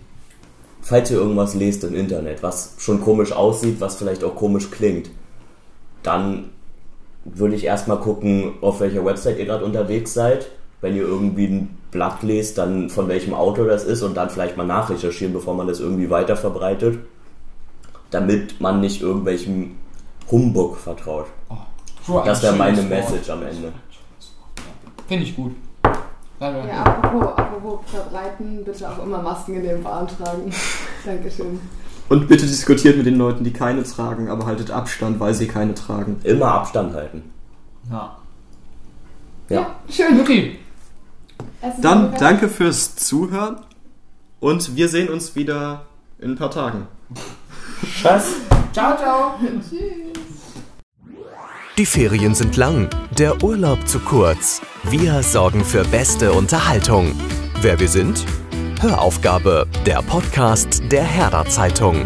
falls 0.83 1.11
ihr 1.11 1.17
irgendwas 1.19 1.55
lest 1.55 1.85
im 1.85 1.95
Internet, 1.95 2.43
was 2.43 2.75
schon 2.79 3.01
komisch 3.01 3.33
aussieht, 3.33 3.81
was 3.81 3.97
vielleicht 3.97 4.25
auch 4.25 4.35
komisch 4.35 4.71
klingt, 4.71 5.11
dann 6.03 6.51
würde 7.25 7.55
ich 7.55 7.65
erstmal 7.65 8.01
gucken, 8.01 8.55
auf 8.61 8.81
welcher 8.81 9.05
Website 9.05 9.39
ihr 9.39 9.47
gerade 9.47 9.65
unterwegs 9.65 10.13
seid. 10.13 10.51
Wenn 10.81 10.97
ihr 10.97 11.05
irgendwie 11.05 11.47
ein 11.47 11.79
Blatt 11.93 12.25
lest, 12.25 12.59
dann 12.59 12.91
von 12.91 13.07
welchem 13.07 13.33
Autor 13.33 13.67
das 13.67 13.85
ist 13.85 14.03
und 14.03 14.17
dann 14.17 14.29
vielleicht 14.29 14.57
mal 14.57 14.67
nachrecherchieren, 14.67 15.33
bevor 15.33 15.55
man 15.55 15.69
das 15.69 15.79
irgendwie 15.79 16.11
weiter 16.11 16.35
verbreitet, 16.37 16.99
damit 18.11 18.61
man 18.61 18.81
nicht 18.81 19.01
irgendwelchem 19.01 19.77
Humbug 20.29 20.77
vertraut. 20.77 21.27
Ein 21.49 22.25
Das 22.25 22.43
wäre 22.43 22.57
meine. 22.57 22.83
Message 22.83 23.31
am 23.31 23.43
Ende. 23.43 23.73
Finde 25.07 25.25
ich 25.25 25.37
gut. 25.37 25.53
Danke. 26.43 26.69
Ja, 26.69 26.83
apropos, 26.83 27.39
apropos 27.39 27.81
verbreiten, 27.87 28.65
bitte 28.65 28.91
auch 28.91 29.05
immer 29.05 29.23
Masken 29.23 29.55
in 29.55 29.63
den 29.63 29.81
Bahn 29.81 30.09
tragen. 30.09 30.53
Dankeschön. 31.07 31.61
Und 32.09 32.27
bitte 32.27 32.47
diskutiert 32.47 32.97
mit 32.97 33.07
den 33.07 33.15
Leuten, 33.15 33.45
die 33.45 33.53
keine 33.53 33.85
tragen, 33.85 34.29
aber 34.29 34.45
haltet 34.47 34.73
Abstand, 34.73 35.21
weil 35.21 35.35
sie 35.35 35.47
keine 35.47 35.75
tragen. 35.75 36.19
Immer 36.25 36.47
Abstand 36.47 36.95
halten. 36.95 37.31
Ja. 37.89 38.17
Ja. 39.51 39.77
Schön. 39.89 40.21
Okay. 40.21 40.59
Dann 41.81 42.13
danke 42.19 42.49
fürs 42.49 42.97
Zuhören 42.97 43.59
und 44.41 44.75
wir 44.75 44.89
sehen 44.89 45.11
uns 45.11 45.37
wieder 45.37 45.87
in 46.19 46.33
ein 46.33 46.37
paar 46.37 46.51
Tagen. 46.51 46.89
Tschüss. 47.83 48.35
Ciao, 48.73 48.97
ciao. 48.97 49.35
Die 51.79 51.87
Ferien 51.87 52.35
sind 52.35 52.59
lang, 52.59 52.91
der 53.19 53.43
Urlaub 53.43 53.89
zu 53.89 53.99
kurz. 53.99 54.61
Wir 54.83 55.23
sorgen 55.23 55.65
für 55.65 55.85
beste 55.85 56.35
Unterhaltung. 56.35 57.13
Wer 57.63 57.81
wir 57.81 57.89
sind? 57.89 58.27
Höraufgabe, 58.79 59.67
der 59.87 60.03
Podcast 60.03 60.83
der 60.93 61.03
Herder 61.03 61.47
Zeitung. 61.47 62.05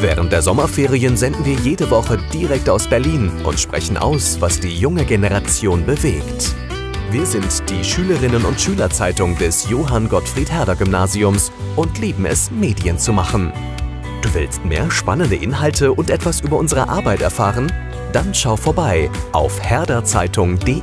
Während 0.00 0.32
der 0.32 0.42
Sommerferien 0.42 1.16
senden 1.16 1.46
wir 1.46 1.54
jede 1.54 1.88
Woche 1.88 2.18
direkt 2.30 2.68
aus 2.68 2.86
Berlin 2.88 3.32
und 3.44 3.58
sprechen 3.58 3.96
aus, 3.96 4.38
was 4.42 4.60
die 4.60 4.76
junge 4.78 5.06
Generation 5.06 5.86
bewegt. 5.86 6.54
Wir 7.10 7.24
sind 7.24 7.70
die 7.70 7.82
Schülerinnen 7.84 8.44
und 8.44 8.60
Schülerzeitung 8.60 9.38
des 9.38 9.70
Johann 9.70 10.10
Gottfried 10.10 10.52
Herder 10.52 10.76
Gymnasiums 10.76 11.50
und 11.74 11.98
lieben 12.00 12.26
es, 12.26 12.50
Medien 12.50 12.98
zu 12.98 13.14
machen. 13.14 13.50
Du 14.20 14.34
willst 14.34 14.62
mehr 14.66 14.90
spannende 14.90 15.36
Inhalte 15.36 15.94
und 15.94 16.10
etwas 16.10 16.42
über 16.42 16.58
unsere 16.58 16.90
Arbeit 16.90 17.22
erfahren? 17.22 17.72
Dann 18.16 18.32
schau 18.32 18.56
vorbei 18.56 19.10
auf 19.32 19.60
herderzeitung.de. 19.60 20.80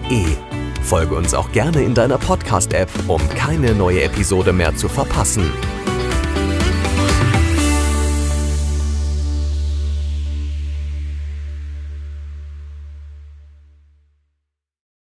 Folge 0.84 1.16
uns 1.16 1.34
auch 1.34 1.52
gerne 1.52 1.82
in 1.82 1.96
deiner 1.96 2.20
Podcast-App, 2.20 2.90
um 3.08 3.28
keine 3.30 3.74
neue 3.74 4.04
Episode 4.04 4.54
mehr 4.54 4.76
zu 4.76 4.88
verpassen. 4.88 5.52